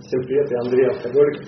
Всем 0.00 0.22
привет, 0.22 0.50
я 0.50 0.58
Андрей 0.60 0.88
Автоголик. 0.88 1.42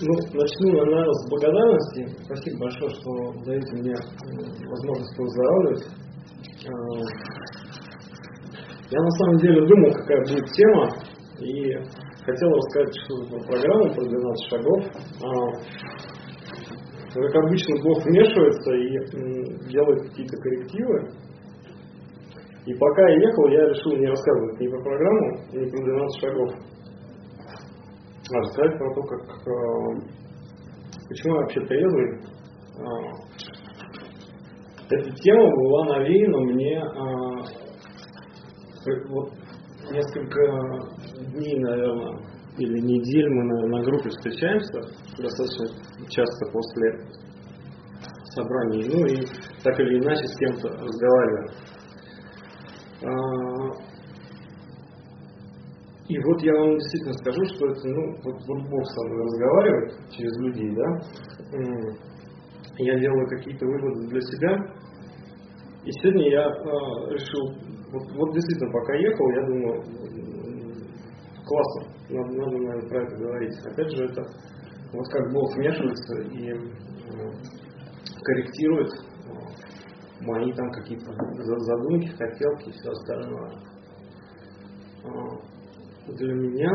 Ну, 0.00 0.12
начну, 0.32 0.68
наверное, 0.72 1.12
с 1.12 1.28
благодарности. 1.28 2.02
Спасибо 2.24 2.58
большое, 2.60 2.90
что 2.90 3.10
даете 3.44 3.72
мне 3.76 3.96
возможность 4.68 5.18
выздоравливать. 5.18 5.84
Я 8.90 9.00
на 9.00 9.10
самом 9.10 9.38
деле 9.38 9.66
думал, 9.66 9.92
какая 9.92 10.20
будет 10.28 10.46
тема, 10.52 10.88
и 11.40 11.74
хотел 12.24 12.50
рассказать 12.50 12.94
что-то 13.04 13.24
про 13.30 13.40
программу, 13.46 13.94
про 13.94 14.04
12 14.04 14.50
шагов. 14.50 14.80
Как 17.14 17.34
обычно, 17.44 17.82
Бог 17.82 18.04
вмешивается 18.04 18.72
и 18.74 18.98
делает 19.70 20.00
какие-то 20.08 20.36
коррективы. 20.36 20.96
И 22.66 22.74
пока 22.74 23.08
я 23.08 23.16
ехал, 23.16 23.48
я 23.48 23.68
решил 23.68 23.92
не 23.96 24.06
рассказывать 24.06 24.60
ни 24.60 24.68
про 24.68 24.80
программу, 24.82 25.38
ни 25.52 25.68
про 25.70 25.78
12 25.84 26.20
шагов. 26.20 26.50
А 28.32 28.38
рассказать 28.38 28.78
про 28.78 28.94
то, 28.94 29.02
как 29.02 29.20
почему 31.08 31.34
я 31.34 31.40
вообще 31.40 31.60
трезвый. 31.66 32.08
Эта 34.90 35.10
тема 35.16 35.46
была 35.56 35.84
навеяна 35.98 36.38
мне 36.40 36.82
вот 39.08 39.28
несколько 39.90 40.40
дней, 41.32 41.58
наверное, 41.60 42.20
или 42.58 42.78
недель 42.80 43.28
мы 43.30 43.44
на, 43.44 43.66
на 43.66 43.82
группе 43.82 44.10
встречаемся, 44.10 44.80
достаточно 45.18 45.66
часто 46.08 46.50
после 46.52 46.98
собраний, 48.34 48.88
ну 48.88 49.06
и 49.06 49.26
так 49.62 49.78
или 49.80 49.98
иначе 49.98 50.26
с 50.26 50.36
кем-то 50.36 50.68
разговариваем. 50.68 51.48
А, 53.02 53.94
и 56.08 56.18
вот 56.18 56.42
я 56.42 56.52
вам 56.54 56.76
действительно 56.76 57.14
скажу, 57.14 57.44
что 57.46 57.66
это, 57.66 57.88
ну, 57.88 58.14
вот, 58.24 58.36
вот 58.46 58.68
Бог 58.68 58.86
со 58.86 59.04
мной 59.06 59.24
разговаривает 59.24 60.10
через 60.10 60.36
людей, 60.38 60.74
да, 60.76 60.88
я 62.78 62.98
делаю 62.98 63.26
какие-то 63.28 63.66
выводы 63.66 64.08
для 64.08 64.20
себя, 64.20 64.56
и 65.84 65.90
сегодня 66.00 66.30
я 66.30 66.46
э, 66.46 67.12
решил 67.12 67.74
вот, 67.94 68.02
вот 68.16 68.34
действительно, 68.34 68.72
пока 68.72 68.94
ехал, 68.94 69.30
я 69.30 69.46
думаю, 69.46 69.84
классно, 71.46 71.92
надо, 72.10 72.32
надо, 72.32 72.50
наверное, 72.50 72.88
про 72.88 73.02
это 73.02 73.16
говорить. 73.16 73.66
Опять 73.66 73.90
же, 73.90 74.04
это 74.04 74.22
вот 74.92 75.08
как 75.08 75.32
Бог 75.32 75.54
вмешивается 75.54 76.22
и 76.32 76.52
корректирует 78.22 78.90
мои 80.20 80.52
там 80.52 80.70
какие-то 80.70 81.04
задумки, 81.04 82.08
хотелки 82.16 82.68
и 82.68 82.72
все 82.72 82.90
остальное. 82.90 83.52
Э, 85.04 86.12
для 86.12 86.34
меня, 86.34 86.70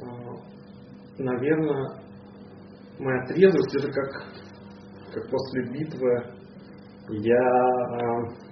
э, 0.00 0.04
наверное, 1.18 2.02
моя 2.98 3.24
трезвость 3.26 3.76
это 3.76 3.90
как, 3.90 4.10
как 5.12 5.30
после 5.30 5.72
битвы 5.72 6.40
я 7.08 7.36
э, 7.96 8.50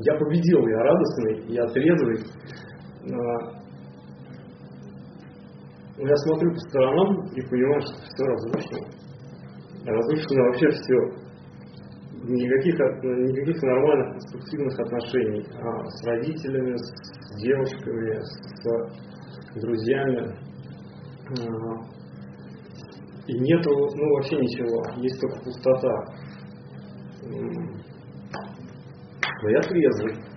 я 0.00 0.14
победил, 0.18 0.66
я 0.66 0.78
радостный, 0.78 1.54
я 1.54 1.66
трезвый. 1.66 2.24
Но 3.04 3.18
я 5.98 6.16
смотрю 6.16 6.52
по 6.52 6.58
сторонам 6.58 7.26
и 7.34 7.40
понимаю, 7.42 7.80
что 7.82 7.94
все 7.94 8.24
разрушено. 8.24 8.86
Разрушено 9.84 10.44
вообще 10.44 10.68
все. 10.70 11.22
Никаких, 12.24 12.78
никаких 12.78 13.62
нормальных 13.62 14.12
конструктивных 14.12 14.78
отношений 14.78 15.44
а 15.60 15.84
с 15.84 16.06
родителями, 16.06 16.76
с 16.76 17.42
девушками, 17.42 18.20
с 18.20 19.60
друзьями. 19.60 20.36
А, 21.28 22.02
и 23.26 23.38
нету, 23.40 23.70
ну 23.70 24.14
вообще 24.14 24.36
ничего, 24.36 24.84
есть 25.00 25.20
только 25.20 25.42
пустота 25.44 26.04
но 29.42 29.50
я 29.50 29.60
трезвый. 29.60 30.31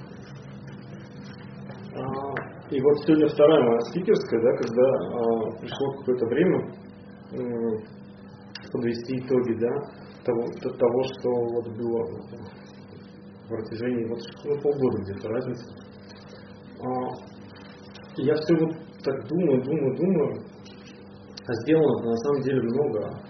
И 2.71 2.81
вот 2.81 2.97
сегодня 3.05 3.27
вторая 3.27 3.63
моя 3.63 3.79
спикерская, 3.91 4.41
да, 4.41 4.51
когда 4.57 4.85
а, 4.87 5.51
пришло 5.59 5.91
какое-то 5.99 6.25
время 6.25 6.85
подвести 8.71 9.19
итоги 9.19 9.53
да, 9.59 9.69
того, 10.23 10.41
того, 10.61 11.03
что 11.03 11.29
вот 11.29 11.67
было 11.77 12.05
в 13.43 13.47
протяжении 13.47 14.09
вот, 14.09 14.19
ну, 14.45 14.59
полгода 14.61 14.97
где-то 15.03 15.29
разница. 15.29 15.65
А, 16.81 16.85
я 18.17 18.33
все 18.33 18.55
вот 18.55 18.71
так 19.03 19.27
думаю, 19.27 19.63
думаю, 19.63 19.95
думаю, 19.97 20.45
а 21.47 21.53
сделано 21.61 22.09
на 22.09 22.17
самом 22.17 22.41
деле 22.41 22.61
много. 22.61 23.25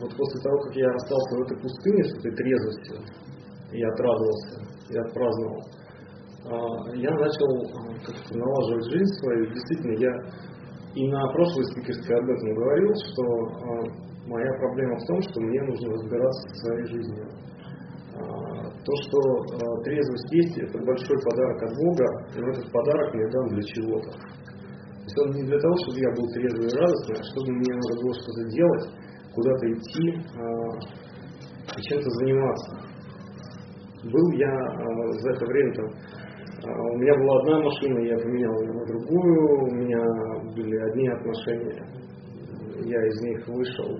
Вот 0.00 0.14
после 0.14 0.40
того, 0.42 0.58
как 0.60 0.76
я 0.76 0.90
остался 0.90 1.36
в 1.36 1.42
этой 1.42 1.58
пустыне 1.58 2.04
с 2.04 2.18
этой 2.18 2.32
трезвостью, 2.36 3.00
я 3.72 3.88
отрадовался, 3.88 4.60
я 4.90 5.00
отпраздновал. 5.02 5.77
А, 6.44 6.94
я 6.94 7.10
начал 7.10 7.50
а, 7.74 8.34
налаживать 8.34 8.84
жизнь 8.92 9.12
свою. 9.20 9.46
Действительно, 9.52 9.98
я 9.98 10.12
и 10.94 11.08
на 11.10 11.26
прошлой 11.32 11.64
спикерской 11.64 12.16
об 12.16 12.30
этом 12.30 12.54
говорил, 12.54 12.94
что 12.94 13.22
а, 13.22 14.28
моя 14.28 14.52
проблема 14.58 14.96
в 14.96 15.06
том, 15.06 15.22
что 15.22 15.40
мне 15.40 15.62
нужно 15.62 15.92
разбираться 15.92 16.48
со 16.48 16.54
своей 16.56 16.86
жизнью. 16.86 17.28
То, 18.18 18.94
что 19.02 19.18
трезвость 19.84 20.32
есть, 20.32 20.58
это 20.58 20.78
большой 20.78 21.18
подарок 21.22 21.62
от 21.62 21.76
Бога, 21.76 22.06
и 22.34 22.50
этот 22.50 22.72
подарок 22.72 23.14
мне 23.14 23.28
дан 23.28 23.48
для 23.48 23.62
чего-то. 23.62 24.10
То 24.10 25.04
есть 25.04 25.18
он 25.18 25.30
не 25.36 25.42
для 25.44 25.58
того, 25.58 25.74
чтобы 25.82 25.98
я 25.98 26.10
был 26.16 26.26
трезвый 26.32 26.66
и 26.66 26.76
радостный, 26.76 27.16
а 27.20 27.22
чтобы 27.22 27.52
мне 27.52 27.74
надо 27.74 28.02
было 28.02 28.14
что-то 28.14 28.44
делать, 28.48 28.84
куда-то 29.34 29.72
идти 29.72 30.08
и 31.76 31.82
чем-то 31.82 32.10
заниматься. 32.10 32.88
Был 34.04 34.30
я 34.32 34.52
за 35.20 35.30
это 35.30 35.46
время 35.46 35.74
там, 35.74 35.88
у 36.64 36.98
меня 36.98 37.14
была 37.14 37.40
одна 37.40 37.62
машина, 37.62 37.98
я 38.00 38.16
поменял 38.18 38.60
ее 38.60 38.72
на 38.72 38.84
другую, 38.86 39.62
у 39.62 39.74
меня 39.74 40.02
были 40.56 40.76
одни 40.76 41.08
отношения, 41.08 41.84
я 42.84 43.06
из 43.06 43.20
них 43.22 43.46
вышел, 43.46 43.98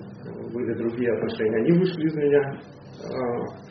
были 0.52 0.74
другие 0.74 1.12
отношения, 1.12 1.56
они 1.56 1.78
вышли 1.78 2.06
из 2.06 2.16
меня. 2.16 2.60
Э, 3.04 3.68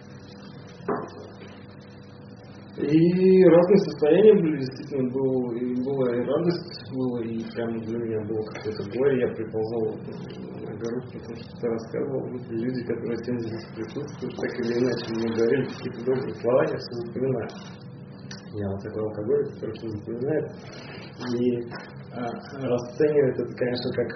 и 2.77 3.43
разные 3.43 3.77
состояния 3.77 4.33
были, 4.35 4.57
действительно, 4.59 5.09
был, 5.09 5.51
и 5.51 5.75
была 5.83 6.15
и 6.15 6.21
радость, 6.21 6.93
было, 6.93 7.23
и 7.23 7.43
прям 7.55 7.79
для 7.81 7.97
меня 7.97 8.21
было 8.27 8.43
какое-то 8.53 8.83
горе. 8.91 9.19
Я 9.19 9.33
приползал 9.33 9.97
на 10.61 10.77
гору, 10.77 11.01
потому 11.11 11.35
что 11.35 11.59
ты 11.59 11.67
рассказывал, 11.67 12.27
люди, 12.51 12.83
которые 12.85 13.17
сегодня 13.17 13.47
здесь 13.47 13.67
присутствуют, 13.75 14.35
так 14.35 14.59
или 14.59 14.73
иначе 14.77 15.09
мне 15.09 15.35
говорили 15.35 15.65
какие-то 15.65 16.05
добрые 16.05 16.35
слова, 16.35 16.61
я 16.69 16.77
все 16.77 16.93
запоминаю. 17.01 17.49
Я 18.53 18.69
вот 18.69 18.81
такой 18.81 19.03
алкоголь, 19.03 19.45
все 19.53 19.89
запоминает. 19.89 20.51
И 21.33 21.61
а, 22.13 22.23
расценивает 22.67 23.39
это, 23.39 23.53
конечно, 23.55 23.91
как 23.93 24.09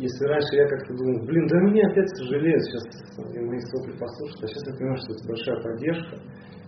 если 0.00 0.24
раньше 0.24 0.56
я 0.56 0.66
как-то 0.66 0.94
думал, 0.94 1.26
блин, 1.26 1.46
да 1.48 1.60
мне 1.60 1.82
опять 1.84 2.08
сожалеют 2.16 2.62
сейчас 2.64 2.84
мои 3.18 3.60
сопли 3.60 3.92
послушать, 3.98 4.42
а 4.42 4.46
сейчас 4.46 4.66
я 4.66 4.74
понимаю, 4.78 4.96
что 4.96 5.12
это 5.12 5.28
большая 5.28 5.60
поддержка. 5.60 6.16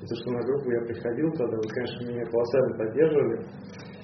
И 0.03 0.05
то, 0.05 0.15
что 0.17 0.31
на 0.33 0.43
группу 0.45 0.71
я 0.71 0.81
приходил 0.85 1.31
тогда, 1.33 1.57
вы, 1.57 1.69
конечно, 1.73 2.09
меня 2.13 2.25
колоссально 2.27 2.77
поддерживали. 2.77 3.39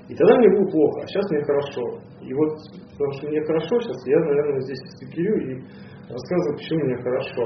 И 0.09 0.15
тогда 0.17 0.39
мне 0.39 0.49
было 0.57 0.71
плохо, 0.71 1.01
а 1.03 1.07
сейчас 1.07 1.31
мне 1.31 1.45
хорошо. 1.45 1.83
И 2.23 2.33
вот, 2.33 2.51
потому 2.93 3.13
что 3.13 3.29
мне 3.29 3.45
хорошо 3.45 3.81
сейчас, 3.81 4.07
я, 4.07 4.19
наверное, 4.19 4.61
здесь 4.63 4.81
спикерю 4.97 5.37
и 5.37 5.61
рассказываю, 6.09 6.57
почему 6.57 6.85
мне 6.85 6.97
хорошо. 7.03 7.45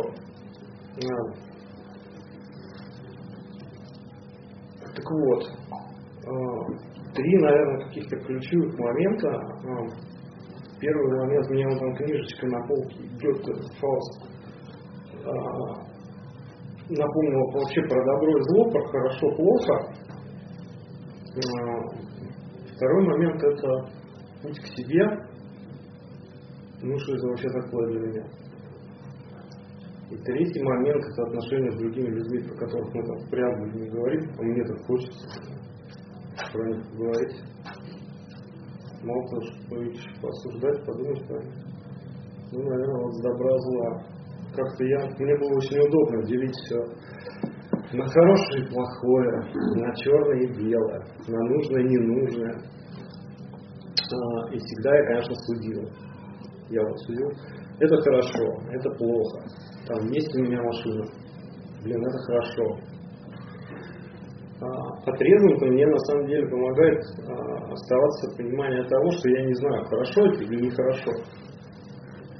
А. 1.02 1.52
Так 4.94 5.11
вот, 5.11 5.43
а, 6.27 7.12
три, 7.15 7.39
наверное, 7.39 7.87
каких-то 7.87 8.17
ключевых 8.21 8.79
момента. 8.79 9.29
А, 9.29 10.11
первый 10.81 11.19
момент, 11.21 11.50
мне 11.50 11.67
вот 11.69 11.79
там 11.79 11.94
книжечка 11.94 12.47
на 12.47 12.67
полке, 12.67 12.99
Гёте, 13.21 13.53
Фауст, 13.81 14.33
напомнил 16.89 17.53
вообще 17.53 17.81
про 17.83 18.05
добро 18.05 18.39
и 18.39 18.43
зло, 18.43 18.71
про 18.71 18.89
хорошо-плохо. 18.89 19.75
Второй 22.75 23.06
момент 23.06 23.43
это 23.43 23.69
путь 24.43 24.59
к 24.61 24.67
себе. 24.77 25.05
Ну, 26.83 26.99
что 26.99 27.15
это 27.15 27.27
вообще 27.29 27.49
такое 27.49 27.91
для 27.91 28.00
меня? 28.00 28.25
И 30.12 30.17
третий 30.25 30.62
момент 30.62 31.03
это 31.03 31.23
отношения 31.23 31.70
с 31.70 31.79
другими 31.79 32.09
людьми, 32.11 32.47
про 32.47 32.67
которых 32.67 32.93
мы 32.93 33.03
в 33.03 33.31
преамбуле 33.31 33.73
не 33.73 33.88
говорим, 33.88 34.31
а 34.38 34.43
мне 34.43 34.62
так 34.64 34.85
хочется. 34.85 35.26
про 36.53 36.69
них 36.69 36.87
поговорить. 36.91 37.37
Мало 39.03 39.29
того, 39.31 39.43
что 39.43 39.82
их 39.82 40.20
посуждать, 40.20 40.85
подумать 40.85 41.31
них. 41.31 41.41
Ну, 42.53 42.62
наверное, 42.62 43.03
вот 43.03 43.14
с 43.14 43.23
добра 43.23 43.59
зла. 43.59 44.03
Как-то 44.55 44.85
я, 44.85 44.99
мне 45.19 45.38
было 45.38 45.56
очень 45.56 45.81
удобно 45.81 46.23
делить 46.25 46.55
все 46.56 46.76
на 47.97 48.06
хорошее 48.06 48.64
и 48.64 48.69
плохое, 48.69 49.31
на 49.76 49.94
черное 49.97 50.41
и 50.41 50.53
белое, 50.59 51.00
на 51.26 51.41
нужное 51.49 51.81
и 51.81 51.88
ненужное. 51.88 52.55
А, 54.12 54.55
и 54.55 54.59
всегда 54.59 54.94
я, 54.94 55.06
конечно, 55.06 55.35
судил. 55.47 55.88
Я 56.69 56.82
вот 56.82 56.99
судил, 57.00 57.31
это 57.81 57.97
хорошо, 58.03 58.44
это 58.70 58.91
плохо. 58.91 59.44
Там 59.93 60.06
есть 60.11 60.35
у 60.35 60.41
меня 60.41 60.62
машина. 60.62 61.05
Блин, 61.85 62.00
это 62.00 62.19
хорошо. 62.25 62.79
А, 64.62 65.11
Отрезвым-то 65.11 65.67
мне 65.67 65.87
на 65.87 65.99
самом 65.99 66.27
деле 66.29 66.49
помогает 66.49 66.99
а, 67.29 67.73
оставаться 67.73 68.37
понимание 68.37 68.89
того, 68.89 69.11
что 69.11 69.29
я 69.29 69.44
не 69.44 69.55
знаю, 69.55 69.85
хорошо 69.85 70.27
это 70.29 70.44
или 70.44 70.65
нехорошо. 70.65 71.11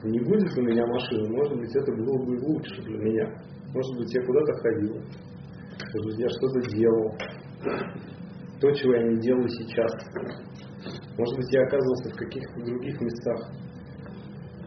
Не 0.04 0.20
будет 0.20 0.56
у 0.56 0.62
меня 0.62 0.87
машины, 0.87 1.28
может 1.28 1.58
быть, 1.58 1.76
это 1.76 1.93
было 1.93 2.25
бы 2.25 2.40
лучше 2.40 2.81
для 2.82 2.99
меня. 2.99 3.28
Может 3.75 3.98
быть, 3.98 4.14
я 4.14 4.25
куда-то 4.25 4.52
ходил. 4.55 4.94
Может 4.94 6.06
быть, 6.06 6.19
я 6.20 6.28
что-то 6.31 6.70
делал. 6.70 7.12
То, 8.60 8.70
чего 8.72 8.94
я 8.94 9.02
не 9.08 9.20
делаю 9.20 9.48
сейчас. 9.48 9.93
Может 11.19 11.37
быть, 11.37 11.52
я 11.52 11.62
оказывался 11.64 12.14
в 12.14 12.16
каких-то 12.16 12.64
других 12.64 12.98
местах. 13.00 13.52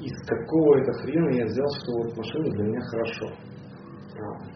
Из 0.05 0.21
какого 0.27 0.77
это 0.77 0.91
хрена 0.99 1.29
я 1.35 1.45
взял, 1.45 1.67
что 1.81 1.97
вот 1.97 2.15
машина 2.15 2.51
для 2.51 2.63
меня 2.63 2.79
хорошо. 2.81 3.27
А. 4.13 4.55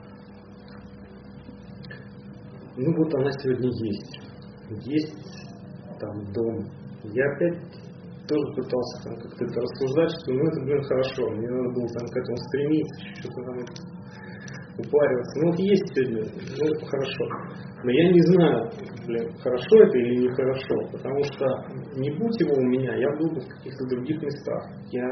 Ну 2.77 2.95
вот 2.95 3.15
она 3.15 3.31
сегодня 3.31 3.69
есть. 3.83 4.19
Есть 4.85 5.49
там 5.99 6.31
дом. 6.33 6.69
Я 7.03 7.25
опять 7.31 7.57
тоже 8.27 8.45
пытался 8.55 9.03
там 9.03 9.15
как-то 9.15 9.43
это 9.43 9.59
рассуждать, 9.59 10.11
что 10.21 10.33
ну 10.33 10.43
это, 10.45 10.61
блин, 10.61 10.83
хорошо, 10.83 11.29
мне 11.31 11.49
надо 11.49 11.69
было 11.73 11.87
там 11.97 12.07
к 12.07 12.15
этому 12.15 12.37
стремиться, 12.37 13.05
что-то 13.15 13.41
там 13.41 13.57
упариваться. 14.77 15.39
Ну 15.39 15.49
вот 15.49 15.59
есть 15.59 15.95
сегодня, 15.95 16.23
ну 16.61 16.87
хорошо. 16.87 17.25
Но 17.83 17.89
я 17.89 18.11
не 18.11 18.21
знаю, 18.21 18.69
блин, 19.07 19.33
хорошо 19.41 19.81
это 19.81 19.97
или 19.97 20.27
нехорошо, 20.27 20.75
потому 20.91 21.23
что 21.23 21.45
не 21.99 22.11
будь 22.11 22.39
его 22.39 22.55
у 22.55 22.65
меня, 22.65 22.95
я 22.95 23.09
был 23.17 23.29
бы 23.29 23.41
в 23.41 23.47
каких-то 23.47 23.85
других 23.89 24.21
местах. 24.21 24.63
Я 24.91 25.09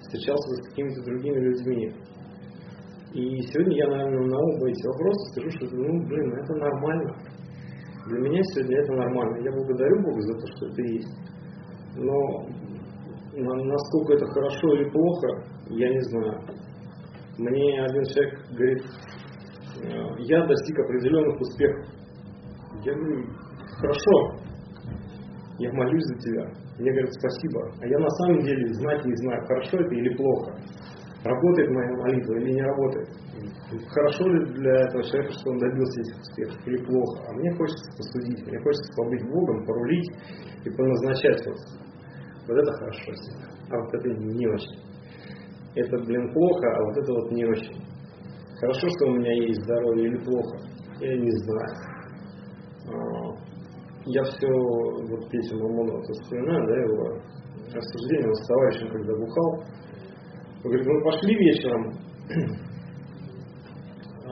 встречался 0.00 0.54
с 0.54 0.68
какими-то 0.68 1.02
другими 1.04 1.38
людьми. 1.38 1.92
И 3.12 3.40
сегодня 3.42 3.76
я, 3.76 3.88
наверное, 3.88 4.26
на 4.26 4.38
оба 4.38 4.68
эти 4.68 4.86
вопроса 4.86 5.30
скажу, 5.32 5.50
что, 5.50 5.76
ну, 5.76 6.06
блин, 6.06 6.32
это 6.34 6.54
нормально. 6.54 7.16
Для 8.06 8.20
меня 8.20 8.42
сегодня 8.42 8.78
это 8.78 8.92
нормально. 8.92 9.44
Я 9.44 9.52
благодарю 9.52 10.02
Бога 10.02 10.20
за 10.20 10.34
то, 10.34 10.46
что 10.46 10.66
это 10.66 10.82
есть. 10.82 11.14
Но 11.96 12.48
насколько 13.34 14.14
это 14.14 14.26
хорошо 14.26 14.74
или 14.74 14.90
плохо, 14.90 15.28
я 15.70 15.88
не 15.88 16.00
знаю. 16.10 16.40
Мне 17.38 17.82
один 17.82 18.04
человек 18.04 18.34
говорит, 18.50 18.84
«Э, 19.82 20.22
я 20.24 20.46
достиг 20.46 20.78
определенных 20.78 21.40
успехов. 21.40 21.86
Я 22.84 22.94
говорю, 22.94 23.26
хорошо, 23.78 24.47
я 25.58 25.72
молюсь 25.72 26.04
за 26.04 26.14
тебя. 26.18 26.44
Мне 26.78 26.92
говорят, 26.92 27.12
спасибо. 27.14 27.70
А 27.80 27.86
я 27.86 27.98
на 27.98 28.10
самом 28.10 28.40
деле 28.42 28.72
знать 28.74 29.04
не 29.04 29.16
знаю, 29.16 29.44
хорошо 29.46 29.78
это 29.78 29.94
или 29.94 30.14
плохо. 30.14 30.54
Работает 31.24 31.70
моя 31.70 31.90
молитва 31.96 32.34
или 32.34 32.52
не 32.52 32.62
работает. 32.62 33.08
Хорошо 33.88 34.24
ли 34.28 34.52
для 34.54 34.72
этого 34.86 35.02
человека, 35.02 35.32
что 35.32 35.50
он 35.50 35.58
добился 35.58 36.00
этих 36.00 36.20
успехов, 36.20 36.66
или 36.66 36.76
плохо. 36.84 37.24
А 37.26 37.32
мне 37.34 37.50
хочется 37.56 37.90
посудить, 37.96 38.46
мне 38.46 38.58
хочется 38.60 38.92
побыть 38.96 39.24
Богом, 39.28 39.66
порулить 39.66 40.10
и 40.64 40.70
поназначать 40.70 41.46
вот. 41.46 41.56
Вот 42.46 42.56
это 42.56 42.72
хорошо 42.72 43.12
А 43.70 43.76
вот 43.76 43.94
это 43.94 44.08
не 44.08 44.46
очень. 44.46 44.80
Это, 45.74 45.98
блин, 45.98 46.32
плохо, 46.32 46.66
а 46.76 46.84
вот 46.84 46.96
это 46.96 47.12
вот 47.12 47.30
не 47.32 47.44
очень. 47.44 47.82
Хорошо, 48.60 48.88
что 48.88 49.06
у 49.06 49.16
меня 49.16 49.32
есть 49.44 49.62
здоровье 49.62 50.06
или 50.06 50.18
плохо, 50.18 50.58
я 51.00 51.16
не 51.16 51.30
знаю. 51.30 51.98
Я 54.10 54.22
все, 54.22 54.48
вот 54.48 55.28
песню 55.28 55.58
Мамонова 55.58 56.00
вспоминаю, 56.00 56.66
да, 56.66 56.76
его 56.80 57.20
рассуждение 57.74 58.34
с 58.34 58.46
товарищем, 58.46 58.88
когда 58.90 59.14
бухал. 59.14 59.62
Он 60.64 60.70
говорит, 60.70 60.86
мы 60.86 61.04
пошли 61.04 61.34
вечером, 61.36 61.92
а, 64.24 64.30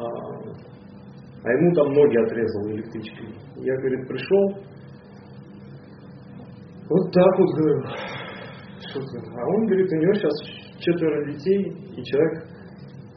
а 1.44 1.52
ему 1.52 1.74
там 1.74 1.92
ноги 1.92 2.16
отрезал 2.16 2.70
электричкой. 2.70 3.34
Я, 3.56 3.76
говорит, 3.76 4.08
пришел, 4.08 4.64
вот 6.88 7.12
так 7.12 7.38
вот, 7.38 7.54
говорю. 7.54 7.82
А 8.96 9.46
он, 9.46 9.66
говорит, 9.66 9.92
у 9.92 9.96
него 9.96 10.14
сейчас 10.14 10.32
четверо 10.78 11.32
детей, 11.32 11.60
и 11.96 12.02
человек 12.02 12.44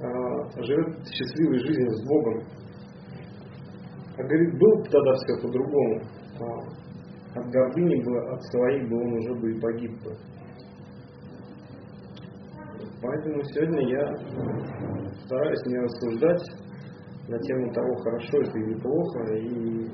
а, 0.01 0.61
живет 0.61 1.07
счастливой 1.07 1.59
жизнью 1.59 1.89
с 1.89 2.05
Богом. 2.05 2.43
А 4.17 4.23
говорит, 4.23 4.59
был 4.59 4.83
тогда 4.91 5.13
все 5.13 5.41
по-другому. 5.41 6.18
А, 6.41 7.39
от 7.39 7.45
гордыни 7.51 8.03
бы, 8.03 8.33
от 8.33 8.43
своей 8.43 8.87
бы 8.87 8.95
он 8.97 9.13
уже 9.13 9.33
бы 9.35 9.51
и 9.51 9.59
погиб 9.59 9.91
бы. 10.03 10.15
Поэтому 13.01 13.43
сегодня 13.43 13.81
я 13.87 14.05
стараюсь 15.25 15.65
не 15.65 15.77
рассуждать 15.77 16.43
на 17.27 17.39
тему 17.39 17.71
того, 17.73 17.95
хорошо 17.97 18.41
это 18.41 18.57
или 18.59 18.73
плохо, 18.79 19.33
и 19.35 19.87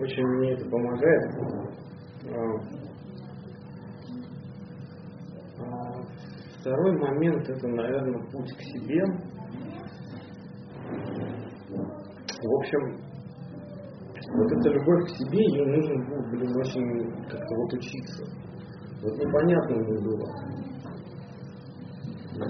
очень 0.00 0.26
мне 0.26 0.52
это 0.52 0.68
помогает. 0.68 1.22
А, 2.30 2.84
Второй 6.64 6.96
момент 6.98 7.46
это, 7.46 7.68
наверное, 7.68 8.22
путь 8.30 8.56
к 8.56 8.62
себе. 8.62 9.04
В 12.42 12.54
общем, 12.58 13.03
вот 14.34 14.50
эта 14.50 14.68
любовь 14.70 15.04
к 15.04 15.16
себе, 15.16 15.38
ее 15.38 15.64
нужно 15.64 15.94
было, 16.06 16.30
блин, 16.30 16.56
очень 16.56 17.10
как-то 17.28 17.54
вот 17.54 17.72
учиться. 17.72 18.24
Вот 19.02 19.16
непонятно 19.18 19.76
мне 19.76 20.00
было. 20.00 20.28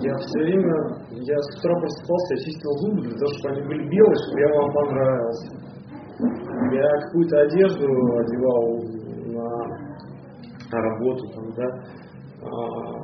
Я 0.01 0.17
все 0.17 0.39
время, 0.41 0.75
я 1.11 1.39
с 1.39 1.59
утра 1.59 1.79
просыпался, 1.79 2.35
я 2.35 2.45
чистил 2.45 2.73
зубы 2.79 3.03
для 3.03 3.19
того, 3.19 3.33
чтобы 3.35 3.55
они 3.55 3.63
были 3.69 3.89
белые, 3.89 4.17
чтобы 4.25 4.41
я 4.41 4.49
вам 4.57 4.73
понравился. 4.73 5.65
Я 6.73 6.89
какую-то 7.05 7.41
одежду 7.43 7.87
одевал 8.17 8.65
на, 9.29 9.49
на 10.73 10.79
работу, 10.81 11.27
там, 11.35 11.53
да, 11.53 11.69
а, 12.41 13.04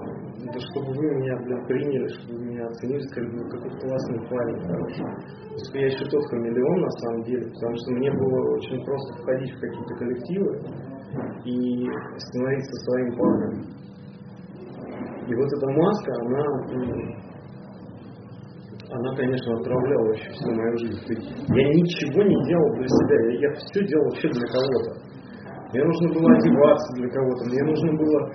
да 0.52 0.58
чтобы 0.58 0.92
вы 0.92 1.06
меня, 1.14 1.36
блин, 1.44 1.66
приняли, 1.66 2.08
чтобы 2.08 2.38
вы 2.38 2.44
меня 2.46 2.66
оценили, 2.66 3.00
сказали, 3.08 3.30
ну 3.30 3.48
какой 3.48 3.70
классный 3.80 4.20
парень, 4.28 4.60
хороший. 4.66 5.04
Потому 5.50 5.78
я 5.78 5.86
еще 5.86 6.04
тот 6.06 6.24
хамелеон 6.26 6.80
на 6.80 6.90
самом 6.90 7.22
деле, 7.24 7.46
потому 7.52 7.76
что 7.76 7.90
мне 7.92 8.10
было 8.10 8.54
очень 8.56 8.84
просто 8.84 9.22
входить 9.22 9.52
в 9.54 9.60
какие-то 9.60 9.94
коллективы 9.94 10.52
и 11.44 11.88
становиться 12.18 12.84
своим 12.84 13.16
парнем. 13.16 13.80
И 15.28 15.34
вот 15.34 15.46
эта 15.46 15.66
маска, 15.70 16.12
она, 16.22 16.44
она, 18.90 19.16
конечно, 19.16 19.54
отправляла 19.54 20.06
вообще 20.06 20.30
всю 20.30 20.50
мою 20.50 20.78
жизнь. 20.78 21.00
Я 21.48 21.68
ничего 21.68 22.22
не 22.22 22.48
делал 22.48 22.74
для 22.74 22.88
себя, 22.88 23.16
я, 23.30 23.48
я 23.48 23.54
все 23.54 23.86
делал 23.86 24.04
вообще 24.06 24.28
для 24.28 24.46
кого-то. 24.48 25.09
Мне 25.72 25.84
нужно 25.84 26.08
было 26.14 26.34
одеваться 26.34 26.92
для 26.96 27.08
кого-то, 27.08 27.44
мне 27.46 27.62
нужно 27.62 27.92
было 27.96 28.30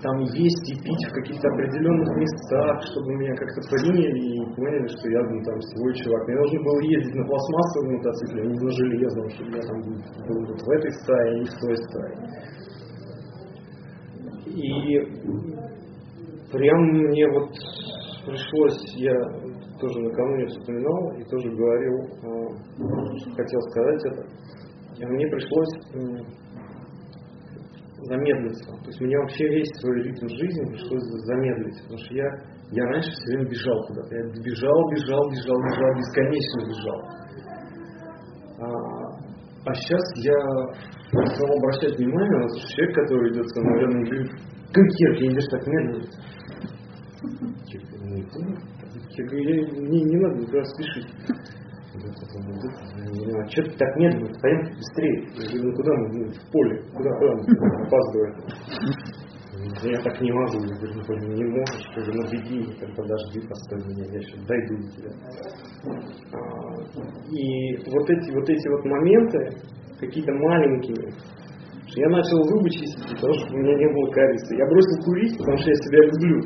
там 0.00 0.16
есть 0.20 0.70
и 0.70 0.74
пить 0.80 1.04
в 1.10 1.12
каких-то 1.12 1.48
определенных 1.48 2.16
местах, 2.16 2.82
чтобы 2.86 3.14
меня 3.16 3.34
как-то 3.34 3.60
приняли 3.68 4.14
и 4.14 4.54
поняли, 4.54 4.86
что 4.86 5.10
я 5.10 5.20
ну, 5.20 5.42
там 5.42 5.60
свой 5.60 5.92
чувак. 5.94 6.28
Мне 6.28 6.36
нужно 6.36 6.62
было 6.62 6.80
ездить 6.80 7.14
на 7.14 7.24
пластмассовом 7.26 7.92
мотоцикле, 7.96 8.42
а 8.42 8.46
не 8.46 8.58
на 8.58 8.70
железном, 8.70 9.28
чтобы 9.30 9.50
я 9.56 9.62
там 9.62 9.80
был 9.82 10.46
вот 10.46 10.60
в 10.60 10.70
этой 10.70 10.92
стае, 11.02 11.40
не 11.40 11.44
в 11.44 11.54
той 11.58 11.76
стае. 11.76 12.14
И 14.46 14.98
прям 16.52 16.80
мне 16.80 17.26
вот 17.32 17.50
пришлось, 18.24 18.94
я 18.96 19.16
тоже 19.80 19.98
накануне 20.00 20.46
вспоминал 20.46 21.12
и 21.18 21.24
тоже 21.24 21.50
говорил, 21.50 21.96
э, 22.22 22.48
хотел 23.36 23.60
сказать 23.70 24.04
это, 24.06 24.22
мне 25.06 25.26
пришлось 25.28 25.74
замедлиться. 28.04 28.70
То 28.70 28.86
есть 28.86 29.00
мне 29.00 29.18
вообще 29.18 29.48
весь 29.48 29.68
свой 29.80 30.02
ритм 30.02 30.28
жизни 30.28 30.70
пришлось 30.70 31.02
замедлить, 31.26 31.82
потому 31.82 31.98
что 31.98 32.14
я, 32.14 32.28
я 32.72 32.84
раньше 32.84 33.10
все 33.10 33.36
время 33.36 33.50
бежал 33.50 33.86
куда-то. 33.86 34.14
Я 34.14 34.22
бежал, 34.42 34.90
бежал, 34.90 35.30
бежал, 35.30 35.58
бежал, 35.66 35.90
бесконечно 35.98 36.60
бежал. 36.68 37.00
А, 38.60 38.66
а 39.66 39.74
сейчас 39.74 40.02
я 40.16 40.38
стал 41.34 41.50
обращать 41.58 41.98
внимание 41.98 42.38
на 42.38 42.48
человек, 42.70 42.94
который 42.94 43.32
идет 43.32 43.48
со 43.48 43.60
мной 43.60 43.80
рядом, 43.80 44.04
говорит, 44.04 44.30
как 44.72 44.86
я, 44.98 45.14
ты 45.14 45.26
идешь 45.26 45.48
так 45.50 45.66
медленно. 45.66 46.04
Я 49.16 49.24
говорю, 49.26 49.88
не, 49.88 50.02
не 50.04 50.16
надо 50.18 50.40
никуда 50.40 50.62
спешить. 50.64 51.08
Что 53.50 53.62
ты 53.62 53.70
так 53.76 53.96
медленно, 53.96 54.32
пойдем 54.40 54.76
быстрее. 54.76 55.18
Ну 55.62 55.72
куда 55.74 55.92
мы, 55.94 56.08
ну, 56.08 56.30
в 56.30 56.50
поле, 56.52 56.82
куда, 56.94 57.10
куда 57.18 57.32
мы 57.34 57.40
опаздываем. 57.86 58.34
Я 59.82 60.00
так 60.02 60.20
не 60.20 60.30
могу, 60.30 60.60
я 60.62 60.74
говорю, 60.76 61.02
ну 61.08 61.34
не 61.34 61.44
можешь, 61.44 61.86
я 61.96 62.02
говорю, 62.02 62.22
ну 62.22 62.30
беги, 62.30 62.58
там, 62.80 62.94
подожди, 62.94 63.40
постой 63.48 63.78
меня, 63.86 64.04
я 64.12 64.20
сейчас 64.20 64.44
дойду 64.46 64.76
до 64.76 64.88
тебя. 64.94 65.10
И 67.30 67.76
вот 67.90 68.10
эти 68.10 68.30
вот 68.32 68.48
эти 68.48 68.68
вот 68.68 68.84
моменты, 68.84 69.38
какие-то 69.98 70.32
маленькие, 70.32 71.12
я 71.96 72.08
начал 72.10 72.42
зубы 72.44 72.70
чистить, 72.70 73.14
потому 73.14 73.34
что 73.34 73.54
у 73.54 73.58
меня 73.58 73.74
не 73.74 73.88
было 73.92 74.10
кариеса. 74.12 74.54
Я 74.54 74.66
бросил 74.66 75.02
курить, 75.04 75.38
потому 75.38 75.56
что 75.56 75.70
я 75.70 75.74
себя 75.74 75.98
люблю. 76.04 76.40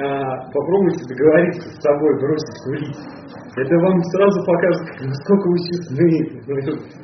А, 0.00 0.50
попробуйте 0.50 1.04
договориться 1.06 1.68
с 1.68 1.82
собой, 1.82 2.18
бросить 2.18 2.58
курить. 2.64 3.21
Это 3.54 3.76
вам 3.76 4.00
сразу 4.02 4.44
покажет, 4.46 5.08
насколько 5.08 5.48
вы 5.48 5.58
честны 5.58 6.08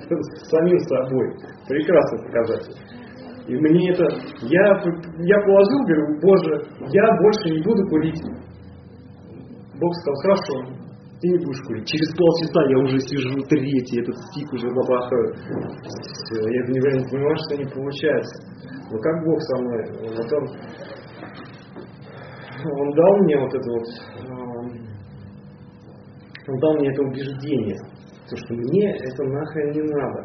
с 0.09 0.49
самим 0.49 0.79
собой. 0.81 1.27
Прекрасный 1.69 2.25
показатель. 2.25 2.75
И 3.49 3.57
мне 3.57 3.93
это, 3.93 4.05
я, 4.43 4.65
я 5.19 5.41
положил, 5.41 5.81
говорю, 5.85 6.21
Боже, 6.21 6.53
я 6.93 7.17
больше 7.21 7.51
не 7.51 7.63
буду 7.63 7.83
курить. 7.89 8.23
Бог 9.81 9.95
сказал, 9.95 10.17
хорошо, 10.23 10.79
ты 11.21 11.29
не 11.29 11.39
будешь 11.45 11.63
курить. 11.67 11.87
Через 11.87 12.15
полчаса 12.17 12.63
я 12.69 12.79
уже 12.79 12.99
сижу 13.01 13.41
третий, 13.49 14.01
этот 14.01 14.17
стик 14.17 14.53
уже 14.53 14.69
бабахаю. 14.69 15.35
Я 16.33 16.63
не 16.67 16.81
понимаю, 16.81 17.37
что 17.37 17.57
не 17.57 17.67
получается. 17.67 18.37
Но 18.91 18.99
как 18.99 19.25
Бог 19.25 19.41
со 19.41 19.57
мной? 19.61 19.83
Вот 20.17 20.33
он, 20.33 20.45
он 22.73 22.91
дал 22.95 23.17
мне 23.25 23.37
вот 23.39 23.55
это 23.55 23.71
вот, 23.71 23.85
он 26.49 26.59
дал 26.61 26.75
мне 26.79 26.91
это 26.91 27.03
убеждение, 27.03 27.77
то, 28.29 28.37
что 28.37 28.55
мне 28.55 28.91
это 28.97 29.23
нахрен 29.25 29.71
не 29.73 29.83
надо. 29.83 30.21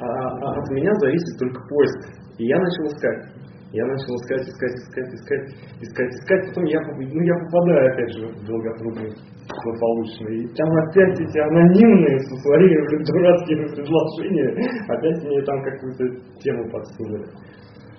А, 0.00 0.06
а 0.06 0.60
от 0.60 0.70
меня 0.70 0.92
зависит 1.00 1.38
только 1.38 1.60
поиск. 1.68 2.22
И 2.38 2.46
я 2.46 2.58
начал 2.58 2.84
искать. 2.86 3.32
Я 3.72 3.86
начал 3.86 4.14
искать, 4.16 4.42
искать, 4.48 4.74
искать, 4.74 5.14
искать, 5.14 5.44
искать, 5.80 6.10
искать. 6.12 6.48
Потом 6.48 6.64
я, 6.64 6.78
ну, 6.80 7.20
я 7.22 7.34
попадаю 7.46 7.92
опять 7.92 8.12
же 8.12 8.26
в 8.28 8.44
долготрудный 8.44 9.12
злополучный. 9.48 10.44
И 10.44 10.48
там 10.54 10.68
опять 10.76 11.20
эти 11.20 11.38
анонимные 11.38 12.18
со 12.18 12.34
своими 12.36 13.04
дурацкими 13.04 13.66
предложениями, 13.72 14.92
опять 14.92 15.24
мне 15.24 15.42
там 15.42 15.62
какую-то 15.62 16.04
тему 16.40 16.70
подсунули. 16.70 17.26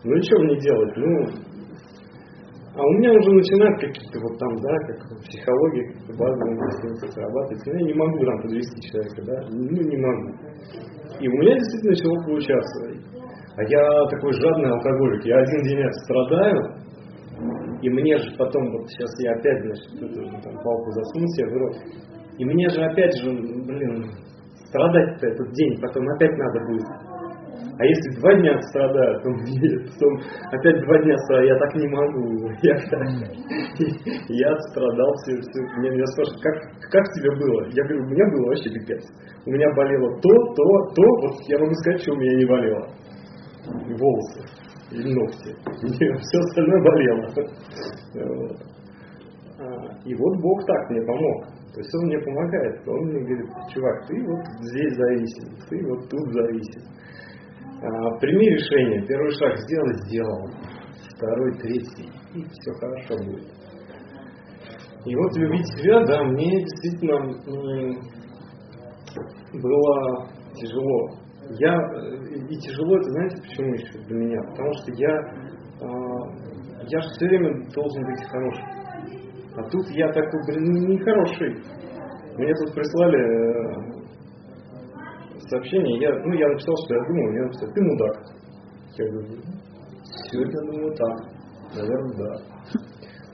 Ну 0.03 0.13
и 0.13 0.21
что 0.21 0.39
мне 0.43 0.59
делать? 0.59 0.97
Ну, 0.97 1.25
а 2.75 2.81
у 2.81 2.91
меня 2.97 3.13
уже 3.13 3.29
начинают 3.29 3.79
какие-то 3.79 4.19
вот 4.19 4.39
там, 4.39 4.49
да, 4.61 4.73
как 4.87 4.97
психология, 5.29 5.85
какие-то 5.93 6.13
базовые 6.17 6.57
инстинкты 6.57 7.11
срабатывать. 7.11 7.67
Я 7.67 7.85
не 7.85 7.93
могу 7.93 8.25
там 8.25 8.41
подвести 8.41 8.89
человека, 8.89 9.21
да, 9.29 9.37
ну 9.51 9.77
не 9.77 9.97
могу. 9.97 10.29
И 11.19 11.27
у 11.27 11.33
меня 11.37 11.53
действительно 11.53 11.93
начало 11.93 12.25
получаться. 12.25 12.79
А 13.55 13.61
я 13.69 14.09
такой 14.09 14.33
жадный 14.33 14.71
алкоголик. 14.73 15.23
Я 15.25 15.37
один 15.37 15.61
день 15.61 15.91
страдаю, 16.03 16.83
и 17.83 17.89
мне 17.89 18.17
же 18.17 18.31
потом, 18.37 18.71
вот 18.71 18.89
сейчас 18.89 19.11
я 19.19 19.33
опять, 19.33 19.61
значит, 19.61 20.09
эту, 20.09 20.41
там, 20.41 20.55
палку 20.63 20.89
засуну 20.91 21.27
себе 21.27 21.47
в 21.49 21.57
рот. 21.57 21.75
И 22.39 22.45
мне 22.45 22.69
же 22.69 22.81
опять 22.81 23.13
же, 23.21 23.29
блин, 23.29 24.09
страдать-то 24.69 25.27
этот 25.27 25.51
день 25.51 25.79
потом 25.79 26.07
опять 26.15 26.35
надо 26.37 26.59
будет. 26.65 27.12
А 27.79 27.85
если 27.85 28.19
два 28.19 28.33
дня 28.35 28.59
страдаю, 28.69 29.21
то 29.21 29.29
мне 29.29 29.79
потом 29.89 30.13
опять 30.51 30.85
два 30.85 30.97
дня 31.01 31.17
страдаю, 31.17 31.47
я 31.47 31.57
так 31.57 31.75
не 31.75 31.87
могу. 31.87 32.49
Я, 32.61 32.75
я 34.29 34.57
страдал 34.69 35.13
все, 35.23 35.41
все. 35.41 35.61
Мне 35.77 35.89
меня 35.89 36.05
спрашивают, 36.07 36.41
как, 36.43 36.55
как 36.91 37.03
тебе 37.15 37.31
было? 37.35 37.67
Я 37.71 37.83
говорю, 37.83 38.03
у 38.03 38.09
меня 38.09 38.25
было 38.31 38.47
вообще 38.47 38.69
пипец. 38.69 39.03
У 39.45 39.51
меня 39.51 39.67
болело 39.75 40.09
то, 40.21 40.29
то, 40.29 40.63
то, 40.93 41.03
вот 41.21 41.35
я 41.47 41.57
могу 41.57 41.73
сказать, 41.75 42.01
что 42.01 42.13
у 42.13 42.17
меня 42.17 42.37
не 42.37 42.45
болело 42.45 42.87
волосы 43.65 44.41
и 44.91 45.13
ногти. 45.13 45.55
Все 46.19 46.39
остальное 46.39 46.83
болело. 46.83 47.27
А, 49.59 49.97
и 50.05 50.13
вот 50.15 50.41
Бог 50.41 50.65
так 50.65 50.89
мне 50.89 51.01
помог. 51.01 51.45
То 51.73 51.79
есть 51.79 51.95
Он 51.95 52.05
мне 52.05 52.19
помогает. 52.19 52.87
Он 52.87 53.05
мне 53.05 53.19
говорит, 53.21 53.49
чувак, 53.73 54.05
ты 54.07 54.23
вот 54.25 54.45
здесь 54.61 54.95
зависим, 54.95 55.49
ты 55.69 55.87
вот 55.87 56.09
тут 56.09 56.33
зависим. 56.33 56.81
А, 57.83 58.17
прими 58.19 58.49
решение. 58.49 59.05
Первый 59.05 59.31
шаг 59.31 59.57
сделай, 59.59 59.93
сделал. 60.05 60.49
Второй, 61.15 61.57
третий. 61.59 62.09
И 62.33 62.43
все 62.43 62.71
хорошо 62.79 63.17
будет. 63.25 63.51
И 65.05 65.15
вот 65.15 65.37
любить 65.37 65.67
себя, 65.77 66.03
да, 66.05 66.23
мне 66.23 66.61
действительно 66.61 67.19
было 69.61 70.27
тяжело 70.55 71.23
я, 71.59 71.75
э, 71.75 72.15
и 72.49 72.55
тяжело 72.57 72.95
это, 72.95 73.09
знаете, 73.09 73.41
почему 73.41 73.73
еще 73.73 73.99
для 74.07 74.15
меня? 74.15 74.41
Потому 74.49 74.73
что 74.73 74.91
я, 74.95 75.13
э, 75.81 75.97
я 76.87 77.01
же 77.01 77.09
все 77.09 77.27
время 77.27 77.69
должен 77.73 78.03
быть 78.05 78.23
хорошим. 78.29 78.65
А 79.55 79.63
тут 79.69 79.89
я 79.89 80.07
такой, 80.07 80.41
блин, 80.47 80.87
нехороший. 80.87 81.61
Мне 82.37 82.53
тут 82.55 82.73
прислали 82.73 83.19
э, 83.19 83.92
сообщение, 85.53 86.01
я, 86.01 86.09
ну, 86.25 86.33
я 86.33 86.47
написал, 86.49 86.75
что 86.83 86.95
я 86.95 87.01
думал, 87.07 87.31
я 87.33 87.43
написал, 87.43 87.69
ты 87.73 87.81
мудак. 87.81 88.15
Я 88.97 89.05
говорю, 89.09 89.41
сегодня 90.29 90.71
думаю 90.71 90.93
так, 90.95 91.17
наверное, 91.75 92.17
да. 92.17 92.53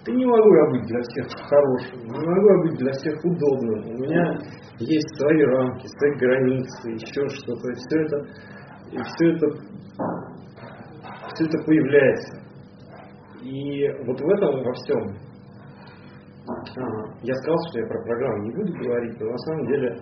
Ты 0.06 0.14
не 0.14 0.26
могу 0.26 0.56
я 0.56 0.66
быть 0.72 0.86
для 0.88 1.02
всех 1.02 1.28
хорошим, 1.50 2.00
не 2.04 2.28
могу 2.28 2.50
я 2.50 2.58
быть 2.64 2.78
для 2.80 2.92
всех 2.94 3.14
удобным. 3.24 3.80
У 3.86 3.98
меня 4.00 4.40
есть 4.80 5.16
свои 5.18 5.44
рамки, 5.44 5.88
свои 5.88 6.16
границы, 6.18 6.90
еще 6.92 7.28
что-то. 7.28 7.70
И 7.70 7.76
все 7.76 8.02
это, 8.02 8.18
и 8.92 8.98
все 8.98 9.32
это, 9.34 9.48
все 11.34 11.46
это 11.46 11.58
появляется. 11.66 12.40
И 13.42 13.88
вот 14.06 14.20
в 14.20 14.30
этом 14.30 14.64
во 14.64 14.74
всем 14.74 15.30
а, 16.48 16.92
я 17.22 17.34
сказал, 17.36 17.58
что 17.70 17.80
я 17.80 17.88
про 17.88 18.02
программу 18.04 18.44
не 18.44 18.52
буду 18.56 18.74
говорить, 18.74 19.20
но 19.20 19.30
на 19.30 19.38
самом 19.38 19.68
деле 19.68 20.02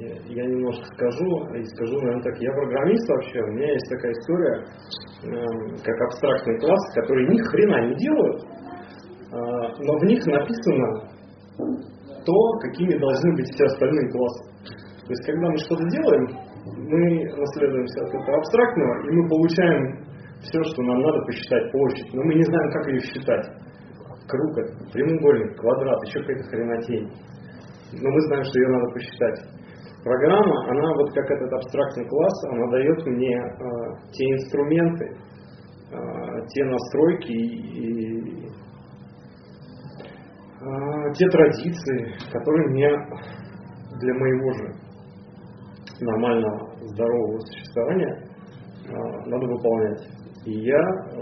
я 0.00 0.44
немножко 0.46 0.84
скажу, 0.94 1.54
и 1.54 1.64
скажу, 1.64 1.96
наверное, 2.00 2.22
так, 2.22 2.38
я 2.40 2.52
программист 2.52 3.08
вообще, 3.08 3.40
у 3.40 3.52
меня 3.52 3.72
есть 3.72 3.88
такая 3.90 4.12
история, 4.12 4.64
эм, 5.24 5.76
как 5.84 6.00
абстрактный 6.00 6.58
класс, 6.58 6.94
который 6.94 7.28
ни 7.28 7.38
хрена 7.38 7.88
не 7.88 7.96
делают, 7.96 8.42
а, 9.32 9.68
но 9.78 9.98
в 9.98 10.04
них 10.04 10.24
написано 10.26 11.10
то, 12.24 12.58
какими 12.60 12.98
должны 12.98 13.32
быть 13.34 13.46
все 13.54 13.64
остальные 13.64 14.10
классы. 14.10 14.50
То 15.04 15.10
есть, 15.10 15.26
когда 15.26 15.48
мы 15.50 15.56
что-то 15.58 15.84
делаем, 15.90 16.26
мы 16.64 17.24
наследуемся 17.36 18.04
от 18.04 18.14
этого 18.14 18.36
абстрактного, 18.38 19.06
и 19.06 19.10
мы 19.10 19.28
получаем 19.28 20.10
все, 20.42 20.62
что 20.62 20.82
нам 20.82 20.98
надо 21.00 21.24
посчитать, 21.26 21.70
площадь, 21.72 22.14
но 22.14 22.22
мы 22.22 22.34
не 22.34 22.44
знаем, 22.44 22.70
как 22.70 22.86
ее 22.88 23.00
считать. 23.00 23.46
Круг, 24.28 24.54
прямоугольник, 24.92 25.58
квадрат, 25.58 26.06
еще 26.06 26.20
какая-то 26.20 26.48
хренотень. 26.48 27.10
Но 27.92 28.10
мы 28.10 28.20
знаем, 28.28 28.44
что 28.44 28.60
ее 28.60 28.68
надо 28.68 28.92
посчитать. 28.92 29.59
Программа, 30.02 30.70
она 30.70 30.94
вот 30.94 31.12
как 31.12 31.30
этот 31.30 31.52
абстрактный 31.52 32.08
класс, 32.08 32.44
она 32.50 32.70
дает 32.70 33.06
мне 33.06 33.36
э, 33.36 33.52
те 34.12 34.24
инструменты, 34.32 35.04
э, 35.92 36.46
те 36.48 36.64
настройки 36.64 37.32
и, 37.32 38.50
а, 40.62 41.10
те 41.14 41.26
традиции, 41.28 42.12
которые 42.30 42.68
мне 42.68 42.90
для 43.98 44.14
моего 44.14 44.52
же 44.52 44.74
нормального, 46.00 46.70
здорового 46.80 47.40
существования 47.40 48.28
а, 48.88 49.26
надо 49.26 49.46
выполнять. 49.46 50.06
И 50.44 50.52
я 50.52 50.78
э, 50.78 51.20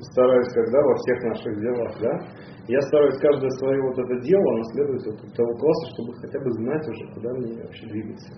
стараюсь, 0.00 0.52
когда 0.52 0.78
во 0.82 0.94
всех 0.96 1.22
наших 1.24 1.60
делах, 1.60 1.98
да, 2.00 2.18
я 2.68 2.80
стараюсь 2.82 3.18
каждое 3.18 3.50
свое 3.52 3.80
вот 3.82 3.98
это 3.98 4.20
дело 4.20 4.56
наследовать 4.58 5.06
от 5.06 5.34
того 5.34 5.54
класса, 5.54 5.90
чтобы 5.94 6.12
хотя 6.20 6.38
бы 6.38 6.52
знать 6.52 6.88
уже, 6.88 7.14
куда 7.14 7.32
мне 7.32 7.62
вообще 7.62 7.86
двигаться. 7.86 8.32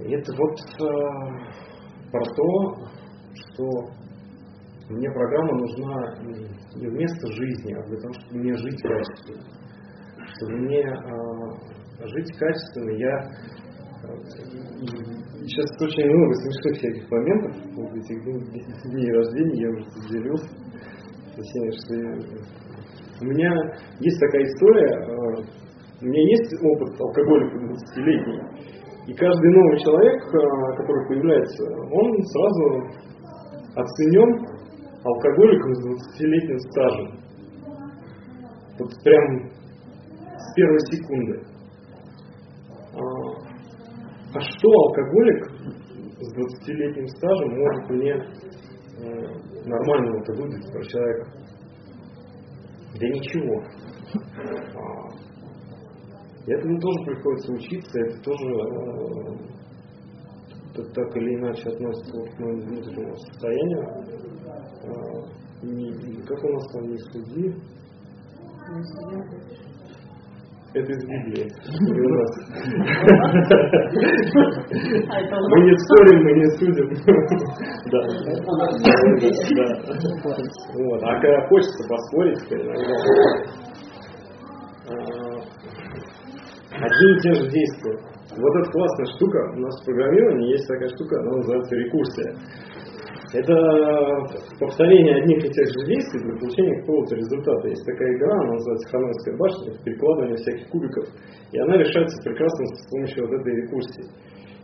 И 0.00 0.12
это 0.14 0.32
вот 0.34 0.58
э, 0.58 0.90
про 2.10 2.24
то, 2.24 2.88
что 3.34 3.64
мне 4.88 5.10
программа 5.10 5.58
нужна 5.58 6.14
не 6.76 6.88
вместо 6.88 7.32
жизни, 7.32 7.74
а 7.74 7.82
для 7.86 7.98
того, 7.98 8.14
чтобы 8.14 8.38
мне 8.38 8.54
жить 8.56 8.80
качественно. 8.80 9.44
Чтобы 10.16 10.52
мне 10.56 10.80
э, 10.80 12.06
жить 12.06 12.32
качественно, 12.38 12.90
я 12.96 13.18
э, 14.04 14.16
сейчас 15.44 15.68
очень 15.82 16.08
много 16.08 16.32
смешных 16.32 16.76
всяких 16.78 17.10
моментов, 17.10 17.56
вот 17.76 17.92
этих 17.94 18.24
дней 18.90 19.12
рождения, 19.12 19.62
я 19.64 19.68
уже 19.68 19.84
тут 19.90 20.08
У 23.20 23.24
меня 23.24 23.52
есть 24.00 24.18
такая 24.18 24.42
история, 24.42 24.90
э, 24.90 25.44
у 26.02 26.04
меня 26.04 26.22
есть 26.30 26.52
опыт 26.62 27.00
алкоголика 27.00 27.58
20-летний, 27.58 28.40
и 29.06 29.14
каждый 29.14 29.50
новый 29.52 29.78
человек, 29.78 30.22
э, 30.22 30.76
который 30.78 31.06
появляется, 31.06 31.64
он 31.92 32.22
сразу 32.24 32.64
оценен 33.76 34.46
алкоголиком 35.04 35.74
с 35.74 35.86
20-летним 35.86 36.58
стажем. 36.58 37.08
Вот 38.80 38.90
прям 39.04 39.48
с 40.38 40.54
первой 40.54 40.80
секунды. 40.90 41.42
А, 42.94 43.00
а 44.34 44.40
что 44.40 44.68
алкоголик 44.70 45.40
с 46.20 46.36
20-летним 46.36 47.06
стажем 47.06 47.58
может 47.58 47.90
мне 47.90 48.14
э, 48.98 49.06
нормального-то 49.64 50.32
выдать 50.34 50.72
про 50.72 50.82
человека? 50.84 51.30
Да 53.00 53.06
ничего. 53.06 53.62
А, 54.74 55.10
этому 56.46 56.80
тоже 56.80 57.04
приходится 57.04 57.52
учиться, 57.52 58.00
это 58.00 58.20
тоже 58.22 58.46
э, 60.74 60.82
так 60.94 61.16
или 61.16 61.34
иначе 61.36 61.68
относится 61.68 62.12
к 62.12 62.38
моему 62.38 62.62
внутреннему 62.62 63.16
состоянию. 63.16 63.84
Э, 64.82 64.88
не, 65.62 66.22
как 66.22 66.44
у 66.44 66.48
нас 66.52 66.72
там 66.72 66.88
не 66.88 66.98
суди, 66.98 67.54
это 70.74 70.92
из 70.92 71.02
Библии. 71.04 71.48
Мы 75.48 75.56
не 75.64 75.74
спорим, 75.78 76.18
мы 76.24 76.32
не 76.32 76.48
судим. 76.58 76.88
Да. 77.90 78.00
Вот. 80.74 81.00
А 81.02 81.20
когда 81.20 81.40
хочется 81.48 81.82
поспорить, 81.88 82.42
а, 84.88 84.92
одни 86.84 87.08
и 87.16 87.20
те 87.20 87.32
же 87.34 87.50
действия. 87.50 87.96
Вот 88.36 88.56
эта 88.56 88.70
классная 88.70 89.06
штука, 89.16 89.38
у 89.56 89.60
нас 89.60 89.80
в 89.80 89.84
программировании 89.84 90.52
есть 90.52 90.68
такая 90.68 90.88
штука, 90.90 91.20
она 91.20 91.32
называется 91.38 91.74
рекурсия. 91.74 92.34
Это 93.32 93.54
повторение 94.58 95.16
одних 95.20 95.44
и 95.44 95.50
тех 95.52 95.66
же 95.66 95.86
действий 95.86 96.20
для 96.22 96.38
получения 96.38 96.80
какого-то 96.80 97.14
результата. 97.14 97.68
Есть 97.68 97.84
такая 97.84 98.16
игра, 98.16 98.32
она 98.32 98.52
называется 98.54 98.88
Хановская 98.90 99.36
башня, 99.36 99.84
перекладывание 99.84 100.36
всяких 100.36 100.68
кубиков, 100.70 101.04
и 101.52 101.58
она 101.58 101.76
решается 101.76 102.22
прекрасно 102.22 102.64
с 102.64 102.90
помощью 102.90 103.26
вот 103.26 103.40
этой 103.40 103.54
рекурсии. 103.54 104.04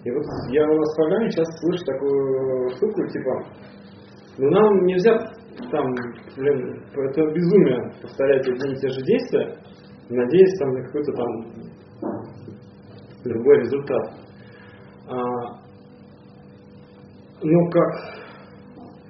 И 0.05 0.11
вот 0.11 0.25
я 0.51 0.65
у 0.65 0.77
вас 0.77 0.93
в 0.93 0.97
программе 0.97 1.31
часто 1.31 1.53
слышу 1.61 1.85
такую 1.85 2.71
штуку, 2.71 3.07
типа, 3.09 3.33
ну 4.39 4.51
нам 4.51 4.85
нельзя 4.87 5.13
там, 5.71 5.95
блин, 6.37 6.83
это 6.95 7.23
безумие 7.33 7.93
повторять 8.01 8.49
одни 8.49 8.73
и 8.73 8.77
те 8.77 8.89
же 8.89 9.03
действия, 9.03 9.57
надеясь 10.09 10.59
там 10.59 10.71
на 10.71 10.83
какой-то 10.85 11.13
там 11.13 11.29
другой 13.25 13.59
результат. 13.61 14.11
А, 15.07 15.17
ну, 17.43 17.71
как 17.71 18.24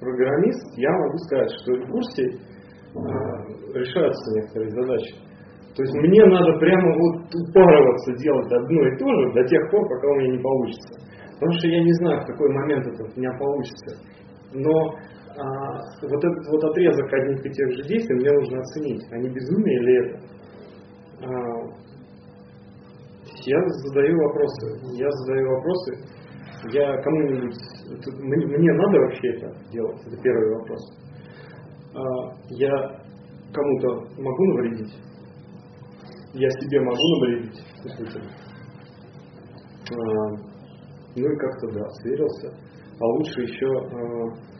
программист, 0.05 0.77
я 0.77 0.91
могу 0.91 1.17
сказать, 1.25 1.51
что 1.57 1.73
в 1.73 1.89
курсе 1.89 2.23
э, 2.29 2.99
решаются 3.73 4.25
некоторые 4.37 4.69
задачи. 4.69 5.13
То 5.75 5.83
есть 5.83 5.93
мне 5.93 6.23
надо 6.23 6.57
прямо 6.59 6.87
вот 6.95 7.27
упарываться 7.35 8.13
делать 8.15 8.51
одно 8.53 8.87
и 8.87 8.97
то 8.97 9.05
же 9.11 9.33
до 9.33 9.43
тех 9.43 9.59
пор, 9.71 9.81
пока 9.89 10.07
у 10.07 10.15
меня 10.15 10.37
не 10.37 10.41
получится. 10.41 10.93
Потому 11.35 11.51
что 11.59 11.67
я 11.67 11.83
не 11.83 11.93
знаю, 11.99 12.21
в 12.21 12.25
какой 12.27 12.49
момент 12.53 12.87
это 12.87 13.03
у 13.03 13.19
меня 13.19 13.31
получится. 13.37 13.91
Но 14.53 14.71
а, 15.35 15.43
вот 16.01 16.23
этот 16.23 16.47
вот 16.47 16.63
отрезок 16.63 17.11
одних 17.11 17.45
и 17.45 17.49
тех 17.49 17.71
же 17.73 17.83
действий 17.89 18.15
мне 18.15 18.31
нужно 18.31 18.59
оценить. 18.59 19.03
Они 19.11 19.27
безумие 19.27 19.79
или 19.81 19.93
это? 19.99 20.19
А, 21.23 21.85
я 23.43 23.59
задаю 23.67 24.17
вопросы. 24.17 24.65
Я 24.95 25.11
задаю 25.11 25.49
вопросы. 25.49 25.91
Я 26.71 27.01
кому-нибудь 27.01 27.55
мне, 28.19 28.73
надо 28.73 28.99
вообще 28.99 29.27
это 29.33 29.53
делать? 29.71 30.01
Это 30.07 30.17
первый 30.21 30.55
вопрос. 30.57 30.81
А, 31.93 32.01
я 32.49 33.01
кому-то 33.53 34.21
могу 34.21 34.45
навредить? 34.45 34.93
Я 36.33 36.49
себе 36.49 36.79
могу 36.81 37.19
навредить? 37.19 37.63
Действительно. 37.83 38.31
А, 39.91 39.95
ну 41.15 41.23
и 41.23 41.37
как-то 41.37 41.67
да, 41.73 41.89
сверился. 42.01 42.53
А 42.99 43.05
лучше 43.05 43.41
еще 43.41 43.67
а, 43.67 44.55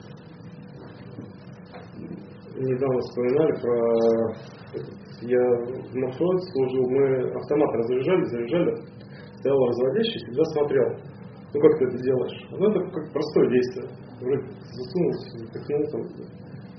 недавно 2.58 3.00
вспоминали 3.00 3.54
про 3.62 4.56
я 5.22 5.40
в 5.40 5.96
маршруте 5.96 6.46
служил, 6.52 6.90
мы 6.90 7.32
автомат 7.32 7.74
разряжали, 7.74 8.24
заряжали, 8.26 8.76
стоял 9.40 9.66
разводящий, 9.66 10.20
всегда 10.20 10.44
смотрел, 10.46 10.98
ну 11.56 11.62
как 11.62 11.80
ты 11.80 11.86
это 11.86 11.98
делаешь? 12.04 12.48
Ну 12.52 12.70
это 12.70 12.80
как 12.92 13.14
простое 13.14 13.50
действие. 13.50 13.88
Вроде 14.20 14.44
засунулся, 14.76 15.38
запихнул 15.40 15.84
там, 15.92 16.02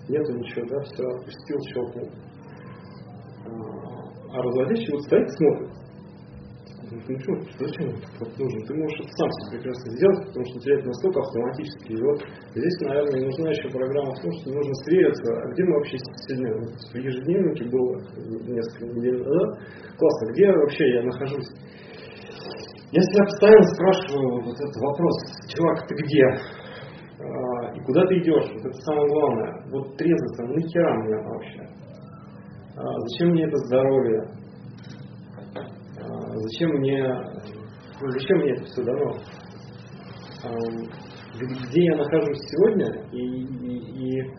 нету 0.09 0.33
ничего, 0.35 0.67
да, 0.69 0.81
все, 0.83 1.03
опустил, 1.03 1.59
щелкнул. 1.73 2.09
А, 3.47 4.39
а 4.39 4.43
разводящий 4.43 4.93
вот 4.93 5.03
стоит 5.05 5.27
и 5.27 5.37
смотрит. 5.37 5.71
Ну 6.89 7.19
что, 7.19 7.33
зачем 7.59 7.89
это 7.89 8.31
нужно? 8.39 8.61
Ты 8.67 8.75
можешь 8.75 9.01
это 9.01 9.11
сам 9.19 9.31
себе 9.31 9.59
прекрасно 9.59 9.91
сделать, 9.91 10.27
потому 10.29 10.45
что 10.45 10.57
у 10.57 10.61
тебя 10.61 10.75
это 10.77 10.87
настолько 10.87 11.21
автоматически. 11.21 11.93
И 11.93 12.03
вот 12.03 12.23
здесь, 12.55 12.81
наверное, 12.81 13.25
нужна 13.27 13.51
еще 13.51 13.69
программа 13.71 14.15
в 14.15 14.21
том, 14.23 14.33
что 14.33 14.51
нужно 14.55 14.75
свериться, 14.85 15.33
а 15.35 15.51
где 15.51 15.65
мы 15.65 15.73
вообще 15.75 15.97
сегодня, 15.99 16.53
в 16.55 16.95
ежедневнике 16.95 17.65
было 17.71 17.97
несколько 18.47 18.87
недель 18.87 19.19
назад, 19.19 19.59
классно, 19.99 20.33
где 20.33 20.53
вообще 20.53 20.85
я 20.95 21.03
нахожусь? 21.03 21.49
Я 22.93 23.03
себя 23.03 23.25
постоянно 23.25 23.65
спрашиваю 23.75 24.45
вот 24.45 24.55
этот 24.55 24.77
вопрос, 24.77 25.17
чувак, 25.49 25.89
ты 25.89 25.95
где? 25.97 26.25
А, 27.19 27.75
и 27.75 27.81
куда 27.81 28.07
ты 28.07 28.19
идешь? 28.19 28.49
Вот 28.55 28.65
это 28.65 28.79
самое 28.83 29.09
главное. 29.09 29.65
Вот 29.73 29.97
трезвость, 29.97 30.39
ну 30.39 30.55
нахера 30.55 30.95
мне 30.95 31.17
вообще? 31.17 31.67
А, 32.77 32.81
зачем 33.09 33.31
мне 33.31 33.45
это 33.45 33.57
здоровье? 33.67 34.21
А, 35.99 36.39
зачем 36.39 36.71
мне, 36.79 37.03
ну, 38.01 38.11
зачем 38.11 38.39
мне 38.39 38.53
это 38.53 38.65
все 38.67 38.83
дано? 38.85 39.17
Где 41.35 41.85
я 41.87 41.97
нахожусь 41.97 42.39
сегодня 42.39 42.87
и, 43.11 43.19
и, 43.19 44.21
и 44.21 44.31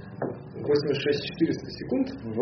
86 0.64 1.24
400 1.38 1.70
секунд 1.70 2.08
в 2.24 2.38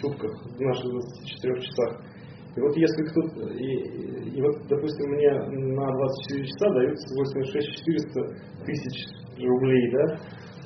сутках, 0.00 0.30
в 0.30 0.60
наших 0.60 0.90
24 0.90 1.60
часах, 1.60 2.13
и 2.56 2.60
вот 2.60 2.76
если 2.76 3.02
кто-то, 3.04 3.52
и, 3.52 4.36
и 4.36 4.42
вот, 4.42 4.56
допустим, 4.68 5.10
мне 5.10 5.30
на 5.74 5.90
24 5.90 6.46
часа 6.46 6.70
даются 6.70 7.14
86 7.14 7.78
400 7.78 8.64
тысяч 8.64 9.06
рублей, 9.38 9.90
да, 9.92 10.18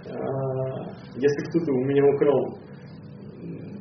а, 0.06 0.92
если 1.16 1.44
кто-то 1.48 1.72
у 1.72 1.84
меня 1.84 2.04
украл 2.04 2.58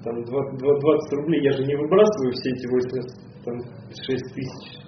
там 0.04 0.24
20 0.24 1.14
рублей, 1.14 1.44
я 1.44 1.52
же 1.52 1.66
не 1.66 1.76
выбрасываю 1.76 2.32
все 2.32 2.52
эти 2.52 2.68
86 2.68 4.34
тысяч 4.34 4.88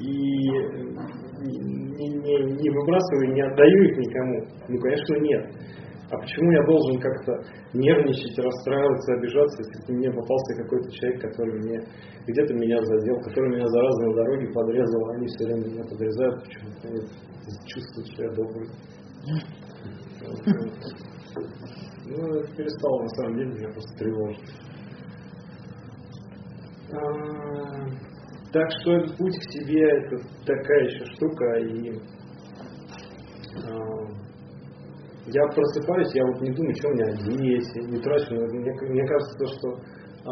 и 0.00 0.50
не, 1.40 2.08
не, 2.08 2.34
не 2.54 2.70
выбрасываю, 2.70 3.32
не 3.34 3.42
отдаю 3.42 3.82
их 3.84 3.96
никому. 3.98 4.44
Ну, 4.68 4.78
конечно, 4.78 5.16
нет. 5.20 5.50
А 6.10 6.18
почему 6.18 6.50
я 6.50 6.62
должен 6.64 7.00
как-то 7.00 7.32
нервничать, 7.72 8.36
расстраиваться, 8.36 9.14
обижаться, 9.14 9.62
если 9.62 9.92
мне 9.92 10.10
попался 10.10 10.62
какой-то 10.62 10.90
человек, 10.90 11.22
который 11.22 11.54
мне 11.60 11.78
где-то 12.26 12.52
меня 12.54 12.82
задел, 12.82 13.20
который 13.20 13.54
меня 13.54 13.66
за 13.68 13.80
разные 13.80 14.14
дороги 14.16 14.52
подрезал, 14.52 15.10
они 15.10 15.26
все 15.28 15.46
время 15.46 15.66
меня 15.68 15.84
подрезают, 15.84 16.42
почему-то 16.42 16.88
они 16.88 17.00
чувствуют, 17.66 18.08
что 18.08 18.22
я 18.24 18.30
добрый. 18.32 18.68
Ну, 22.06 22.34
это 22.40 22.56
перестало 22.56 23.02
на 23.02 23.08
самом 23.10 23.36
деле 23.36 23.50
меня 23.52 23.68
просто 23.68 23.98
тревожить. 23.98 24.50
А, 26.92 26.98
так 28.52 28.68
что 28.80 28.92
этот 28.94 29.16
путь 29.16 29.38
к 29.38 29.52
себе 29.52 29.80
это 29.80 30.16
такая 30.44 30.84
еще 30.86 31.04
штука, 31.04 31.54
и 31.60 32.00
а, 33.64 34.29
я 35.32 35.46
просыпаюсь, 35.54 36.14
я 36.14 36.24
вот 36.26 36.40
не 36.40 36.52
думаю, 36.52 36.74
что 36.74 36.88
у 36.88 36.92
меня 36.92 37.06
есть, 37.54 37.74
не 37.76 38.00
трачу. 38.00 38.34
Мне, 38.34 38.72
мне 38.88 39.06
кажется, 39.06 39.38
то, 39.38 39.46
что 39.46 39.68
а, 40.26 40.30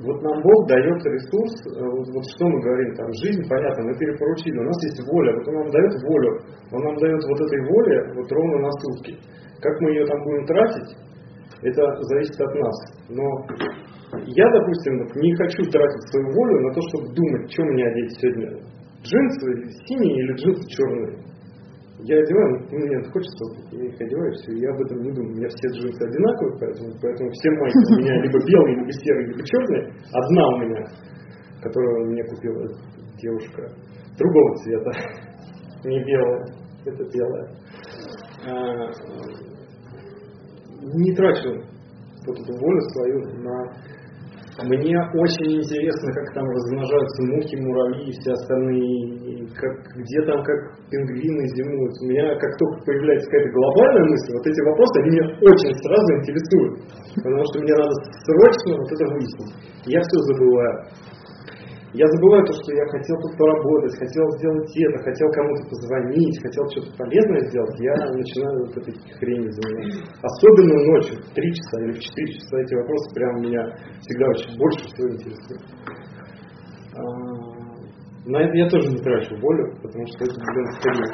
вот 0.00 0.22
нам 0.22 0.40
Бог 0.40 0.68
дает 0.68 1.00
ресурс, 1.04 1.52
э, 1.68 1.84
вот, 1.84 2.06
вот 2.08 2.24
что 2.32 2.48
мы 2.48 2.60
говорим, 2.60 2.94
там, 2.94 3.06
жизнь, 3.24 3.44
понятно, 3.48 3.84
мы 3.84 3.98
перепоручили, 3.98 4.56
у 4.56 4.64
нас 4.64 4.78
есть 4.84 5.00
воля, 5.04 5.36
вот 5.36 5.48
Он 5.48 5.54
нам 5.54 5.70
дает 5.70 5.92
волю, 6.02 6.30
Он 6.72 6.80
нам 6.84 6.96
дает 6.96 7.20
вот 7.28 7.40
этой 7.40 7.60
воле 7.68 7.98
вот 8.16 8.32
ровно 8.32 8.56
на 8.64 8.72
сутки. 8.80 9.18
Как 9.60 9.80
мы 9.80 9.90
ее 9.90 10.06
там 10.06 10.22
будем 10.24 10.46
тратить, 10.46 10.96
это 11.62 11.82
зависит 12.00 12.40
от 12.40 12.54
нас. 12.54 12.76
Но 13.10 13.24
я, 14.24 14.46
допустим, 14.48 14.96
не 15.20 15.34
хочу 15.36 15.70
тратить 15.70 16.08
свою 16.08 16.26
волю 16.32 16.60
на 16.66 16.74
то, 16.74 16.80
чтобы 16.88 17.14
думать, 17.14 17.52
что 17.52 17.62
мне 17.64 17.84
одеть 17.84 18.16
сегодня. 18.18 18.48
Джинсы 19.02 19.68
синие 19.86 20.24
или 20.24 20.32
джинсы 20.34 20.68
черные. 20.68 21.18
Я 22.02 22.18
одеваю, 22.18 22.66
мне 22.70 23.02
хочется, 23.12 23.44
я 23.72 23.84
их 23.84 24.00
одеваю, 24.00 24.32
все, 24.32 24.52
я 24.56 24.70
об 24.70 24.80
этом 24.80 25.02
не 25.02 25.12
думаю. 25.12 25.32
У 25.32 25.36
меня 25.36 25.48
все 25.48 25.68
джинсы 25.68 26.02
одинаковые, 26.02 26.58
поэтому, 26.58 26.92
поэтому 27.00 27.30
все 27.30 27.50
майки 27.50 27.76
у 27.76 27.98
меня 28.00 28.22
либо 28.22 28.38
белые, 28.46 28.76
либо 28.76 28.92
серые, 28.92 29.26
либо 29.28 29.42
черные. 29.44 29.92
Одна 30.12 30.48
у 30.48 30.58
меня, 30.60 30.84
которую 31.62 32.10
мне 32.10 32.24
купила 32.24 32.66
девушка 33.20 33.68
другого 34.18 34.56
цвета, 34.56 34.90
не 35.84 36.02
белая, 36.04 36.46
это 36.86 37.04
белая. 37.12 37.48
А, 38.46 38.90
не 40.82 41.14
трачу 41.14 41.50
вот 42.26 42.38
эту 42.38 42.52
волю 42.58 42.80
свою 42.92 43.18
на 43.42 43.72
мне 44.68 44.96
очень 45.14 45.60
интересно, 45.60 46.12
как 46.12 46.34
там 46.34 46.44
размножаются 46.44 47.20
мухи, 47.28 47.56
муравьи 47.56 48.08
и 48.08 48.16
все 48.20 48.32
остальные, 48.32 49.46
как, 49.56 49.72
где 49.96 50.18
там 50.26 50.42
как 50.42 50.58
пингвины 50.90 51.44
зимуют. 51.56 51.94
У 52.02 52.06
меня 52.06 52.34
как 52.38 52.56
только 52.58 52.84
появляется 52.84 53.30
какая-то 53.30 53.50
глобальная 53.52 54.06
мысль, 54.10 54.32
вот 54.34 54.46
эти 54.46 54.60
вопросы, 54.60 54.94
они 55.00 55.10
меня 55.10 55.26
очень 55.40 55.72
сразу 55.80 56.08
интересуют. 56.20 56.74
Потому 57.16 57.44
что 57.48 57.56
мне 57.60 57.74
надо 57.74 57.94
срочно 58.26 58.70
вот 58.76 58.88
это 58.92 59.04
выяснить. 59.12 59.52
Я 59.86 60.00
все 60.00 60.16
забываю. 60.28 60.74
Я 61.92 62.06
забываю 62.06 62.46
то, 62.46 62.52
что 62.52 62.70
я 62.72 62.86
хотел 62.86 63.16
тут 63.18 63.36
поработать, 63.36 63.98
хотел 63.98 64.22
сделать 64.38 64.70
это, 64.78 65.02
хотел 65.02 65.28
кому-то 65.32 65.68
позвонить, 65.68 66.40
хотел 66.40 66.62
что-то 66.70 66.96
полезное 66.96 67.40
сделать. 67.50 67.80
Я 67.80 67.94
начинаю 68.14 68.62
вот 68.64 68.76
этой 68.78 68.94
хренью 69.18 69.50
заниматься. 69.50 69.98
Особенно 70.22 70.84
ночью, 70.86 71.18
в 71.18 71.34
3 71.34 71.52
часа 71.52 71.82
или 71.82 71.92
в 71.92 71.98
4 71.98 72.32
часа 72.32 72.60
эти 72.62 72.74
вопросы 72.74 73.14
прям 73.14 73.40
меня 73.42 73.74
всегда 74.06 74.28
очень 74.28 74.56
больше 74.56 74.86
всего 74.86 75.08
интересуют. 75.10 75.62
А, 76.94 77.00
на 78.26 78.38
это 78.38 78.56
я 78.56 78.68
тоже 78.68 78.88
не 78.90 78.98
трачу 79.02 79.34
волю, 79.40 79.74
потому 79.82 80.06
что 80.06 80.24
это, 80.24 80.34
блин, 80.46 80.66
скорее. 80.78 81.10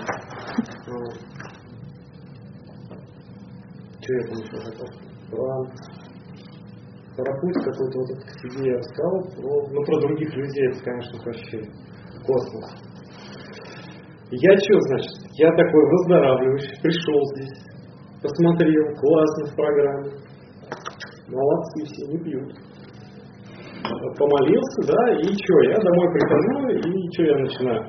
Что 4.03 4.13
я 4.13 4.23
там 4.29 4.37
еще 4.37 4.57
хотел? 4.61 4.89
Путь 7.25 7.65
какой-то 7.65 7.99
вот 7.99 8.09
себе 8.41 8.71
я 8.71 8.77
рассказал, 8.77 9.23
про, 9.37 9.69
ну 9.73 9.85
про 9.85 10.01
других 10.01 10.35
людей 10.35 10.69
это, 10.69 10.85
конечно, 10.85 11.19
вообще 11.25 11.61
космос. 12.25 12.97
Я 14.31 14.57
что, 14.59 14.81
значит, 14.91 15.13
я 15.39 15.49
такой 15.51 15.85
выздоравливающий, 15.89 16.83
пришел 16.83 17.21
здесь, 17.37 17.63
посмотрел, 18.23 18.85
классно 18.97 19.47
в 19.47 19.55
программе, 19.55 20.11
молодцы 21.29 21.85
все, 21.85 22.13
не 22.13 22.19
пьют. 22.19 22.53
Помолился, 24.19 24.81
да, 24.89 25.15
и 25.21 25.29
что, 25.31 25.61
я 25.71 25.77
домой 25.79 26.13
прихожу, 26.13 26.69
и 26.69 27.13
что 27.15 27.23
я 27.23 27.39
начинаю? 27.39 27.83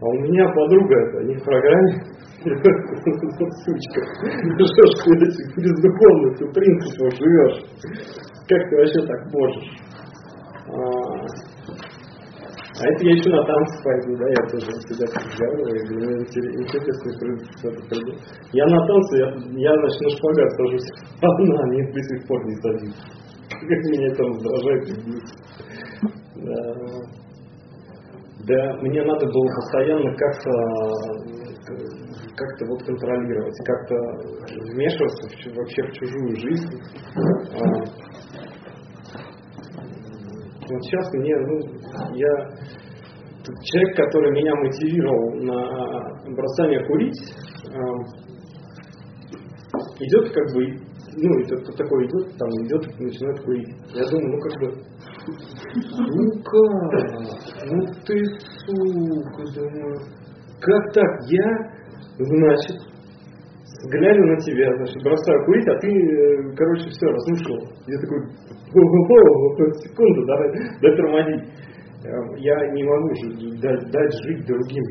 А 0.00 0.04
у 0.04 0.18
меня 0.20 0.48
подруга 0.54 0.94
это 0.94 1.24
не 1.24 1.34
в 1.36 1.44
программе, 1.44 2.02
сучка. 3.62 4.00
Ну 4.42 4.64
что 4.66 4.82
ж 4.86 4.94
ты 5.04 5.12
бездуховно, 5.60 6.34
ты 6.36 6.46
принципом 6.52 7.10
живешь. 7.10 7.58
Как 8.52 8.68
ты 8.68 8.76
вообще 8.76 9.00
так 9.06 9.32
можешь? 9.32 9.70
А, 10.68 10.80
а 11.72 12.86
это 12.86 13.04
я 13.04 13.12
еще 13.12 13.30
на 13.30 13.42
танцы 13.46 13.82
пойду, 13.82 14.16
да, 14.18 14.28
я 14.28 14.42
тоже 14.50 14.66
всегда 14.84 15.06
разговариваю, 15.08 15.80
мне 15.88 16.20
интересный 16.20 17.14
принцип 17.18 18.12
Я 18.52 18.66
на 18.66 18.86
танцы, 18.86 19.16
я, 19.16 19.28
я 19.56 19.72
значит, 19.72 20.00
на 20.02 20.10
шпагат 20.10 20.50
сажусь, 20.52 20.90
одна, 21.22 21.62
они 21.64 21.80
до 21.92 22.00
сих 22.02 22.26
пор 22.28 22.44
не 22.44 22.56
садится. 22.56 23.04
Как 23.48 23.80
меня 23.88 24.08
это 24.08 24.22
раздражает 24.22 24.84
Да. 26.36 26.58
да, 28.48 28.76
мне 28.82 29.02
надо 29.02 29.26
было 29.26 29.48
постоянно 29.56 30.14
как-то 30.14 30.50
как-то 32.36 32.66
вот 32.66 32.82
контролировать, 32.84 33.56
как-то 33.64 33.94
вмешиваться 34.72 35.28
в, 35.28 35.56
вообще 35.56 35.82
в 35.82 35.92
чужую 35.92 36.36
жизнь. 36.36 36.80
А, 37.54 37.62
вот 40.68 40.82
сейчас 40.84 41.12
мне, 41.14 41.36
ну, 41.36 41.56
я 42.14 42.32
человек, 43.62 43.96
который 43.96 44.30
меня 44.32 44.54
мотивировал 44.54 45.34
на 45.42 46.34
бросание 46.34 46.84
курить, 46.86 47.20
идет 50.00 50.32
как 50.32 50.54
бы, 50.54 50.60
ну, 51.16 51.40
это 51.40 51.72
такой 51.76 52.06
идет, 52.06 52.36
там 52.38 52.48
идет, 52.64 52.98
начинает 52.98 53.40
курить. 53.44 53.68
Я 53.94 54.04
думаю, 54.10 54.30
ну 54.32 54.38
как 54.40 54.60
бы, 54.60 54.66
ну 55.98 56.42
как, 56.42 56.92
ну 57.66 57.86
ты 58.06 58.14
сука, 58.66 59.42
думаю, 59.54 59.96
как 60.60 60.92
так? 60.92 61.10
Я, 61.28 61.71
значит, 62.18 62.76
глядя 63.90 64.20
на 64.20 64.36
тебя, 64.40 64.74
значит, 64.76 65.02
бросаю 65.02 65.44
курить, 65.46 65.68
а 65.68 65.78
ты, 65.78 65.88
э, 65.88 66.54
короче, 66.56 66.88
все, 66.88 67.06
разрушил. 67.06 67.58
Я 67.86 67.98
такой, 68.00 68.20
секунду, 69.82 70.26
давай, 70.26 70.52
дай 70.80 70.96
тормозить. 70.96 71.62
Эм, 72.04 72.34
я 72.36 72.72
не 72.72 72.82
могу 72.82 73.14
же 73.14 73.60
дать, 73.60 73.90
дать 73.90 74.12
жить 74.24 74.46
другим. 74.46 74.84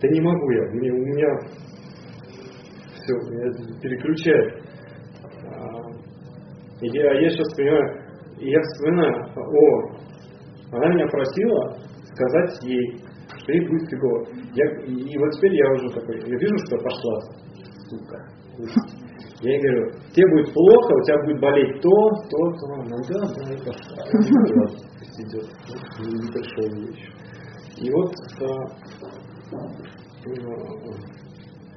Да 0.00 0.08
не 0.08 0.20
могу 0.20 0.50
я, 0.50 0.62
мне, 0.72 0.90
у 0.90 1.04
меня 1.04 1.28
все, 2.94 3.14
меня 3.30 3.80
переключает. 3.80 4.62
А, 5.44 5.80
я, 6.80 7.20
я 7.20 7.30
сейчас 7.30 7.54
понимаю, 7.54 8.06
я 8.38 8.60
вспоминаю, 8.60 9.32
о, 9.36 10.76
она 10.76 10.94
меня 10.94 11.06
просила 11.08 11.76
сказать 12.12 12.62
ей, 12.62 13.00
ей 13.52 13.68
будет 13.68 13.88
фигово. 13.88 14.26
Я, 14.54 14.66
и 14.84 15.18
вот 15.18 15.30
теперь 15.32 15.54
я 15.54 15.72
уже 15.72 15.88
такой, 15.90 16.16
я 16.18 16.38
вижу, 16.38 16.58
что 16.66 16.76
пошла, 16.78 17.20
сука. 17.88 18.18
Я 19.40 19.52
ей 19.52 19.60
говорю, 19.60 19.92
тебе 20.14 20.26
будет 20.30 20.52
плохо, 20.52 20.92
у 20.94 21.02
тебя 21.04 21.18
будет 21.24 21.40
болеть 21.40 21.80
то, 21.82 22.10
то, 22.30 22.52
то. 22.52 22.66
Она, 22.74 22.96
да, 23.08 23.20
да, 23.34 23.52
и 23.52 23.58
пошла. 23.58 24.02
идет. 25.18 25.46
Не 26.00 26.32
пришел 26.32 26.68
еще. 26.88 27.12
И 27.78 27.90
вот 27.90 28.12
а, 28.40 28.46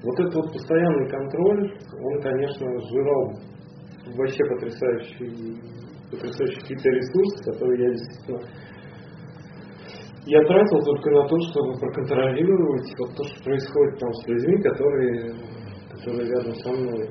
вот 0.04 0.20
этот 0.20 0.36
вот 0.36 0.54
постоянный 0.54 1.10
контроль, 1.10 1.78
он, 2.02 2.22
конечно, 2.22 2.66
сжирал 2.80 3.34
вообще 4.16 4.44
потрясающие, 4.46 5.56
потрясающие 6.10 6.62
какие-то 6.62 6.90
ресурсы, 6.90 7.52
которые 7.52 7.84
я 7.84 7.90
действительно 7.92 8.40
я 10.30 10.46
тратил 10.46 10.80
только 10.86 11.10
на 11.10 11.28
то, 11.28 11.36
чтобы 11.50 11.74
проконтролировать 11.80 12.94
вот 13.00 13.16
то, 13.18 13.24
что 13.24 13.44
происходит 13.44 14.00
там 14.00 14.14
с 14.14 14.28
людьми, 14.28 14.62
которые, 14.62 15.34
которые 15.90 16.30
рядом 16.30 16.54
со 16.54 16.70
мной 16.70 17.10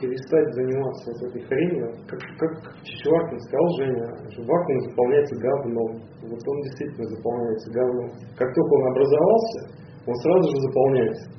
перестать 0.00 0.54
заниматься 0.54 1.12
вот 1.12 1.30
этой 1.30 1.42
хренью, 1.46 1.92
как, 2.08 2.18
как 2.38 2.74
Чичваркин 2.82 3.38
сказал, 3.38 3.68
Женя, 3.76 4.06
что 4.32 4.42
вакуум 4.42 4.80
заполняется 4.80 5.36
говном. 5.36 5.92
Вот 6.22 6.40
он 6.40 6.60
действительно 6.62 7.06
заполняется 7.06 7.70
говном. 7.70 8.10
Как 8.34 8.54
только 8.54 8.72
он 8.74 8.86
образовался, 8.90 9.60
он 10.06 10.14
сразу 10.16 10.50
же 10.50 10.56
заполняется. 10.62 11.30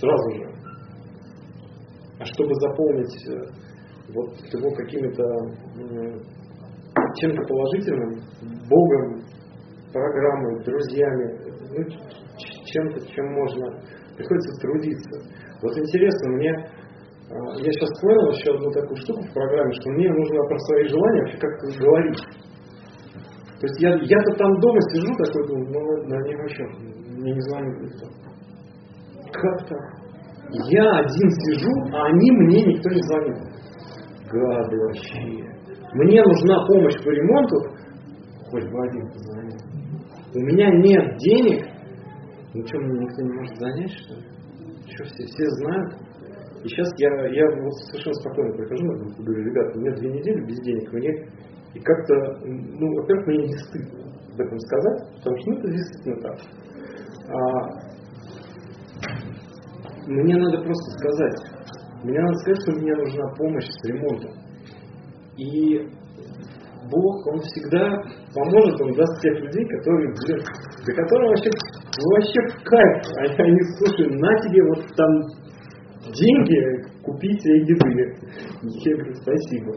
Сразу 0.00 0.30
же. 0.34 0.50
А 2.18 2.24
чтобы 2.24 2.54
заполнить 2.54 3.28
э, 3.28 3.36
вот 4.14 4.34
его 4.52 4.70
какими-то 4.74 5.22
чем-то 7.20 7.42
положительным, 7.46 8.20
Богом, 8.68 9.24
программой, 9.92 10.64
друзьями, 10.64 11.38
ну, 11.70 11.84
чем-то, 12.64 13.06
чем 13.06 13.26
можно, 13.32 13.80
приходится 14.16 14.60
трудиться. 14.60 15.20
Вот 15.62 15.76
интересно, 15.76 16.30
мне 16.36 16.52
а, 17.30 17.34
я 17.58 17.70
сейчас 17.72 18.00
понял 18.00 18.30
еще 18.30 18.50
одну 18.54 18.70
такую 18.72 18.96
штуку 18.96 19.22
в 19.22 19.32
программе, 19.32 19.72
что 19.74 19.90
мне 19.90 20.10
нужно 20.10 20.42
про 20.48 20.58
свои 20.58 20.88
желания 20.88 21.20
вообще 21.20 21.38
как-то 21.38 21.66
говорить. 21.78 22.22
То 23.60 23.66
есть 23.66 23.80
я, 23.80 23.90
я-то 23.90 24.32
там 24.36 24.58
дома 24.58 24.80
сижу 24.90 25.14
такой, 25.14 25.46
думаю, 25.46 25.68
ну 25.70 25.78
ладно, 25.78 26.16
они 26.16 26.34
вообще 26.34 26.64
мне 27.20 27.32
не 27.32 27.40
звонят 27.40 27.80
никто. 27.82 28.06
Как 29.32 29.68
так? 29.68 30.00
Я 30.66 30.90
один 30.98 31.30
сижу, 31.30 31.70
а 31.94 32.06
они 32.06 32.30
мне 32.32 32.64
никто 32.64 32.90
не 32.90 33.02
звонит. 33.02 33.36
Гады 34.32 34.76
вообще. 34.76 35.50
Мне 35.92 36.22
нужна 36.22 36.66
помощь 36.66 37.04
по 37.04 37.10
ремонту, 37.10 37.56
хоть 38.50 38.64
бы 38.64 38.84
один 38.88 39.06
позвонил. 39.12 39.59
У 40.32 40.38
меня 40.38 40.70
нет 40.70 41.16
денег, 41.18 41.66
ну 42.54 42.64
что, 42.66 42.78
мне 42.78 43.00
никто 43.00 43.22
не 43.22 43.32
может 43.32 43.58
занять, 43.58 43.90
что 43.90 44.14
ли? 44.14 44.22
Что, 44.86 45.04
все, 45.04 45.24
все 45.26 45.48
знают? 45.58 45.94
И 46.62 46.68
сейчас 46.68 46.88
я, 46.98 47.08
я 47.26 47.46
вот 47.62 47.72
совершенно 47.88 48.14
спокойно 48.14 48.52
прихожу 48.56 48.84
на 48.84 48.98
группу, 48.98 49.22
говорю, 49.24 49.44
ребята, 49.44 49.78
у 49.78 49.80
меня 49.80 49.96
две 49.96 50.12
недели 50.12 50.46
без 50.46 50.60
денег, 50.60 50.92
мне 50.92 51.10
и 51.74 51.80
как-то, 51.80 52.14
ну, 52.44 52.94
во-первых, 53.00 53.26
мне 53.26 53.46
не 53.46 53.56
стыдно 53.58 54.00
об 54.34 54.40
этом 54.40 54.58
сказать, 54.58 55.16
потому 55.16 55.36
что 55.38 55.50
ну, 55.50 55.58
это 55.58 55.68
действительно 55.68 56.16
так. 56.20 56.38
А, 57.28 57.90
мне 60.06 60.36
надо 60.36 60.62
просто 60.62 60.90
сказать, 60.98 61.38
мне 62.04 62.20
надо 62.20 62.34
сказать, 62.38 62.62
что 62.62 62.72
мне 62.80 62.94
нужна 62.94 63.34
помощь 63.36 63.66
с 63.66 63.88
ремонтом. 63.88 64.32
И 65.36 65.88
Бог, 66.90 67.26
Он 67.26 67.38
всегда 67.40 67.96
поможет, 68.34 68.80
Он 68.80 68.92
даст 68.92 69.22
тех 69.22 69.38
людей, 69.40 69.64
которые, 69.66 70.12
блин, 70.12 70.42
для 70.84 70.94
которых 70.94 71.28
вообще, 71.30 71.50
вообще 72.12 72.40
в 72.48 72.64
кайф. 72.64 72.96
Они, 73.18 73.34
они, 73.38 73.60
слушай, 73.78 74.06
на 74.10 74.40
тебе 74.40 74.62
вот 74.68 74.84
там 74.96 75.10
деньги, 76.12 77.00
купить 77.02 77.40
себе 77.42 77.60
еды. 77.60 78.16
Я 78.62 78.96
говорю, 78.96 79.14
спасибо. 79.14 79.72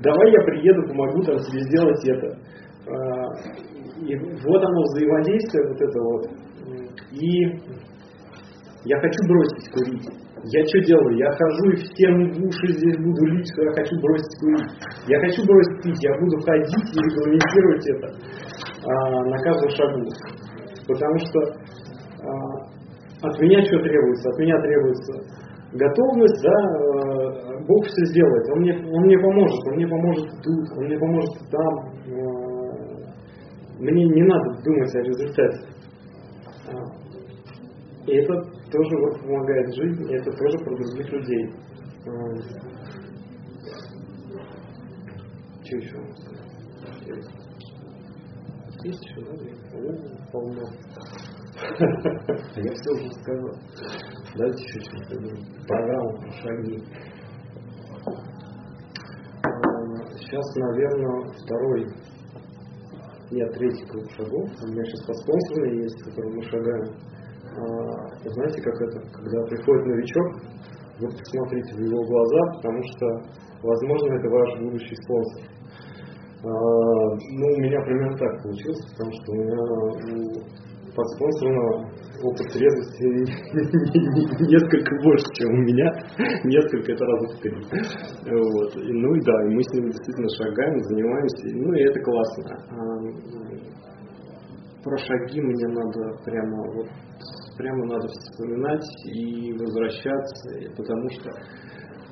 Давай 0.00 0.32
я 0.32 0.40
приеду, 0.44 0.88
помогу 0.88 1.22
там 1.22 1.38
тебе 1.38 1.60
сделать 1.60 2.08
это. 2.08 2.38
А, 2.86 3.32
и 4.00 4.16
вот 4.16 4.62
оно 4.62 4.82
взаимодействие 4.82 5.68
вот 5.68 5.80
это 5.80 6.00
вот. 6.00 6.26
И 7.12 7.42
я 8.84 8.98
хочу 9.00 9.28
бросить 9.28 9.70
курить. 9.72 10.08
Я 10.44 10.66
что 10.66 10.80
делаю? 10.80 11.16
Я 11.18 11.30
хожу 11.30 11.70
и 11.70 11.76
всем 11.76 12.32
в 12.32 12.46
уши 12.46 12.66
здесь 12.72 12.96
буду 12.98 13.26
лить, 13.26 13.46
я 13.56 13.70
хочу 13.70 13.94
бросить 14.00 14.38
курить. 14.40 14.72
Я 15.06 15.20
хочу 15.20 15.46
бросить 15.46 15.82
пить, 15.82 16.02
я 16.02 16.18
буду 16.18 16.36
ходить 16.42 16.72
и 16.72 16.98
регламентировать 16.98 17.88
это 17.90 18.08
а, 18.84 19.24
на 19.24 19.38
каждом 19.38 19.70
шагу. 19.70 20.08
Потому 20.88 21.18
что 21.18 21.38
а, 22.26 23.28
от 23.28 23.40
меня 23.40 23.62
что 23.64 23.78
требуется? 23.78 24.30
От 24.30 24.38
меня 24.38 24.60
требуется 24.60 25.42
готовность, 25.74 26.42
да, 26.42 26.50
э, 26.50 27.64
Бог 27.66 27.86
все 27.86 28.04
сделает. 28.06 28.50
Он 28.50 28.60
мне, 28.60 28.74
он 28.74 29.02
мне 29.04 29.18
поможет, 29.18 29.66
Он 29.66 29.74
мне 29.76 29.86
поможет 29.86 30.28
тут, 30.42 30.76
Он 30.76 30.84
мне 30.84 30.98
поможет 30.98 31.30
там. 31.50 31.72
Э, 32.08 32.32
мне 33.78 34.04
не 34.04 34.22
надо 34.22 34.62
думать 34.64 34.94
о 34.94 35.00
результате. 35.02 35.58
А, 36.68 36.72
и 38.06 38.16
это 38.16 38.34
тоже 38.72 38.96
вот 38.98 39.20
помогает 39.20 39.74
жить, 39.74 40.00
и 40.00 40.14
это 40.14 40.30
тоже 40.32 40.58
про 40.64 40.76
других 40.76 41.12
людей. 41.12 41.44
Что 45.62 45.76
еще 45.76 45.98
можно 45.98 46.16
сказать? 46.16 47.26
Есть 48.84 49.04
еще, 49.04 49.20
да? 49.20 49.32
О, 49.76 49.80
полно. 50.32 50.64
А 51.54 52.60
я 52.60 52.72
все 52.72 52.90
уже 52.92 53.10
сказал. 53.20 53.54
Дайте 54.36 54.64
еще 54.64 54.80
что-то. 54.80 55.14
Программу, 55.68 56.10
шаги. 56.42 56.76
Сейчас, 60.18 60.46
наверное, 60.56 61.32
второй, 61.44 61.82
нет, 63.30 63.52
третий 63.52 63.86
круг 63.86 64.10
шагов. 64.10 64.50
У 64.62 64.66
меня 64.66 64.84
сейчас 64.84 65.06
подспонсорные 65.06 65.82
есть, 65.82 66.02
которые 66.04 66.34
мы 66.34 66.42
шагаем. 66.42 67.11
А, 67.52 68.30
знаете, 68.30 68.62
как 68.62 68.80
это, 68.80 69.00
когда 69.12 69.42
приходит 69.44 69.86
новичок, 69.86 70.26
вы 71.00 71.08
посмотрите 71.08 71.74
в 71.74 71.80
его 71.80 72.02
глаза, 72.04 72.40
потому 72.56 72.80
что, 72.82 73.06
возможно, 73.62 74.14
это 74.14 74.28
ваш 74.28 74.60
будущий 74.60 74.96
спонсор. 75.04 75.42
А, 76.44 76.48
ну, 76.48 77.46
у 77.46 77.60
меня 77.60 77.80
примерно 77.82 78.16
так 78.16 78.42
получилось, 78.42 78.84
потому 78.92 79.12
что 79.12 79.32
у 79.32 79.34
меня 79.36 79.56
подспонсорного 80.94 81.88
опыт 82.22 82.52
трезвости 82.52 83.04
несколько 84.52 84.92
больше, 85.02 85.26
чем 85.34 85.48
у 85.48 85.62
меня, 85.62 85.88
несколько 86.44 86.92
это 86.92 87.04
раза 87.04 87.26
в 87.28 87.40
три. 87.40 87.56
Вот. 88.28 88.76
И, 88.76 88.92
ну 88.92 89.14
и 89.14 89.20
да, 89.22 89.44
и 89.44 89.54
мы 89.54 89.62
с 89.62 89.72
ним 89.72 89.88
действительно 89.90 90.28
шагаем, 90.36 90.80
занимаемся, 90.80 91.56
ну 91.56 91.72
и 91.72 91.82
это 91.82 92.00
классно. 92.00 92.44
А, 92.70 92.76
про 94.84 94.96
шаги 94.98 95.40
мне 95.40 95.68
надо 95.68 96.12
прямо 96.24 96.56
вот 96.74 96.88
прямо 97.62 97.86
надо 97.86 98.08
вспоминать 98.08 98.84
и 99.06 99.52
возвращаться, 99.52 100.50
потому 100.76 101.08
что 101.10 101.30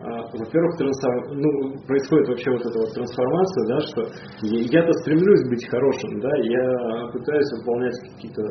а, 0.02 0.22
во-первых, 0.32 0.78
трансформ... 0.78 1.36
ну, 1.36 1.50
происходит 1.86 2.28
вообще 2.28 2.50
вот 2.52 2.60
эта 2.60 2.78
вот 2.78 2.94
трансформация, 2.94 3.66
да, 3.68 3.80
что 3.80 4.00
я-то 4.42 4.92
стремлюсь 5.02 5.48
быть 5.50 5.68
хорошим, 5.68 6.20
да, 6.20 6.30
я 6.36 7.10
пытаюсь 7.12 7.52
выполнять 7.58 7.98
какие-то 8.14 8.42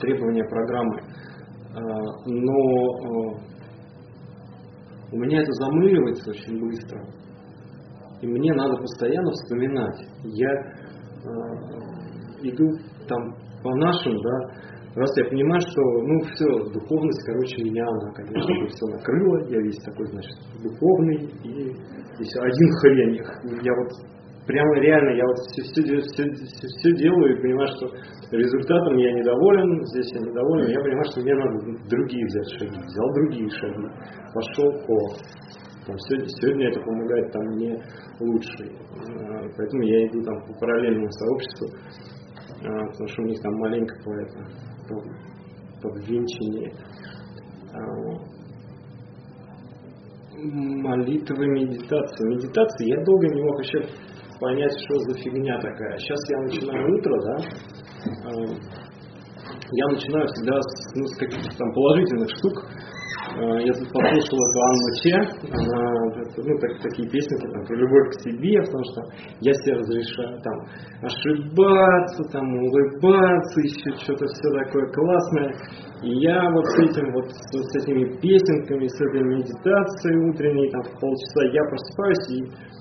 требования 0.00 0.44
программы, 0.44 1.00
а, 1.74 1.80
но 2.26 2.58
а, 3.04 3.40
у 5.12 5.16
меня 5.16 5.40
это 5.40 5.52
замыливается 5.52 6.30
очень 6.30 6.60
быстро, 6.60 7.00
и 8.20 8.26
мне 8.26 8.52
надо 8.52 8.76
постоянно 8.76 9.30
вспоминать. 9.30 10.06
Я 10.24 10.52
иду 12.42 12.68
там 13.08 13.34
по 13.62 13.74
нашим, 13.76 14.16
да, 14.20 14.68
Просто 14.94 15.22
я 15.22 15.30
понимаю, 15.30 15.60
что, 15.60 15.80
ну, 15.80 16.20
все, 16.22 16.46
духовность, 16.72 17.24
короче, 17.26 17.62
меня 17.62 17.86
она, 17.86 18.12
конечно, 18.12 18.66
все 18.66 18.86
накрыла. 18.86 19.48
Я 19.48 19.60
весь 19.60 19.78
такой, 19.84 20.06
значит, 20.06 20.34
духовный. 20.62 21.30
И, 21.44 21.70
и 21.70 22.22
все, 22.22 22.40
один 22.40 22.70
хрень. 22.80 23.20
Я 23.62 23.72
вот 23.74 23.90
прямо 24.46 24.80
реально, 24.80 25.10
я 25.14 25.24
вот 25.24 25.36
все, 25.52 25.62
все, 25.62 25.82
все, 25.84 26.24
все, 26.24 26.66
все 26.66 26.96
делаю 26.96 27.36
и 27.36 27.42
понимаю, 27.42 27.68
что 27.76 27.86
результатом 28.32 28.96
я 28.96 29.12
недоволен, 29.12 29.84
здесь 29.92 30.10
я 30.14 30.20
недоволен, 30.20 30.68
я 30.68 30.80
понимаю, 30.80 31.04
что 31.12 31.20
мне 31.20 31.34
надо 31.34 31.88
другие 31.88 32.24
взять 32.26 32.50
шаги. 32.58 32.80
Взял 32.80 33.12
другие 33.14 33.48
шаги, 33.50 33.88
пошел 34.34 34.72
по 34.86 34.98
там, 35.86 35.96
сегодня, 36.00 36.28
сегодня 36.28 36.68
это 36.68 36.80
помогает 36.80 37.32
там 37.32 37.42
мне 37.56 37.82
лучше. 38.20 38.76
А, 38.92 39.48
поэтому 39.56 39.82
я 39.84 40.06
иду 40.06 40.22
там 40.22 40.40
по 40.46 40.52
параллельному 40.60 41.10
сообществу, 41.10 41.66
а, 42.64 42.86
потому 42.92 43.08
что 43.08 43.22
у 43.22 43.24
них 43.26 43.40
там 43.40 43.54
маленько 43.54 43.94
по 44.04 44.10
это 44.88 45.02
подвенчании 45.82 46.72
а, 47.72 47.78
молитвы, 50.34 51.46
медитации. 51.46 52.28
Медитации 52.28 52.88
я 52.88 53.04
долго 53.04 53.28
не 53.28 53.42
мог 53.42 53.62
еще 53.62 53.86
понять, 54.40 54.72
что 54.80 54.98
за 55.00 55.14
фигня 55.18 55.58
такая. 55.60 55.98
Сейчас 55.98 56.18
я 56.30 56.38
начинаю 56.42 56.96
утро, 56.96 57.20
да, 57.22 57.36
а, 58.24 58.30
я 59.70 59.86
начинаю 59.88 60.26
всегда 60.28 60.60
с, 60.60 60.94
ну, 60.94 61.06
с 61.06 61.18
каких-то 61.18 61.56
там 61.56 61.72
положительных 61.72 62.30
штук, 62.30 62.66
я 63.38 63.72
тут 63.72 63.88
послушал 63.92 64.38
эту 64.38 64.58
Анну 64.66 64.90
Че, 65.02 65.16
она, 65.52 65.82
ну, 66.36 66.58
так, 66.58 66.82
такие 66.82 67.08
песни 67.08 67.36
там, 67.36 67.64
про 67.64 67.76
любовь 67.76 68.10
к 68.10 68.20
себе, 68.22 68.60
потому 68.62 68.84
что 68.84 69.02
я 69.40 69.52
себе 69.54 69.74
разрешаю 69.74 70.38
там 70.42 70.58
ошибаться, 71.02 72.22
там 72.32 72.46
улыбаться, 72.48 73.60
еще 73.60 73.94
что-то 74.02 74.26
все 74.26 74.48
такое 74.64 74.86
классное. 74.92 75.54
И 76.02 76.20
я 76.20 76.50
вот 76.50 76.64
с 76.66 76.78
этим 76.78 77.12
вот, 77.12 77.30
с 77.30 77.76
этими 77.76 78.18
песенками, 78.20 78.86
с 78.86 79.00
этой 79.00 79.22
медитацией 79.22 80.30
утренней, 80.30 80.70
там 80.70 80.82
в 80.82 81.00
полчаса 81.00 81.44
я 81.52 81.62
просыпаюсь 81.64 82.30
и 82.30 82.78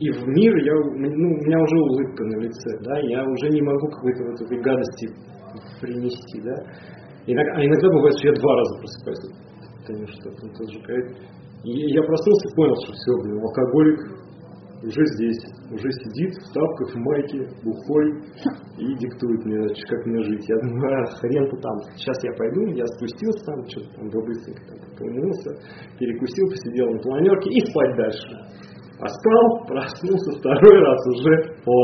и 0.00 0.10
в 0.10 0.26
мир 0.26 0.56
я, 0.56 0.72
ну, 0.74 1.28
у 1.30 1.44
меня 1.46 1.58
уже 1.62 1.76
улыбка 1.76 2.24
на 2.24 2.40
лице, 2.40 2.78
да, 2.80 2.98
я 2.98 3.22
уже 3.24 3.50
не 3.50 3.62
могу 3.62 3.86
какой-то 3.86 4.24
вот 4.24 4.40
этой 4.40 4.60
гадости 4.60 5.08
принести, 5.80 6.40
да. 6.42 6.56
Иногда, 7.24 7.52
а 7.54 7.64
иногда 7.64 7.88
бывает, 7.88 8.18
что 8.18 8.26
я 8.26 8.34
два 8.34 8.56
раза 8.56 8.78
просыпаюсь 8.80 9.51
конечно, 9.86 10.30
тоже 10.32 10.80
какая 10.80 11.02
И 11.64 11.92
я 11.92 12.02
проснулся 12.02 12.48
и 12.48 12.54
понял, 12.54 12.76
что 12.84 12.92
все, 12.92 13.12
блин, 13.22 13.42
алкоголик 13.42 14.22
уже 14.82 15.04
здесь, 15.14 15.38
уже 15.70 15.88
сидит 15.90 16.34
в 16.42 16.52
тапках, 16.52 16.90
в 16.90 16.98
майке, 16.98 17.46
бухой 17.62 18.06
и 18.78 18.94
диктует 18.98 19.44
мне, 19.44 19.68
как 19.88 20.06
мне 20.06 20.22
жить. 20.24 20.48
Я 20.48 20.56
думаю, 20.58 21.02
а, 21.02 21.06
хрен-то 21.18 21.56
там, 21.58 21.78
сейчас 21.94 22.16
я 22.24 22.32
пойду, 22.32 22.66
я 22.74 22.86
спустился 22.86 23.44
там, 23.46 23.64
что-то 23.68 23.94
там 23.94 24.08
быстренько 24.10 24.64
там 24.66 24.78
помылся, 24.98 25.50
перекусил, 25.98 26.48
посидел 26.50 26.90
на 26.90 26.98
планерке 26.98 27.50
и 27.50 27.60
спать 27.70 27.96
дальше. 27.96 28.28
А 28.98 29.08
спал, 29.08 29.66
проснулся 29.66 30.30
второй 30.38 30.78
раз 30.78 31.06
уже, 31.08 31.34
о, 31.66 31.78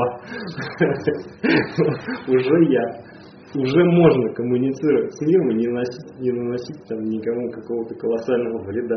уже 2.31 2.65
я 2.73 3.08
уже 3.55 3.85
можно 3.85 4.35
коммуницировать 4.35 5.15
с 5.15 5.21
миром 5.23 5.51
и 5.51 5.55
не 5.55 5.67
наносить, 5.69 6.21
не 6.21 6.33
наносить 6.33 6.85
там 6.87 7.01
никому 7.05 7.51
какого-то 7.51 7.95
колоссального 7.95 8.63
вреда. 8.65 8.97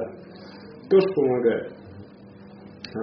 Тоже 0.89 1.07
помогает. 1.15 1.73
А, 2.93 2.99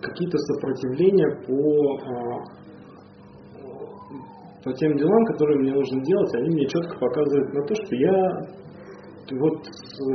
какие-то 0.00 0.38
сопротивления 0.38 1.30
по, 1.46 1.60
а, 2.06 2.42
по 4.64 4.72
тем 4.72 4.96
делам, 4.96 5.24
которые 5.26 5.60
мне 5.60 5.72
нужно 5.72 6.04
делать, 6.04 6.34
они 6.34 6.50
мне 6.50 6.66
четко 6.66 6.98
показывают 6.98 7.52
на 7.52 7.62
то, 7.66 7.74
что 7.74 7.94
я 7.94 8.54
вот 9.32 9.56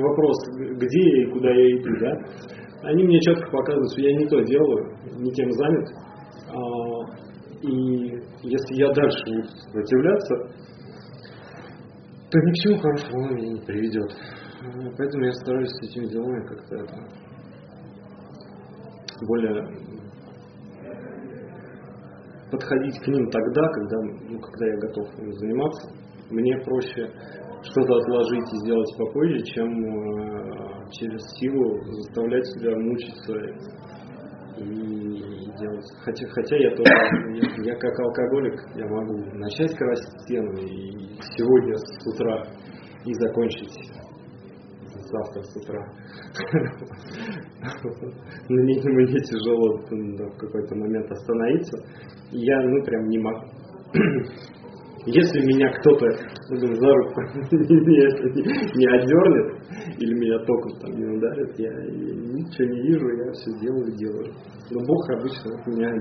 вопрос, 0.02 0.38
где 0.56 1.00
я 1.00 1.24
и 1.24 1.32
куда 1.32 1.50
я 1.50 1.78
иду, 1.78 1.90
да, 2.00 2.12
они 2.84 3.04
мне 3.04 3.20
четко 3.22 3.50
показывают, 3.50 3.92
что 3.92 4.02
я 4.02 4.16
не 4.16 4.28
то 4.28 4.42
делаю, 4.42 4.96
не 5.18 5.32
тем 5.32 5.52
занят, 5.52 5.88
а, 6.48 6.89
и 7.62 7.70
если 8.42 8.76
я 8.76 8.92
дальше 8.94 9.24
буду 9.28 9.48
сопротивляться, 9.48 10.36
то 12.32 12.40
ни 12.40 12.52
к 12.52 12.56
чему 12.56 12.78
хорошему 12.78 13.36
меня 13.36 13.54
не 13.54 13.62
приведет. 13.62 14.12
Поэтому 14.98 15.26
я 15.26 15.34
стараюсь 15.34 15.70
с 15.70 15.84
этими 15.84 16.06
делами 16.08 16.46
как-то 16.46 16.76
это 16.76 16.96
более 19.26 19.90
подходить 22.52 23.00
к 23.00 23.08
ним 23.08 23.30
тогда, 23.30 23.68
когда, 23.68 23.98
ну, 24.02 24.40
когда 24.40 24.66
я 24.66 24.78
готов 24.78 25.20
ими 25.20 25.32
заниматься. 25.34 25.92
Мне 26.30 26.58
проще 26.64 27.10
что-то 27.62 27.96
отложить 27.96 28.54
и 28.54 28.58
сделать 28.58 28.98
попозже, 28.98 29.40
чем 29.44 29.70
э, 29.70 30.92
через 30.92 31.22
силу 31.40 31.82
заставлять 31.84 32.46
себя 32.48 32.76
мучиться 32.78 33.34
и 34.58 34.89
делать. 35.60 35.86
Хотя, 36.04 36.28
хотя 36.30 36.58
я 36.58 36.76
тоже, 36.76 36.92
я, 37.36 37.74
я 37.74 37.76
как 37.76 38.00
алкоголик, 38.00 38.60
я 38.76 38.86
могу 38.88 39.18
начать 39.38 39.76
красить 39.76 40.22
стену 40.24 40.54
и 40.54 41.10
сегодня 41.38 41.76
с 41.76 42.08
утра 42.14 42.44
и 43.06 43.14
закончить 43.14 44.00
завтра 45.12 45.42
с 45.42 45.56
утра. 45.58 45.86
Но 48.50 48.62
мне, 48.62 48.76
тяжело 48.76 49.78
в 49.78 50.38
какой-то 50.38 50.76
момент 50.76 51.12
остановиться. 51.12 51.78
Я, 52.32 52.62
ну, 52.62 52.84
прям 52.84 53.08
не 53.08 53.20
могу. 53.20 53.46
Если 55.06 55.46
меня 55.46 55.72
кто-то 55.80 56.06
ну, 56.50 56.76
за 56.76 56.94
руку 56.94 57.22
не, 57.56 58.78
не 58.78 58.88
одернет, 58.88 59.59
или 60.00 60.14
меня 60.14 60.40
током 60.46 60.80
там 60.80 60.92
не 60.96 61.06
ударит, 61.06 61.60
я 61.60 61.72
ничего 61.72 62.68
не 62.68 62.82
вижу, 62.88 63.08
я 63.10 63.32
все 63.34 63.52
делаю, 63.60 63.92
делаю. 63.98 64.32
Но 64.72 64.80
Бог 64.86 65.10
обычно 65.10 65.52
меня 65.66 65.92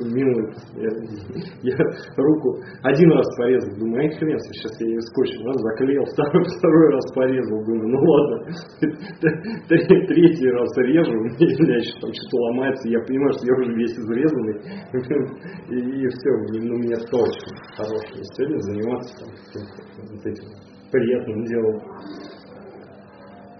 милует. 0.00 0.54
Я, 0.76 0.90
я 1.62 1.76
руку 2.16 2.58
один 2.82 3.10
раз 3.12 3.26
порезал, 3.36 3.76
думаю, 3.78 4.02
ай 4.02 4.16
хрен, 4.16 4.38
сейчас 4.38 4.80
я 4.80 4.86
ее 4.88 5.00
скотчем 5.00 5.44
раз 5.46 5.56
заклеил, 5.60 6.04
второй, 6.04 6.44
второй 6.58 6.92
раз 6.92 7.12
порезал, 7.12 7.64
думаю, 7.64 7.88
ну 7.88 8.00
ладно, 8.00 8.36
третий 9.68 10.50
раз 10.50 10.76
режу, 10.78 11.12
у 11.18 11.24
меня 11.24 11.76
еще 11.76 12.00
там 12.00 12.10
что-то 12.12 12.36
ломается, 12.48 12.88
я 12.88 13.00
понимаю, 13.00 13.32
что 13.32 13.46
я 13.46 13.54
уже 13.54 13.74
весь 13.74 13.98
изрезанный, 13.98 14.56
и, 15.70 15.76
и 15.76 16.08
все, 16.08 16.30
ну, 16.62 16.76
мне 16.78 16.96
точно 16.96 17.56
хорошее 17.76 18.24
сегодня 18.32 18.58
заниматься 18.60 19.12
там, 19.18 19.62
вот 20.10 20.26
этим 20.26 20.76
приятным 20.90 21.44
делом. 21.44 21.80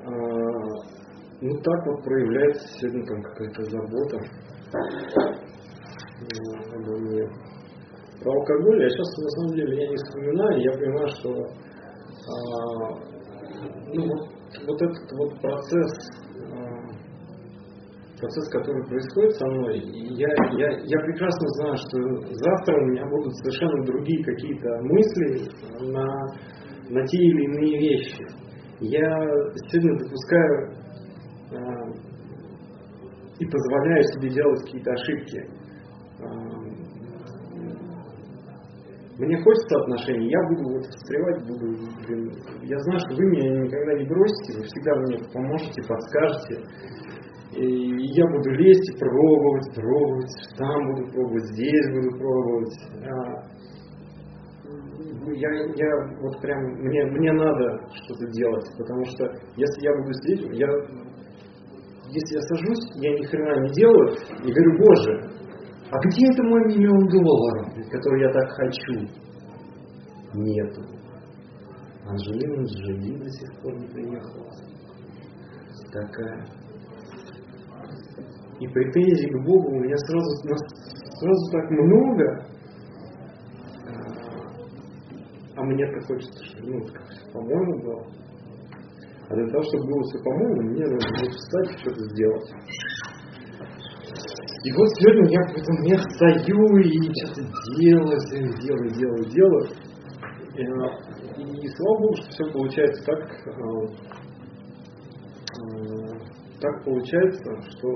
Ну 0.09 1.51
так 1.62 1.87
вот 1.87 2.05
проявляется 2.05 2.66
сегодня 2.79 3.05
там 3.07 3.23
какая-то 3.23 3.62
забота 3.64 4.19
обо 6.75 6.99
мне. 6.99 7.29
Про 8.23 8.33
алкоголь 8.33 8.83
я 8.83 8.88
сейчас 8.88 9.16
на 9.19 9.31
самом 9.31 9.55
деле 9.57 9.83
я 9.83 9.88
не 9.88 9.97
вспоминаю, 9.97 10.62
я 10.62 10.73
понимаю, 10.73 11.09
что 11.09 11.31
а, 12.27 12.37
ну, 13.92 14.07
вот, 14.07 14.29
вот 14.66 14.83
этот 14.83 15.12
вот 15.19 15.40
процесс, 15.40 15.92
а, 16.53 16.57
процесс, 18.19 18.49
который 18.51 18.87
происходит 18.87 19.33
со 19.37 19.47
мной, 19.47 19.79
я, 19.81 20.29
я, 20.57 20.71
я 20.83 21.01
прекрасно 21.01 21.49
знаю, 21.59 21.77
что 21.77 21.99
завтра 22.33 22.75
у 22.77 22.87
меня 22.87 23.05
будут 23.07 23.35
совершенно 23.37 23.85
другие 23.85 24.25
какие-то 24.25 24.69
мысли 24.83 25.51
на, 25.92 26.07
на 26.90 27.07
те 27.07 27.19
или 27.19 27.45
иные 27.45 27.79
вещи. 27.79 28.46
Я 28.81 29.09
сегодня 29.71 29.99
допускаю 29.99 30.71
а, 31.53 31.89
и 33.39 33.47
позволяю 33.47 34.03
себе 34.03 34.29
делать 34.31 34.61
какие-то 34.65 34.93
ошибки. 34.93 35.49
А, 36.21 36.27
мне 39.19 39.43
хочется 39.43 39.79
отношений, 39.81 40.29
я 40.31 40.39
буду 40.51 40.75
вот 40.75 40.85
встревать, 40.85 41.47
буду, 41.47 41.67
блин, 42.07 42.31
я 42.65 42.79
знаю, 42.81 43.01
что 43.01 43.17
вы 43.17 43.25
меня 43.31 43.62
никогда 43.62 43.95
не 43.95 44.05
бросите, 44.05 44.59
вы 44.59 44.65
всегда 44.65 44.95
мне 44.97 45.19
поможете, 45.33 45.83
подскажете. 45.89 46.61
И 47.57 47.65
я 47.65 48.27
буду 48.27 48.51
лезть 48.51 48.95
и 48.95 48.99
пробовать, 48.99 49.75
пробовать, 49.75 50.35
там 50.59 50.87
буду 50.93 51.11
пробовать, 51.12 51.45
здесь 51.55 51.87
буду 51.95 52.19
пробовать. 52.19 52.75
А, 53.07 53.56
я, 55.37 55.49
я 55.51 55.90
вот 56.20 56.40
прям, 56.40 56.59
мне, 56.81 57.05
мне 57.12 57.33
надо 57.33 57.79
что-то 57.92 58.27
делать, 58.33 58.66
потому 58.79 59.05
что 59.05 59.25
если 59.57 59.83
я 59.83 59.92
буду 59.96 60.12
здесь, 60.12 60.40
я, 60.53 60.68
если 62.09 62.35
я 62.35 62.40
сажусь, 62.42 62.85
я 62.96 63.12
ни 63.12 63.25
хрена 63.25 63.61
не 63.62 63.72
делаю, 63.75 64.16
и 64.42 64.53
говорю, 64.53 64.79
Боже, 64.79 65.37
а 65.90 65.99
где 65.99 66.33
это 66.33 66.42
мой 66.42 66.61
миллион 66.66 67.09
долларов, 67.09 67.90
который 67.90 68.22
я 68.22 68.33
так 68.33 68.51
хочу? 68.51 69.07
Нету. 70.35 70.83
Анжелина 72.09 72.62
Джоли 72.64 73.18
до 73.18 73.31
сих 73.31 73.61
пор 73.61 73.75
не 73.75 73.87
приехала. 73.88 74.51
Такая. 75.92 76.46
И 78.61 78.66
претензий 78.68 79.31
к 79.31 79.44
Богу 79.44 79.77
у 79.77 79.81
меня 79.81 79.96
сразу, 79.96 80.31
сразу 81.20 81.51
так 81.53 81.70
много. 81.70 82.56
Мне 85.67 85.85
так 85.87 86.07
хочется, 86.07 86.45
чтобы 86.45 86.67
ну, 86.71 86.87
по-моему 87.33 87.83
было. 87.83 88.07
А 89.29 89.35
для 89.35 89.47
того, 89.49 89.63
чтобы 89.65 89.85
было 89.87 90.03
все 90.05 90.19
по-моему, 90.23 90.63
мне 90.63 90.87
нужно 90.87 91.11
будет 91.19 91.33
встать 91.33 91.71
и 91.73 91.79
что-то 91.79 92.01
сделать. 92.11 92.51
И 94.63 94.73
вот 94.73 94.89
сегодня 94.95 95.31
я 95.31 95.41
в 95.43 95.57
этом 95.57 95.77
я 95.83 95.99
стою 95.99 96.77
и 96.79 96.91
что-то 97.19 97.43
делаю, 97.79 98.19
делаю, 98.63 98.91
делаю, 98.95 99.25
делаю. 99.31 99.67
И, 100.55 100.63
а, 100.65 100.75
слава 101.77 101.99
Богу, 102.01 102.17
что 102.17 102.31
все 102.31 102.45
получается 102.53 103.05
так, 103.05 103.21
а, 103.47 103.61
а, 105.59 106.19
так 106.61 106.85
получается, 106.85 107.51
что 107.71 107.89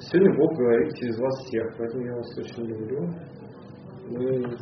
сегодня 0.00 0.36
Бог 0.36 0.56
говорит 0.56 0.94
через 0.94 1.18
вас 1.18 1.34
всех, 1.44 1.76
поэтому 1.78 2.04
я 2.04 2.14
вас 2.14 2.38
очень 2.38 2.64
люблю. 2.66 3.00
Мы 4.10 4.56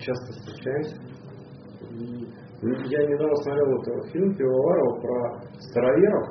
часто 0.00 0.32
встречаемся. 0.32 0.96
И 1.92 2.26
я 2.88 3.06
недавно 3.06 3.34
смотрел 3.36 3.80
этот 3.80 4.12
фильм 4.12 4.34
Пивоварова 4.34 5.00
про 5.00 5.40
староверов, 5.58 6.28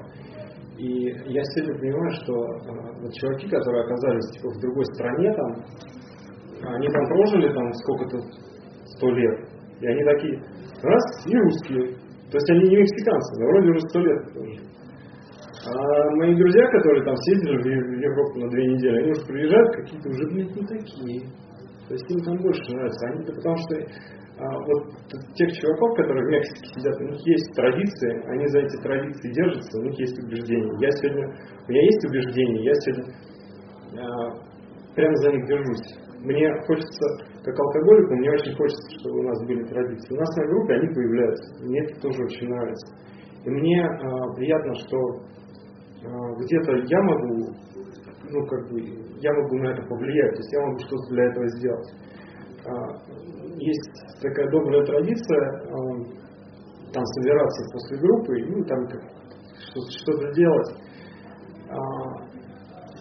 и 0.77 1.11
я 1.27 1.43
сегодня 1.43 1.77
понимаю, 1.79 2.11
что 2.23 2.33
э, 2.33 3.01
вот 3.01 3.13
чуваки, 3.13 3.49
которые 3.49 3.83
оказались 3.83 4.31
типа, 4.31 4.47
в 4.49 4.59
другой 4.61 4.85
стране, 4.95 5.33
там, 5.33 5.51
они 6.71 6.87
там 6.87 7.05
прожили 7.07 7.53
там 7.53 7.73
сколько-то, 7.73 8.17
сто 8.95 9.09
лет, 9.09 9.39
и 9.81 9.87
они 9.87 10.03
такие, 10.05 10.41
раз, 10.81 11.25
и 11.25 11.35
русские. 11.35 11.95
То 12.31 12.37
есть 12.37 12.49
они 12.51 12.69
не 12.69 12.77
мексиканцы, 12.77 13.41
но 13.41 13.47
вроде 13.47 13.69
уже 13.69 13.79
сто 13.89 13.99
лет 13.99 14.33
прожили. 14.33 14.69
А 15.67 16.15
мои 16.15 16.35
друзья, 16.35 16.65
которые 16.67 17.03
там 17.03 17.15
съездили 17.15 17.57
в 17.57 18.01
Европу 18.01 18.39
на 18.39 18.49
две 18.49 18.65
недели, 18.67 19.01
они 19.01 19.11
уже 19.11 19.25
приезжают, 19.25 19.75
какие-то 19.75 20.09
уже, 20.09 20.25
блядь, 20.27 20.55
не 20.55 20.65
такие. 20.65 21.29
То 21.89 21.95
есть 21.95 22.11
им 22.11 22.21
там 22.21 22.37
больше 22.37 22.61
нравится. 22.69 23.07
Они, 23.09 23.25
потому 23.25 23.57
что 23.57 23.73
а, 24.37 24.45
вот 24.45 24.93
тех 25.33 25.51
чуваков, 25.57 25.97
которые 25.97 26.23
в 26.23 26.29
Мексике 26.29 26.69
сидят, 26.69 27.01
у 27.01 27.03
них 27.03 27.19
есть 27.25 27.51
традиции, 27.55 28.13
они 28.29 28.45
за 28.47 28.59
эти 28.59 28.77
традиции 28.77 29.33
держатся, 29.33 29.79
у 29.79 29.83
них 29.83 29.99
есть 29.99 30.19
убеждения. 30.19 30.71
Я 30.79 30.91
сегодня, 30.91 31.25
у 31.25 31.71
меня 31.71 31.81
есть 31.81 32.05
убеждения, 32.05 32.63
я 32.63 32.73
сегодня 32.75 33.05
а, 33.97 34.49
прямо 34.93 35.15
за 35.15 35.31
них 35.31 35.47
держусь. 35.47 35.97
Мне 36.21 36.47
хочется, 36.67 37.05
как 37.43 37.59
алкоголику, 37.59 38.15
мне 38.17 38.31
очень 38.31 38.55
хочется, 38.55 38.99
чтобы 38.99 39.19
у 39.19 39.23
нас 39.23 39.47
были 39.47 39.63
традиции. 39.63 40.13
У 40.13 40.19
нас 40.19 40.29
на 40.37 40.45
группе 40.45 40.73
они 40.75 40.93
появляются, 40.93 41.65
мне 41.65 41.79
это 41.81 42.01
тоже 42.01 42.23
очень 42.23 42.47
нравится. 42.49 42.95
И 43.45 43.49
мне 43.49 43.83
а, 43.83 44.33
приятно, 44.35 44.75
что 44.75 44.97
а, 46.05 46.35
где-то 46.37 46.71
я 46.85 47.01
могу, 47.01 47.55
ну 48.31 48.45
как 48.45 48.69
бы, 48.69 48.79
я 49.21 49.33
могу 49.33 49.57
на 49.57 49.71
это 49.71 49.81
повлиять, 49.87 50.31
то 50.31 50.37
есть 50.37 50.53
я 50.53 50.61
могу 50.61 50.79
что-то 50.79 51.13
для 51.13 51.25
этого 51.25 51.45
сделать. 51.57 51.91
А, 52.65 52.71
есть 53.57 53.91
такая 54.21 54.49
добрая 54.51 54.85
традиция 54.85 55.39
э, 55.39 55.49
там 56.93 57.03
собираться 57.05 57.63
после 57.71 57.97
группы, 57.97 58.33
ну 58.47 58.63
там 58.65 58.87
что-то 59.89 60.31
делать. 60.33 60.75
А, 61.69 61.75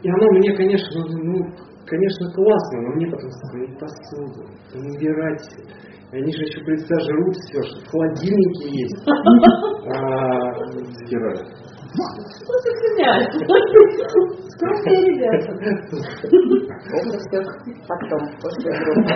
и 0.03 0.09
оно 0.09 0.31
мне, 0.39 0.57
конечно, 0.57 1.05
ну, 1.07 1.45
конечно, 1.87 2.33
классно, 2.33 2.81
но 2.83 2.89
мне 2.95 3.07
потом 3.07 3.31
сказали, 3.31 3.77
посуду, 3.79 4.45
убирать. 4.75 5.47
Они 6.11 6.33
же 6.33 6.43
еще, 6.43 6.65
представь, 6.65 7.03
жрут 7.03 7.37
все, 7.37 7.63
что 7.65 7.81
в 7.81 7.87
холодильнике 7.91 8.71
есть. 8.71 8.97
Стирают. 11.05 11.49
Скромные 14.59 14.99
ребята. 15.07 15.51
Это 16.91 17.15
все 17.19 17.39
потом, 17.87 18.23
после 18.43 18.71
группы. 18.75 19.15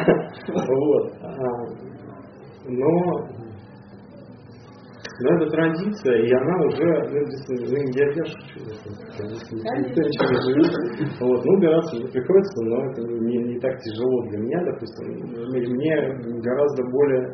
Вот. 0.71 1.05
Но 2.69 2.93
но 5.21 5.29
это 5.37 5.47
традиция, 5.51 6.17
и 6.23 6.33
она 6.33 6.57
уже, 6.67 6.83
ну, 6.83 7.21
ну 7.61 7.77
я, 7.93 8.07
никто 9.79 10.01
ничего 10.03 10.27
не 10.31 10.39
живет. 10.47 10.73
Вот, 11.21 11.41
ну, 11.45 11.51
убираться 11.59 11.95
приходится, 12.11 12.59
но 12.65 12.77
это 12.91 13.01
не, 13.03 13.37
не 13.53 13.61
так 13.61 13.79
тяжело 13.79 14.23
для 14.31 14.39
меня, 14.39 14.65
допустим. 14.65 15.07
Мне 15.75 15.95
гораздо 16.41 16.83
более 16.91 17.25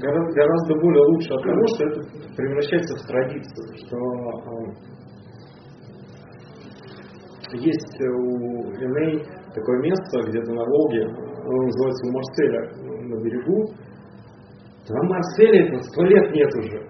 гораздо, 0.00 0.32
гораздо 0.32 0.74
более 0.80 1.04
лучше 1.08 1.34
от 1.34 1.42
того, 1.42 1.66
что 1.74 1.86
это 1.88 2.00
превращается 2.36 2.96
в 2.96 3.06
традицию, 3.06 3.66
что 3.84 3.96
э, 3.96 4.92
есть 7.56 8.00
у 8.00 8.72
Эней 8.80 9.24
такое 9.54 9.78
место 9.80 10.22
где-то 10.28 10.52
на 10.52 10.64
Волге, 10.64 11.04
оно 11.04 11.62
называется 11.62 12.06
у 12.06 12.12
Марселя 12.12 12.62
на 13.08 13.20
берегу. 13.22 13.72
Там 14.86 15.06
Марселя 15.08 15.66
это 15.66 15.82
сто 15.82 16.04
лет 16.04 16.32
нет 16.32 16.50
уже. 16.56 16.80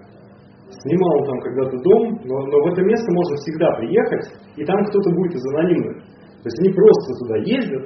Снимал 0.69 1.19
он 1.19 1.25
там 1.25 1.39
когда-то 1.41 1.77
дом, 1.77 2.19
но, 2.25 2.35
но 2.47 2.63
в 2.63 2.67
это 2.73 2.81
место 2.81 3.11
можно 3.11 3.35
всегда 3.37 3.71
приехать, 3.77 4.25
и 4.57 4.65
там 4.65 4.83
кто-то 4.85 5.09
будет 5.11 5.35
из 5.35 5.45
анонимных. 5.53 6.03
То 6.41 6.47
есть 6.49 6.59
они 6.59 6.73
просто 6.73 7.13
туда 7.19 7.35
ездят, 7.37 7.85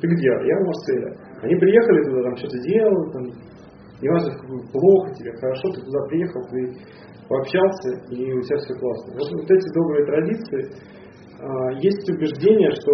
ты 0.00 0.06
где? 0.08 0.28
Я 0.28 0.56
в 0.56 0.66
Марселе. 0.66 1.12
Они 1.42 1.54
приехали 1.56 2.04
туда, 2.04 2.22
там 2.22 2.36
что-то 2.36 2.58
делают, 2.58 3.12
там, 3.12 3.24
неважно, 4.00 4.30
плохо 4.72 5.14
тебе, 5.14 5.32
хорошо, 5.36 5.68
ты 5.74 5.80
туда 5.84 5.98
приехал, 6.08 6.40
ты 6.50 6.72
пообщался, 7.28 7.90
и 8.10 8.32
у 8.32 8.40
тебя 8.40 8.56
все 8.58 8.74
классно. 8.74 9.12
Вот, 9.14 9.28
вот 9.30 9.50
эти 9.50 9.74
добрые 9.74 10.06
традиции, 10.06 10.62
есть 11.80 12.08
убеждение, 12.10 12.70
что 12.72 12.92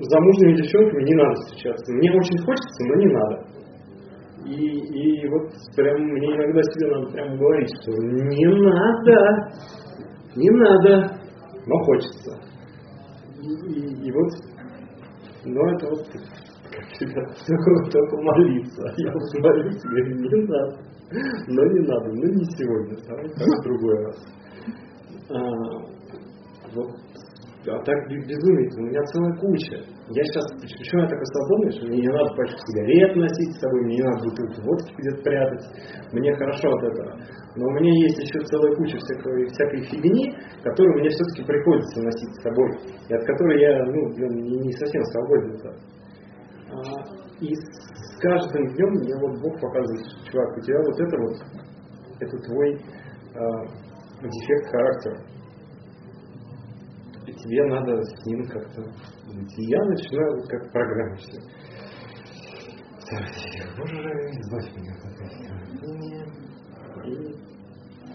замужними 0.00 0.56
девчонками 0.56 1.04
не 1.04 1.14
надо 1.14 1.34
встречаться. 1.34 1.92
Мне 1.92 2.10
очень 2.12 2.38
хочется, 2.38 2.84
но 2.86 2.94
не 2.96 3.06
надо. 3.12 3.48
И, 4.46 4.54
и 4.54 5.28
вот 5.28 5.50
прям 5.76 6.00
мне 6.00 6.34
иногда 6.34 6.62
себе 6.62 6.90
надо 6.90 7.12
прямо 7.12 7.36
говорить, 7.36 7.68
что 7.82 7.92
не 7.92 8.46
надо, 8.62 9.18
не 10.36 10.50
надо, 10.50 11.20
но 11.66 11.78
хочется. 11.84 12.40
И, 13.40 13.48
и, 13.68 14.06
и 14.06 14.12
вот, 14.12 14.30
но 15.44 15.70
это 15.72 15.88
вот 15.90 16.06
только, 16.98 17.90
только 17.90 18.16
молиться. 18.22 18.82
Я 18.96 19.12
вот 19.12 19.22
говорю, 19.34 19.70
не 19.70 20.46
надо, 20.46 20.76
но 21.48 21.64
не 21.66 21.80
надо, 21.86 22.08
ну 22.08 22.32
не 22.32 22.44
сегодня, 22.56 22.96
давай 23.06 23.26
в 23.26 23.62
другой 23.62 24.04
раз. 24.04 24.18
А, 25.30 25.36
вот 26.74 26.90
а 27.66 27.82
так 27.82 27.98
безумие, 28.08 28.70
у 28.78 28.82
меня 28.86 29.02
целая 29.10 29.34
куча. 29.34 29.82
Я 30.14 30.22
сейчас, 30.24 30.46
почему 30.62 31.02
я 31.02 31.08
так 31.08 31.18
свободный, 31.26 31.72
что 31.72 31.86
мне 31.86 32.00
не 32.06 32.08
надо 32.08 32.30
пачку 32.36 32.56
сигарет 32.70 33.16
носить 33.16 33.52
с 33.52 33.60
собой, 33.60 33.82
мне 33.82 33.96
не 33.96 34.04
надо 34.04 34.24
бутылку 34.30 34.62
водки 34.62 34.94
где-то 34.96 35.22
прятать. 35.22 35.64
Мне 36.12 36.32
хорошо 36.36 36.70
от 36.70 36.82
этого. 36.84 37.18
Но 37.56 37.66
у 37.66 37.70
меня 37.82 37.90
есть 38.06 38.18
еще 38.22 38.38
целая 38.46 38.76
куча 38.76 38.96
всякой, 38.96 39.46
всякой 39.48 39.82
фигни, 39.90 40.32
которую 40.62 41.00
мне 41.00 41.10
все-таки 41.10 41.42
приходится 41.44 42.00
носить 42.00 42.34
с 42.38 42.42
собой. 42.42 42.70
И 43.10 43.14
от 43.14 43.24
которой 43.26 43.60
я 43.60 43.84
ну, 43.84 44.06
не, 44.06 44.72
совсем 44.78 45.02
свободен. 45.10 45.58
А, 46.70 46.78
и 47.40 47.54
с 47.54 48.18
каждым 48.20 48.66
днем 48.70 48.90
мне 49.02 49.14
вот 49.18 49.34
Бог 49.42 49.60
показывает, 49.60 50.06
чувак, 50.30 50.56
у 50.56 50.60
тебя 50.60 50.78
вот 50.78 51.00
это 51.00 51.16
вот, 51.18 51.36
это 52.20 52.36
твой 52.46 52.78
а, 53.34 53.66
дефект 54.22 54.70
характера 54.70 55.37
тебе 57.38 57.64
надо 57.64 58.02
с 58.02 58.26
ним 58.26 58.44
как-то 58.46 58.82
быть. 58.82 59.58
И 59.58 59.64
я 59.64 59.82
начинаю 59.84 60.42
как 60.48 60.72
программист. 60.72 61.32
Боже, 63.78 63.96
избавь 64.32 64.76
меня 64.76 64.92
от 64.94 65.04
этой 65.12 65.28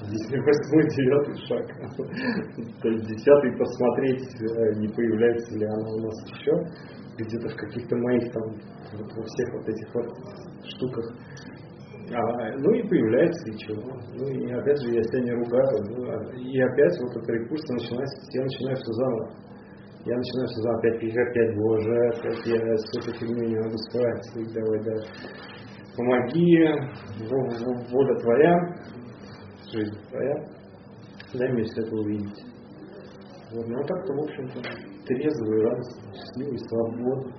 здесь 0.08 0.28
восьмой, 0.30 0.90
девятый 0.90 1.38
шаг. 1.48 1.66
То 2.82 2.90
есть 2.90 3.06
десятый 3.08 3.58
посмотреть, 3.58 4.28
э, 4.42 4.80
не 4.80 4.88
появляется 4.90 5.56
ли 5.56 5.66
она 5.66 5.90
у 5.90 6.00
нас 6.00 6.16
еще 6.30 6.52
где-то 7.18 7.50
в 7.50 7.56
каких-то 7.56 7.96
моих 7.96 8.32
там 8.32 8.44
вот 8.94 9.14
во 9.14 9.24
всех 9.24 9.54
вот 9.54 9.70
этих 9.70 9.94
вот 9.94 10.08
штуках 10.66 11.06
а, 12.14 12.58
ну 12.58 12.72
и 12.72 12.88
появляется 12.88 13.50
и 13.50 13.58
чего. 13.58 13.82
Ну 14.14 14.28
и 14.28 14.52
опять 14.52 14.82
же, 14.82 14.92
я 14.92 15.04
себя 15.04 15.22
не 15.22 15.32
ругаю. 15.32 15.78
Ну, 15.90 16.10
а, 16.10 16.36
и 16.36 16.60
опять 16.62 17.00
вот 17.02 17.16
это 17.18 17.34
рекурсия 17.34 17.74
начинается, 17.74 18.18
я 18.34 18.44
начинаю 18.44 18.76
все 18.76 18.92
заново. 18.94 19.30
Я 20.06 20.18
начинаю 20.18 20.48
все 20.48 20.62
заново, 20.62 20.80
опять 20.80 21.00
писать, 21.00 21.30
опять, 21.30 21.56
боже, 21.56 22.08
опять 22.10 22.46
я 22.46 22.78
с 22.78 22.98
этой 22.98 23.14
фигней 23.20 23.48
не 23.48 23.56
могу 23.58 23.78
справиться. 23.90 24.40
И 24.40 24.54
давай, 24.54 24.80
да. 24.84 24.96
Помоги, 25.96 26.68
воля 27.92 28.20
твоя, 28.20 28.56
жизнь 29.72 29.98
твоя. 30.10 30.36
Дай 31.34 31.52
мне 31.52 31.64
все 31.64 31.82
это 31.82 31.96
увидеть. 31.96 32.46
Вот, 33.54 33.68
ну 33.68 33.80
а 33.80 33.84
так-то, 33.86 34.14
в 34.14 34.24
общем-то, 34.24 34.62
трезвый, 35.06 35.62
радостный, 35.62 36.14
счастливый, 36.14 36.60
свободный. 36.60 37.34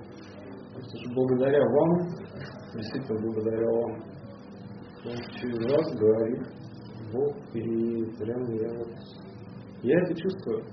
Потому 0.75 0.97
что 0.99 1.13
благодаря 1.13 1.61
вам, 1.61 1.91
действительно 2.73 3.21
благодаря 3.21 3.67
вам, 3.71 4.03
через 5.39 5.57
раз 5.71 5.95
говорит 5.97 6.43
Бог, 7.13 7.35
и 7.53 8.05
прямо 8.17 8.51
я 8.55 8.77
вот... 8.77 8.89
Я 9.83 9.99
это 10.01 10.15
чувствую. 10.15 10.63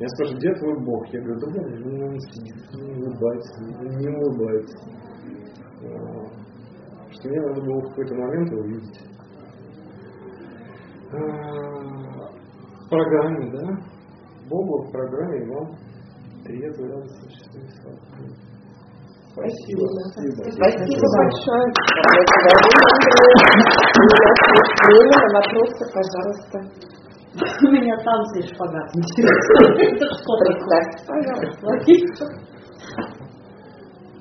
Я 0.00 0.08
спрашиваю, 0.08 0.40
где 0.40 0.54
твой 0.54 0.84
Бог? 0.84 1.06
Я 1.12 1.20
говорю, 1.20 1.40
да 1.40 1.46
вон, 1.52 1.80
ну, 1.80 2.06
он 2.06 2.20
сидит, 2.20 2.56
не 2.74 3.04
улыбается, 3.04 3.62
не 3.62 4.08
улыбается. 4.08 4.78
Что 7.10 7.28
мне 7.28 7.40
надо 7.40 7.60
было 7.60 7.80
в 7.80 7.88
какой-то 7.90 8.14
момент 8.16 8.52
увидеть. 8.52 9.00
А, 11.12 11.16
в 12.80 12.88
программе, 12.88 13.50
да? 13.52 13.94
Богу 14.48 14.82
в 14.82 14.90
программе 14.90 15.46
вам 15.46 15.76
радостный, 16.44 17.30
счастливый, 17.30 17.70
слава. 17.80 18.53
Спасибо. 19.34 19.82
Спасибо, 20.14 20.46
Спасибо 20.54 21.06
большое. 21.18 21.66
Время 24.86 25.18
на 25.18 25.28
вопросы, 25.34 25.82
пожалуйста. 25.92 26.56
У 27.34 27.68
меня 27.72 27.96
танцы 27.98 28.38
и 28.38 28.46
шпагат. 28.46 28.88
Это 28.94 30.06
что 30.14 30.32
Представьте, 30.38 31.02
пожалуйста. 31.08 31.66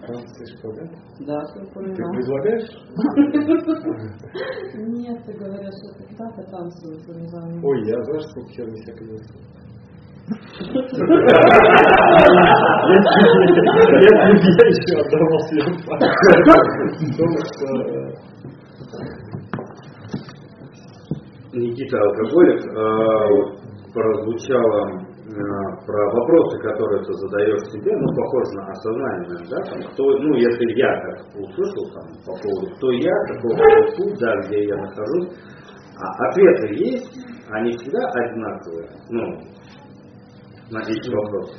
Танцы 0.01 0.39
и 0.41 0.47
шпагат? 0.57 0.89
Да, 1.27 1.37
Ты 1.53 1.61
предлагаешь? 1.69 2.73
Нет, 4.97 5.17
ты 5.27 5.33
говоришь, 5.33 5.77
что 5.77 5.93
ты 5.99 6.15
так 6.17 6.33
танцуют. 6.49 7.05
Ой, 7.63 7.77
я 7.87 7.97
что 8.19 8.41
херни 8.49 8.81
всякой 8.81 9.07
не 9.09 9.17
если 10.23 10.39
я 14.55 14.65
еще 14.69 14.95
оторвался 15.01 15.51
Никита 21.53 21.97
Алкоголик, 21.99 22.61
прозвучало 23.93 24.81
про 25.85 26.03
вопросы, 26.13 26.57
которые 26.59 27.03
ты 27.03 27.13
задаешь 27.13 27.69
себе, 27.71 27.91
ну, 27.97 28.07
похоже 28.15 28.51
на 28.55 28.71
осознание, 28.71 29.45
да, 29.49 29.59
там, 29.63 29.81
кто, 29.91 30.03
ну, 30.19 30.35
если 30.35 30.65
я 30.77 31.01
так 31.01 31.17
услышал, 31.35 31.85
там, 31.93 32.05
по 32.25 32.33
поводу, 32.41 32.75
кто 32.75 32.91
я, 32.91 33.15
какой 33.27 33.55
путь, 33.97 34.19
да, 34.19 34.35
где 34.41 34.65
я 34.67 34.75
нахожусь, 34.77 35.29
а 35.97 36.27
ответы 36.27 36.67
есть, 36.75 37.13
они 37.49 37.71
всегда 37.77 37.99
одинаковые, 38.13 38.89
ну, 39.09 39.23
на 40.73 40.81
эти 40.81 41.09
вопросы. 41.09 41.53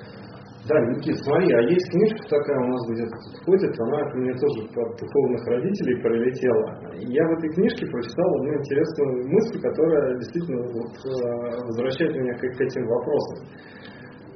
Да, 0.67 0.81
Никит, 0.81 1.19
смотри, 1.19 1.53
а 1.53 1.61
есть 1.61 1.91
книжка 1.91 2.25
такая 2.25 2.57
у 2.57 2.69
нас 2.73 2.89
где-то 2.89 3.13
тут 3.13 3.45
ходит, 3.45 3.79
она 3.81 4.01
ко 4.09 4.17
мне 4.17 4.33
тоже 4.33 4.65
от 4.65 4.97
духовных 4.97 5.47
родителей 5.47 6.01
пролетела. 6.01 6.81
Я 7.05 7.29
в 7.29 7.33
этой 7.33 7.51
книжке 7.51 7.85
прочитал 7.85 8.35
одну 8.37 8.55
интересную 8.55 9.29
мысль, 9.29 9.61
которая 9.61 10.17
действительно 10.17 10.63
вот, 10.73 10.93
э, 11.05 11.67
возвращает 11.67 12.17
меня 12.17 12.33
к, 12.33 12.41
к 12.41 12.61
этим 12.63 12.87
вопросам. 12.87 13.47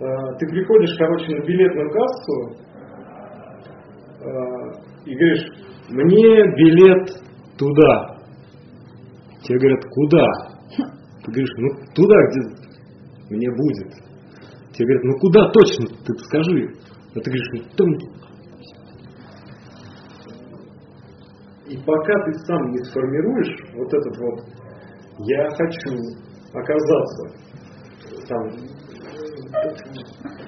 Э, 0.00 0.36
ты 0.38 0.46
приходишь, 0.48 0.98
короче, 0.98 1.34
на 1.34 1.40
билетную 1.46 1.90
кассу 1.92 2.36
э, 4.20 4.30
и 5.06 5.14
говоришь, 5.14 5.46
мне 5.88 6.44
билет 6.56 7.08
туда. 7.56 8.18
Тебе 9.44 9.58
говорят, 9.60 9.82
куда? 9.92 10.26
Ты 11.24 11.32
говоришь, 11.32 11.56
ну 11.56 11.68
туда, 11.94 12.16
где 12.28 12.40
мне 13.30 13.50
будет. 13.50 14.07
Тебе 14.78 14.94
говорят, 14.94 15.04
ну 15.04 15.18
куда 15.18 15.50
точно, 15.50 15.86
ты 16.06 16.14
скажи. 16.22 16.70
А 17.10 17.18
ты 17.18 17.30
говоришь, 17.30 17.50
ну 17.52 17.60
там... 17.76 17.88
И 21.66 21.76
пока 21.78 22.14
ты 22.24 22.32
сам 22.46 22.70
не 22.70 22.84
сформируешь 22.84 23.56
вот 23.74 23.92
этот 23.92 24.16
вот 24.18 24.44
«я 25.26 25.48
хочу 25.50 25.90
оказаться», 26.54 27.48
там, 28.28 28.42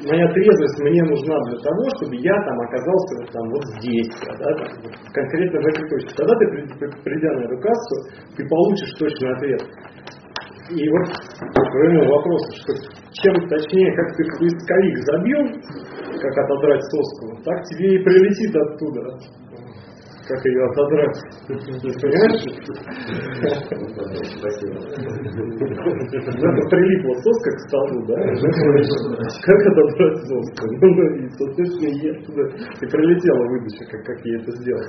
моя 0.06 0.32
трезвость 0.32 0.78
мне 0.78 1.02
нужна 1.02 1.36
для 1.48 1.58
того, 1.58 1.82
чтобы 1.96 2.16
я 2.16 2.34
там 2.44 2.60
оказался 2.60 3.14
вот, 3.18 3.30
там, 3.32 3.50
вот 3.50 3.64
здесь, 3.80 4.14
да, 4.38 4.54
там, 4.54 4.68
конкретно 5.12 5.60
в 5.60 5.66
этой 5.66 5.88
точке. 5.90 6.14
Тогда 6.16 6.34
ты, 6.36 6.46
придя 7.02 7.32
на 7.32 7.44
эту 7.46 7.58
кассу, 7.60 7.96
ты 8.36 8.48
получишь 8.48 8.94
точный 8.96 9.34
ответ. 9.34 9.62
И 10.70 10.88
вот 10.88 11.08
к 11.08 11.70
твоему 11.72 12.04
вопросу, 12.14 12.52
что 12.62 12.99
чем 13.12 13.34
точнее, 13.48 13.94
как 13.96 14.16
ты 14.16 14.24
поисковик 14.38 14.98
забил, 15.10 15.42
как 16.20 16.38
отодрать 16.44 16.84
соску, 16.84 17.42
так 17.44 17.62
тебе 17.64 17.96
и 17.96 18.04
прилетит 18.04 18.54
оттуда. 18.54 19.18
Как 20.28 20.46
ее 20.46 20.62
отодрать. 20.62 21.18
Понимаешь? 21.48 22.44
Это 26.38 26.62
прилипла 26.70 27.14
соска 27.18 27.50
к 27.50 27.60
столу, 27.66 28.06
да? 28.06 28.14
Как 29.42 29.60
отодрать 29.66 30.18
соску? 30.28 30.66
Ну, 30.70 30.86
и, 31.16 31.28
соответственно, 31.30 31.88
ей 31.88 32.12
оттуда 32.14 32.42
и 32.46 32.86
прилетела 32.86 33.42
выдача, 33.48 33.84
как, 33.90 34.04
как 34.04 34.24
я 34.24 34.38
это 34.38 34.52
сделал. 34.52 34.86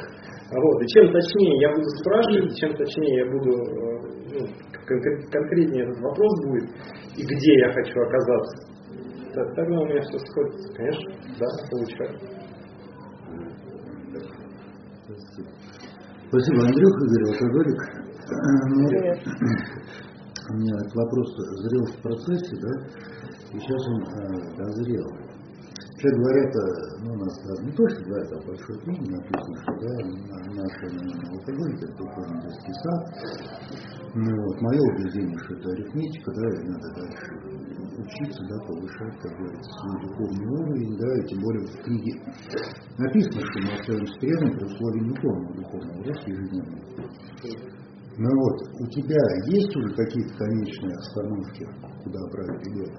А 0.51 0.59
вот, 0.59 0.84
и 0.84 0.88
чем 0.93 1.11
точнее 1.11 1.61
я 1.61 1.69
буду 1.69 1.89
спрашивать, 2.01 2.55
чем 2.59 2.76
точнее 2.76 3.15
я 3.24 3.26
буду 3.32 3.51
э, 3.51 4.11
ну, 4.36 4.45
конкретнее 5.31 5.83
этот 5.83 5.99
вопрос 6.01 6.45
будет, 6.45 6.69
и 7.17 7.23
где 7.23 7.53
я 7.59 7.73
хочу 7.73 7.99
оказаться, 8.01 8.67
тогда 9.33 9.79
у 9.79 9.85
меня 9.85 10.01
все 10.01 10.17
сходится. 10.19 10.73
Конечно, 10.73 11.13
да, 11.39 11.45
получаю. 11.69 12.19
Спасибо, 16.29 16.63
Андрюха, 16.63 17.05
Игорь 17.05 17.25
Алкоголик. 17.31 17.81
У 20.49 20.53
меня 20.53 20.75
этот 20.79 20.95
вопрос 20.95 21.27
зрел 21.37 21.85
в 21.85 22.01
процессе, 22.01 22.55
да, 22.61 22.71
и 23.53 23.59
сейчас 23.59 23.87
он 23.87 24.01
э, 24.01 24.57
дозрел. 24.57 25.07
Все 25.97 26.09
говорят, 26.09 26.55
э, 26.55 26.59
ну, 27.03 27.13
у 27.13 27.17
нас 27.17 27.33
даже 27.45 27.63
не 27.63 27.71
то, 27.73 27.87
что 27.89 28.03
говорят, 28.03 28.31
а 28.31 28.41
в 28.41 28.45
большой 28.47 28.79
книге 28.79 29.11
написано, 29.11 29.55
что 29.61 29.71
да, 29.81 29.91
наши 30.55 30.85
алкоголь 31.29 31.75
это 31.75 31.87
духовный 31.95 32.41
детский 32.41 32.73
сад. 32.81 33.01
Ну, 34.14 34.28
вот, 34.28 34.62
мое 34.62 34.82
убеждение, 34.91 35.38
что 35.39 35.55
это 35.55 35.70
арифметика, 35.72 36.32
да, 36.36 36.47
и 36.49 36.68
надо 36.68 36.88
дальше 36.99 37.32
учиться, 37.97 38.43
да, 38.43 38.66
повышать, 38.68 39.20
как 39.22 39.38
говорится, 39.38 39.72
свой 39.72 40.01
духовный 40.01 40.47
уровень, 40.47 40.97
да, 40.97 41.16
и 41.16 41.28
тем 41.28 41.39
более 41.39 41.66
в 41.68 41.78
книге 41.82 42.14
написано, 42.97 43.39
что 43.39 43.59
мы 43.62 43.72
остаемся 43.72 44.20
трезвым 44.20 44.51
при 44.57 44.66
условии 44.66 45.07
неполного 45.07 45.53
духовного 45.55 46.03
роста 46.03 46.30
ежедневно. 46.30 46.78
Ну 48.18 48.30
вот, 48.36 48.57
у 48.82 48.88
тебя 48.89 49.24
есть 49.47 49.76
уже 49.78 49.95
какие-то 49.95 50.34
конечные 50.36 50.95
остановки, 50.95 51.66
куда 52.03 52.20
брать 52.32 52.68
билет? 52.68 52.93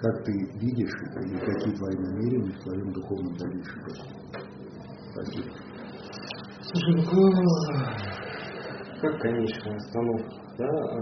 Как 0.00 0.24
ты 0.24 0.32
видишь 0.60 0.94
и 1.26 1.36
какие 1.44 1.74
твои 1.74 1.96
намерения 1.96 2.52
в 2.52 2.62
твоем 2.62 2.92
духовном 2.92 3.36
дальнейшем? 3.36 3.82
Спасибо. 5.12 5.50
Слушай, 6.62 6.94
ну 6.96 8.27
как 9.00 9.20
конечная 9.20 9.76
остановка, 9.76 10.30
да? 10.58 10.66
А, 10.66 10.98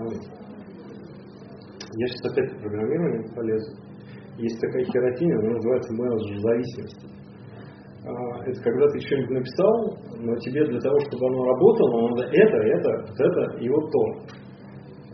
Я 1.98 2.06
сейчас 2.08 2.32
опять 2.32 2.52
в 2.52 2.60
программирование 2.60 3.34
полезу. 3.34 3.72
Есть 4.38 4.60
такая 4.60 4.84
херотиния, 4.84 5.38
она 5.38 5.50
называется 5.52 5.94
менеджер 5.94 6.40
зависимости. 6.40 7.08
А, 8.04 8.44
Это 8.44 8.62
когда 8.62 8.86
ты 8.88 9.00
что-нибудь 9.00 9.30
написал, 9.30 9.98
но 10.20 10.36
тебе 10.36 10.64
для 10.66 10.80
того, 10.80 11.00
чтобы 11.00 11.26
оно 11.26 11.44
работало, 11.44 12.08
надо 12.10 12.22
это, 12.32 12.56
это, 12.56 12.90
вот 13.08 13.20
это 13.20 13.58
и 13.60 13.68
вот 13.68 13.90
то. 13.90 14.36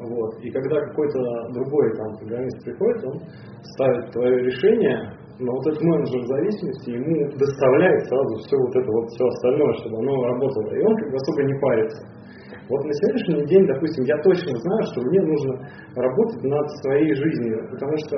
Вот. 0.03 0.43
И 0.43 0.51
когда 0.51 0.80
какой-то 0.80 1.18
другой 1.55 1.97
там 1.97 2.16
программист 2.18 2.64
приходит, 2.64 3.05
он 3.05 3.20
ставит 3.74 4.11
твое 4.11 4.37
решение, 4.43 4.99
но 5.39 5.53
вот 5.53 5.66
этот 5.66 5.83
менеджер 5.83 6.26
зависимости 6.26 6.91
ему 6.91 7.30
доставляет 7.39 8.05
сразу 8.07 8.37
все 8.43 8.57
вот 8.57 8.74
это 8.74 8.91
вот 8.91 9.07
все 9.11 9.24
остальное, 9.24 9.74
чтобы 9.74 9.99
оно 9.99 10.22
работало. 10.24 10.74
И 10.74 10.83
он 10.83 10.97
как 10.97 11.11
бы 11.11 11.16
особо 11.16 11.43
не 11.45 11.61
парится. 11.61 12.21
Вот 12.72 12.84
на 12.86 12.92
сегодняшний 12.94 13.44
день, 13.44 13.66
допустим, 13.66 14.04
я 14.04 14.16
точно 14.24 14.56
знаю, 14.56 14.82
что 14.88 15.02
мне 15.02 15.20
нужно 15.20 15.60
работать 15.94 16.42
над 16.42 16.66
своей 16.80 17.14
жизнью, 17.14 17.68
потому 17.68 17.96
что 18.00 18.16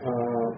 а, 0.00 0.48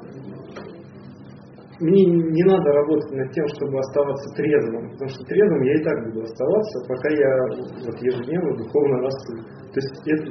мне 1.80 2.04
не 2.06 2.44
надо 2.44 2.70
работать 2.70 3.10
над 3.10 3.32
тем, 3.32 3.44
чтобы 3.48 3.76
оставаться 3.80 4.30
трезвым, 4.36 4.88
потому 4.92 5.10
что 5.10 5.24
трезвым 5.26 5.62
я 5.62 5.74
и 5.74 5.82
так 5.82 5.96
буду 6.06 6.22
оставаться, 6.22 6.86
пока 6.86 7.08
я 7.10 7.32
вот 7.90 7.98
ежедневно 7.98 8.56
духовно 8.56 9.02
расту. 9.02 9.34
То 9.74 9.80
есть 9.82 9.98
это, 10.06 10.30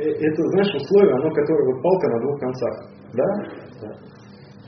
это 0.00 0.42
знаешь, 0.56 0.74
условие, 0.80 1.12
оно 1.20 1.28
которое 1.34 1.74
вот 1.74 1.82
палка 1.82 2.08
на 2.08 2.20
двух 2.24 2.40
концах. 2.40 2.74
Да? 3.12 3.28
да. 3.82 4.09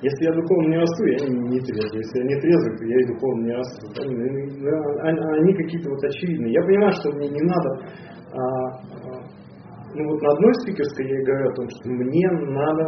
Если 0.03 0.25
я 0.25 0.33
духовно 0.35 0.69
не 0.69 0.79
расту, 0.79 1.05
я 1.07 1.29
не, 1.29 1.61
трезвый. 1.61 2.03
Если 2.03 2.19
я 2.19 2.25
не 2.25 2.41
трезвый, 2.41 2.77
то 2.77 2.85
я 2.85 2.97
и 2.99 3.07
духовно 3.07 3.43
не 3.47 3.55
расту. 3.55 3.87
Они, 4.03 5.21
они 5.39 5.55
какие-то 5.55 5.91
вот 5.91 6.03
очевидные. 6.03 6.53
Я 6.53 6.63
понимаю, 6.63 6.93
что 6.93 7.13
мне 7.13 7.29
не 7.29 7.43
надо 7.43 7.71
а, 8.33 8.39
а, 8.39 9.33
ну 9.95 10.09
вот 10.09 10.23
на 10.23 10.33
одной 10.33 10.55
спикерской 10.63 11.07
я 11.07 11.21
и 11.21 11.25
говорю 11.25 11.51
о 11.51 11.55
том, 11.55 11.69
что 11.69 11.91
мне 11.91 12.31
надо 12.31 12.85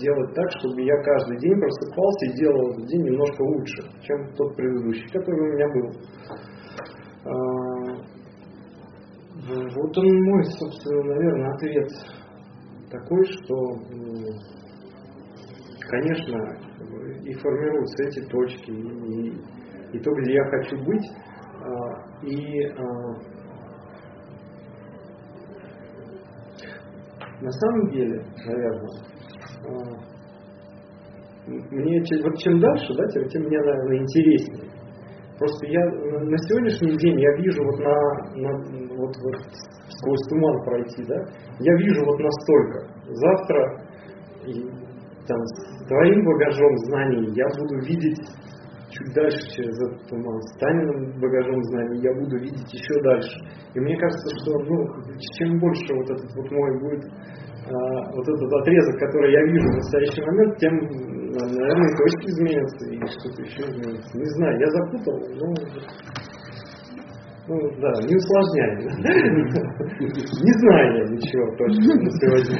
делать 0.00 0.34
так, 0.34 0.50
чтобы 0.58 0.80
я 0.80 0.96
каждый 1.02 1.38
день 1.38 1.60
просыпался 1.60 2.26
и 2.26 2.36
делал 2.36 2.70
этот 2.70 2.86
день 2.86 3.02
немножко 3.02 3.42
лучше, 3.42 3.82
чем 4.00 4.32
тот 4.34 4.56
предыдущий, 4.56 5.06
который 5.12 5.38
у 5.38 5.52
меня 5.52 5.68
был. 5.68 5.88
А, 7.26 7.30
вот 9.76 9.98
он 9.98 10.06
мой, 10.06 10.44
собственно, 10.44 11.02
наверное, 11.14 11.54
ответ 11.54 11.90
такой, 12.90 13.24
что, 13.24 13.54
конечно, 15.90 16.38
и 17.24 17.34
формируются 17.34 18.04
эти 18.04 18.20
точки, 18.28 18.70
и, 18.70 19.32
и 19.92 19.98
то, 19.98 20.10
где 20.20 20.34
я 20.34 20.44
хочу 20.44 20.76
быть, 20.84 21.06
и 22.22 22.68
на 27.40 27.50
самом 27.50 27.90
деле, 27.90 28.24
наверное, 28.46 28.88
мне 31.46 32.02
вот 32.22 32.36
чем 32.38 32.60
дальше, 32.60 32.94
да, 32.94 33.06
тем, 33.08 33.42
мне, 33.42 33.58
наверное, 33.58 33.98
интереснее. 33.98 34.70
Просто 35.38 35.66
я 35.68 35.84
на 35.86 36.36
сегодняшний 36.36 36.96
день 36.98 37.18
я 37.18 37.32
вижу 37.38 37.64
вот 37.64 37.78
на, 37.80 37.94
на 38.36 38.50
вот, 38.94 39.16
вот 39.24 39.36
сквозь 39.88 40.28
туман 40.28 40.62
пройти, 40.64 41.02
да, 41.04 41.16
я 41.60 41.74
вижу 41.76 42.04
вот 42.04 42.18
настолько. 42.20 42.88
Завтра 43.06 43.80
там, 45.26 45.40
твоим 45.90 46.24
багажом 46.24 46.76
знаний 46.86 47.34
я 47.34 47.46
буду 47.58 47.74
видеть 47.84 48.22
чуть 48.90 49.14
дальше 49.14 49.42
через 49.54 49.74
этот 49.86 50.06
туман, 50.08 50.40
с 50.42 50.58
Таниным 50.58 51.20
багажом 51.20 51.62
знаний 51.64 52.00
я 52.02 52.12
буду 52.14 52.38
видеть 52.38 52.72
еще 52.72 53.02
дальше. 53.02 53.36
И 53.74 53.80
мне 53.80 53.96
кажется, 53.98 54.28
что 54.38 54.58
ну, 54.58 54.76
чем 55.38 55.58
больше 55.58 55.94
вот 55.94 56.10
этот 56.10 56.30
вот 56.34 56.50
мой 56.50 56.80
будет 56.80 57.04
а, 57.04 58.12
вот 58.14 58.26
этот 58.26 58.52
отрезок, 58.52 58.98
который 58.98 59.32
я 59.32 59.42
вижу 59.52 59.66
в 59.66 59.76
настоящий 59.76 60.22
момент, 60.22 60.58
тем, 60.58 60.74
наверное, 61.58 61.96
точки 61.96 62.26
изменятся 62.30 62.84
и 62.90 62.98
что-то 63.06 63.42
еще 63.42 63.62
изменится. 63.62 64.18
Не 64.18 64.28
знаю, 64.36 64.58
я 64.58 64.68
запутал, 64.70 65.18
но 65.38 65.46
ну 67.48 67.56
да, 67.80 67.92
не 68.06 68.14
усложняй. 68.16 68.70
Не 70.00 70.52
знаю 70.60 70.86
я 70.96 71.04
ничего 71.10 71.44
точно 71.56 71.92
на 71.94 72.10
сегодня. 72.18 72.58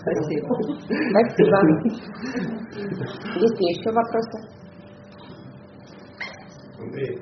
Спасибо. 0.00 0.48
Спасибо. 1.10 1.56
Есть 3.36 3.58
ли 3.60 3.64
еще 3.74 3.90
вопросы? 3.92 4.36
Андрей, 6.78 7.14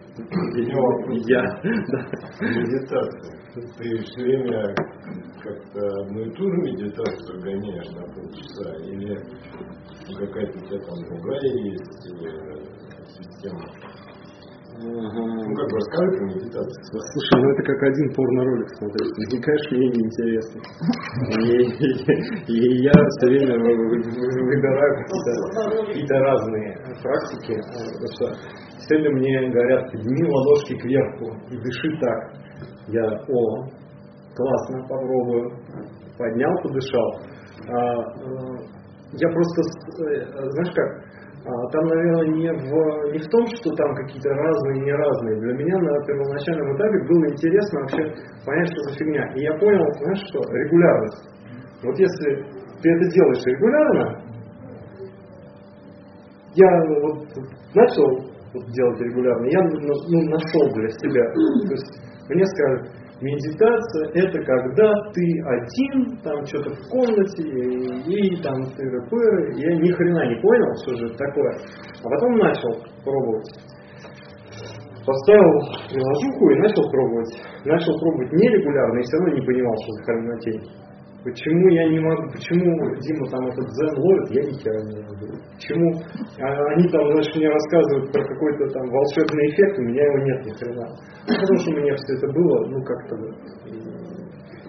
Я. 1.27 1.43
медитация. 2.41 3.35
Ты 3.77 3.85
все 4.05 4.21
время 4.23 4.75
как-то 5.43 5.81
одну 6.03 6.21
и 6.21 6.31
ту 6.31 6.45
же 6.45 6.57
медитацию 6.59 7.41
гоняешь 7.43 7.91
на 7.95 8.03
полчаса, 8.13 8.69
или 8.85 9.17
какая-то 10.15 10.59
у 10.59 10.63
тебя 10.63 10.79
там 10.79 10.99
другая 11.09 11.41
есть 11.43 11.99
система? 13.19 13.65
Ну, 14.81 15.55
как 15.57 15.67
бы 15.67 15.77
расскажи 15.77 16.11
про 16.19 16.25
медитацию. 16.27 17.01
Слушай, 17.11 17.43
ну 17.43 17.51
это 17.51 17.63
как 17.65 17.83
один 17.83 18.15
порно-ролик 18.15 18.69
смотреть. 18.79 19.11
Мне, 19.19 19.43
конечно, 19.43 19.77
мне 19.77 19.89
неинтересно. 19.91 20.59
И, 21.39 22.55
и 22.55 22.83
я 22.85 22.93
все 22.93 23.27
время 23.27 23.59
выбираю 23.59 24.93
какие-то 25.03 25.33
какие 25.93 26.19
разные 26.21 26.71
практики. 27.03 27.55
Потому 27.99 28.13
что 28.15 29.11
мне 29.11 29.51
говорят, 29.51 29.91
подними 29.91 30.31
ладошки 30.31 30.75
кверху 30.79 31.27
и 31.51 31.57
дыши 31.57 31.99
так. 32.01 32.19
Я, 32.89 33.05
о, 33.05 33.65
классно, 34.37 34.83
попробую. 34.89 35.59
Поднял, 36.17 36.55
подышал. 36.63 37.21
А, 37.69 37.99
я 39.13 39.29
просто, 39.31 39.63
знаешь 39.97 40.75
как, 40.75 41.08
там, 41.45 41.85
наверное, 41.87 42.27
не 42.35 42.51
в, 42.53 43.13
не 43.13 43.19
в 43.19 43.29
том, 43.29 43.47
что 43.47 43.71
там 43.77 43.95
какие-то 43.95 44.31
разные, 44.31 44.85
не 44.85 44.93
разные. 44.93 45.41
Для 45.41 45.55
меня 45.55 45.79
на 45.79 46.05
первоначальном 46.05 46.77
этапе 46.77 46.99
было 47.09 47.25
интересно 47.31 47.81
вообще 47.81 48.03
понять, 48.45 48.69
что 48.69 48.83
за 48.83 48.99
фигня. 48.99 49.33
И 49.35 49.41
я 49.43 49.53
понял, 49.59 49.85
знаешь 50.01 50.25
что, 50.29 50.41
регулярность. 50.41 51.29
Вот 51.85 51.99
если 51.99 52.35
ты 52.83 52.91
это 52.91 53.11
делаешь 53.11 53.45
регулярно, 53.45 54.29
я 56.55 56.71
вот 57.03 57.29
начал 57.75 58.29
делать 58.75 59.01
регулярно, 59.01 59.47
я 59.47 59.61
ну, 59.63 60.21
нашел 60.31 60.75
для 60.75 60.89
себя. 60.89 61.25
То 61.33 61.73
есть 61.73 62.01
мне 62.29 62.45
скажут, 62.45 62.89
Медитация 63.21 64.11
это 64.15 64.39
когда 64.45 64.93
ты 65.13 65.23
один, 65.43 66.19
там 66.23 66.45
что-то 66.47 66.71
в 66.71 66.89
комнате, 66.89 67.43
и, 67.43 68.37
и 68.37 68.43
там 68.43 68.63
ты 68.77 68.91
такое. 69.01 69.55
Я 69.57 69.77
ни 69.77 69.91
хрена 69.91 70.29
не 70.29 70.41
понял, 70.41 70.73
что 70.83 70.95
же 70.95 71.07
это 71.07 71.17
такое. 71.17 71.59
А 72.05 72.09
потом 72.09 72.39
начал 72.39 72.71
пробовать. 73.03 73.51
Поставил 75.05 75.59
приложуху 75.91 76.51
и 76.51 76.59
начал 76.61 76.89
пробовать. 76.93 77.35
Начал 77.65 77.99
пробовать 77.99 78.33
нерегулярно 78.35 78.99
и 78.99 79.03
все 79.03 79.17
равно 79.17 79.35
не 79.35 79.47
понимал, 79.47 79.75
что 79.83 79.93
за 79.93 80.03
хренотень. 80.05 80.88
Почему 81.25 81.69
я 81.75 81.89
не 81.91 81.99
могу, 81.99 82.31
почему 82.31 82.95
Дима 83.03 83.27
там 83.27 83.43
этот 83.51 83.67
дзен 83.75 83.91
ловит, 83.99 84.31
я 84.31 84.43
ни 84.47 84.55
хера 84.55 84.81
не 84.87 85.03
могу. 85.03 85.27
Почему 85.51 85.91
а, 86.39 86.47
они 86.75 86.89
там, 86.89 87.11
значит, 87.11 87.35
мне 87.35 87.51
рассказывают 87.51 88.13
про 88.13 88.23
какой-то 88.23 88.71
там 88.71 88.87
волшебный 88.87 89.51
эффект, 89.51 89.79
у 89.79 89.83
меня 89.83 90.05
его 90.05 90.19
нет 90.25 90.47
ни 90.47 90.53
хрена. 90.55 90.87
Ну, 91.27 91.35
потому 91.35 91.59
что 91.59 91.71
у 91.71 91.75
меня 91.75 91.95
все 91.97 92.15
это 92.15 92.27
было, 92.31 92.67
ну, 92.71 92.83
как-то... 92.85 93.15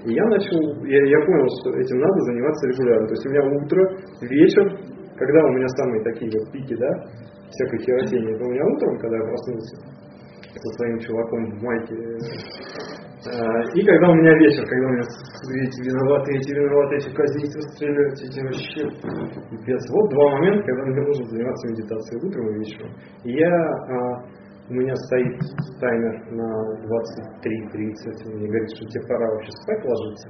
И 0.06 0.14
я 0.14 0.26
начал, 0.26 0.58
я, 0.86 1.02
я 1.06 1.20
понял, 1.22 1.48
что 1.62 1.70
этим 1.78 2.00
надо 2.00 2.20
заниматься 2.22 2.68
регулярно. 2.68 3.08
То 3.08 3.14
есть 3.14 3.26
у 3.26 3.30
меня 3.30 3.44
утро, 3.46 3.82
вечер, 4.22 4.66
когда 5.18 5.46
у 5.46 5.52
меня 5.54 5.68
самые 5.68 6.04
такие 6.04 6.32
вот 6.34 6.52
пики, 6.52 6.76
да, 6.76 6.90
всякой 7.52 7.80
херотении, 7.86 8.34
это 8.34 8.44
у 8.44 8.50
меня 8.50 8.66
утром, 8.66 8.98
когда 8.98 9.18
я 9.18 9.24
проснулся. 9.24 9.76
Со 10.56 10.70
своим 10.78 10.98
чуваком 11.00 11.46
в 11.52 11.64
майке. 11.64 11.96
А, 13.28 13.62
И 13.76 13.86
когда 13.86 14.10
у 14.10 14.16
меня 14.16 14.34
вечер, 14.40 14.66
когда 14.66 14.88
у 14.88 14.92
меня 14.92 15.04
эти 15.62 15.82
виноваты, 15.82 16.38
эти 16.38 16.52
виноваты, 16.54 16.96
эти 16.96 17.14
казнить, 17.14 17.56
расстрелять, 17.56 18.22
эти 18.24 18.40
вообще 18.42 18.82
пипец. 19.52 19.90
Вот 19.92 20.10
два 20.10 20.32
момента, 20.38 20.64
когда 20.64 20.84
мне 20.86 21.02
нужно 21.02 21.26
заниматься 21.26 21.68
медитацией 21.68 22.28
утром 22.28 22.50
и 22.50 22.60
вечером. 22.60 22.92
И 23.26 23.32
я, 23.34 23.54
а, 23.54 24.24
у 24.70 24.74
меня 24.74 24.96
стоит 24.96 25.38
таймер 25.80 26.32
на 26.32 26.48
23.30, 26.86 28.36
мне 28.36 28.48
говорит, 28.48 28.70
что 28.76 28.86
тебе 28.86 29.08
пора 29.08 29.28
вообще 29.32 29.52
спать 29.52 29.84
ложиться, 29.84 30.30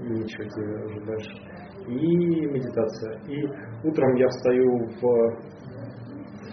и 0.00 0.08
ничего 0.08 0.44
тебе 0.44 0.84
уже 0.86 1.00
дальше. 1.04 1.32
И 1.88 2.46
медитация. 2.46 3.20
И 3.26 3.44
утром 3.84 4.14
я 4.14 4.28
встаю 4.28 4.78
в 4.78 5.50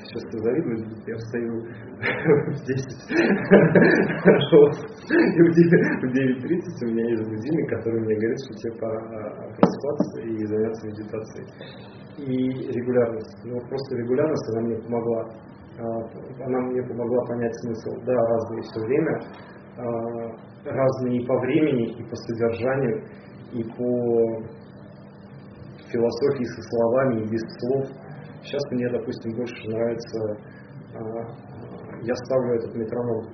сейчас 0.07 0.23
ты 0.31 0.39
завидуешь, 0.39 0.85
я 1.05 1.15
встаю 1.15 1.63
в 2.53 2.65
10. 2.65 2.77
Вот. 4.51 4.73
И 5.09 5.41
в 5.41 5.49
9.30 5.49 6.83
у 6.83 6.89
меня 6.91 7.05
есть 7.09 7.23
будильник, 7.27 7.69
который 7.69 7.99
мне 8.01 8.15
говорит, 8.15 8.39
что 8.45 8.53
тебе 8.55 8.73
пора 8.79 8.99
а, 8.99 9.49
просыпаться 9.55 10.21
и 10.21 10.45
заняться 10.45 10.87
медитацией. 10.87 11.45
И 12.17 12.71
регулярность. 12.71 13.37
Ну, 13.45 13.59
просто 13.67 13.95
регулярность, 13.97 14.49
она 14.53 14.61
мне 14.67 14.77
помогла. 14.77 15.21
а, 15.79 15.81
Она 16.45 16.59
мне 16.67 16.83
помогла 16.83 17.25
понять 17.25 17.55
смысл. 17.61 17.91
Да, 18.05 18.13
разные 18.13 18.61
все 18.61 18.79
время. 18.85 19.19
а, 19.77 19.83
Разные 20.65 21.21
и 21.21 21.25
по 21.25 21.39
времени, 21.39 21.93
и 21.97 22.03
по 22.03 22.15
содержанию, 22.15 23.03
и 23.53 23.63
по 23.63 24.43
философии 25.89 26.43
со 26.43 26.61
словами, 26.61 27.21
и 27.23 27.29
без 27.29 27.41
слов. 27.59 27.85
Сейчас 28.43 28.61
мне, 28.71 28.89
допустим, 28.89 29.35
больше 29.35 29.69
нравится, 29.69 30.37
я 32.03 32.15
ставлю 32.15 32.55
этот 32.55 32.75
метроном, 32.75 33.25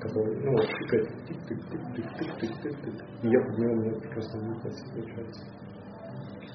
который, 0.00 0.36
ну, 0.44 0.52
вот, 0.52 0.66
тикает, 0.66 1.08
тик-тик-тик-тик-тик-тик-тик, 1.26 2.96
и 3.22 3.28
я 3.28 3.40
под 3.40 3.58
него 3.58 3.74
меня 3.74 4.00
прекрасно 4.00 4.38
медитация 4.40 4.92
получается. 4.94 5.42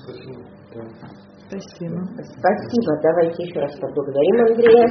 Спасибо. 0.02 0.42
Да. 0.74 0.82
Спасибо. 1.48 2.00
Спасибо. 2.16 3.02
Давайте 3.04 3.44
еще 3.44 3.60
раз 3.60 3.76
поблагодарим 3.80 4.46
Андрея. 4.46 4.90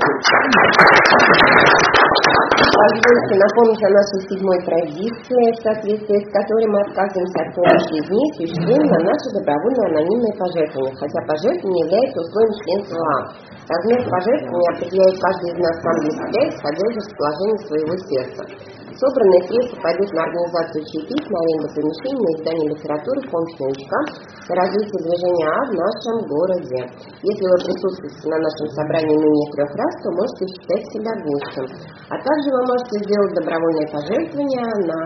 Позвольте 2.81 3.37
напомнить 3.37 3.85
о 3.85 3.93
нашей 3.93 4.21
седьмой 4.25 4.57
традиции, 4.65 5.53
в 5.53 5.61
соответствии 5.61 6.17
с 6.17 6.33
которой 6.33 6.65
мы 6.73 6.81
отказываемся 6.81 7.45
от 7.45 7.53
помощи 7.53 7.93
извне 8.01 8.25
с 8.25 8.41
осуществлением 8.41 8.89
на 8.89 9.01
наши 9.05 9.29
добровольные 9.37 9.87
анонимные 9.93 10.33
пожертвования, 10.41 10.97
хотя 10.97 11.21
пожертвование 11.29 11.85
является 11.85 12.25
условием 12.25 12.57
членства 12.57 12.97
АА. 12.97 13.21
Размер 13.69 14.01
пожертвования 14.09 14.71
определяет 14.73 15.17
каждый 15.21 15.49
из 15.53 15.59
нас 15.61 15.77
сам 15.85 15.97
для 16.01 16.13
себя, 16.25 16.41
исходя 16.49 16.85
из 16.89 16.97
расположения 17.05 17.61
своего 17.69 17.95
сердца. 18.09 18.43
Собранные 18.91 19.43
средства 19.47 19.79
пойдут 19.83 20.11
на 20.13 20.23
организацию 20.27 20.83
чаепитий, 20.91 21.31
на 21.31 21.39
аренду 21.39 21.69
помещений, 21.71 22.21
на 22.21 22.31
издание 22.35 22.69
литературы, 22.75 23.19
помощь 23.31 23.55
новичкам, 23.61 24.05
на 24.51 24.53
развитие 24.59 25.01
движения 25.07 25.47
А 25.47 25.61
в 25.63 25.73
нашем 25.79 26.17
городе. 26.27 26.81
Если 27.23 27.45
вы 27.47 27.57
присутствуете 27.63 28.27
на 28.27 28.39
нашем 28.43 28.67
собрании 28.75 29.15
менее 29.15 29.47
трех 29.55 29.71
раз, 29.79 29.93
то 30.03 30.11
можете 30.11 30.43
считать 30.51 30.85
себя 30.91 31.13
гостем. 31.23 31.67
А 32.11 32.15
также 32.19 32.49
вы 32.51 32.61
можете 32.67 32.95
сделать 33.07 33.35
добровольное 33.39 33.89
пожертвование 33.95 34.69
на 34.91 35.01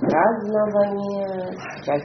празднование 0.00 1.52
сейчас 1.76 2.02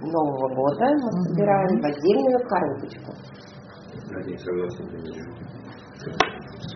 Нового 0.00 0.48
года. 0.54 0.86
Мы 0.96 1.12
собираем 1.28 1.76
в 1.76 1.84
отдельную 1.84 2.40
коробочку. 2.48 3.12
Один 4.16 4.38
согласен. 4.38 4.88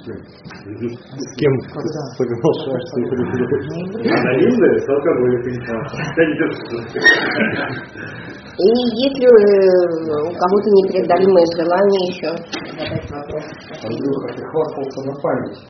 С 0.04 1.34
кем 1.36 1.52
соглашаешься? 2.16 2.96
Анонимные 4.12 4.78
с 4.78 4.88
алкоголем. 4.88 5.40
Да 6.14 6.22
не 6.24 6.34
держится. 6.38 6.76
И 8.54 8.68
если 9.02 9.26
э, 9.26 9.32
у 10.22 10.30
кого-то 10.30 10.68
непреодолимое 10.70 11.46
желание 11.56 12.04
еще 12.06 12.30
задать 12.78 13.10
вопрос. 13.10 13.44
Андрюха, 13.82 14.28
ты 14.36 14.42
хвастался 14.46 15.00
на 15.08 15.14
память. 15.20 15.58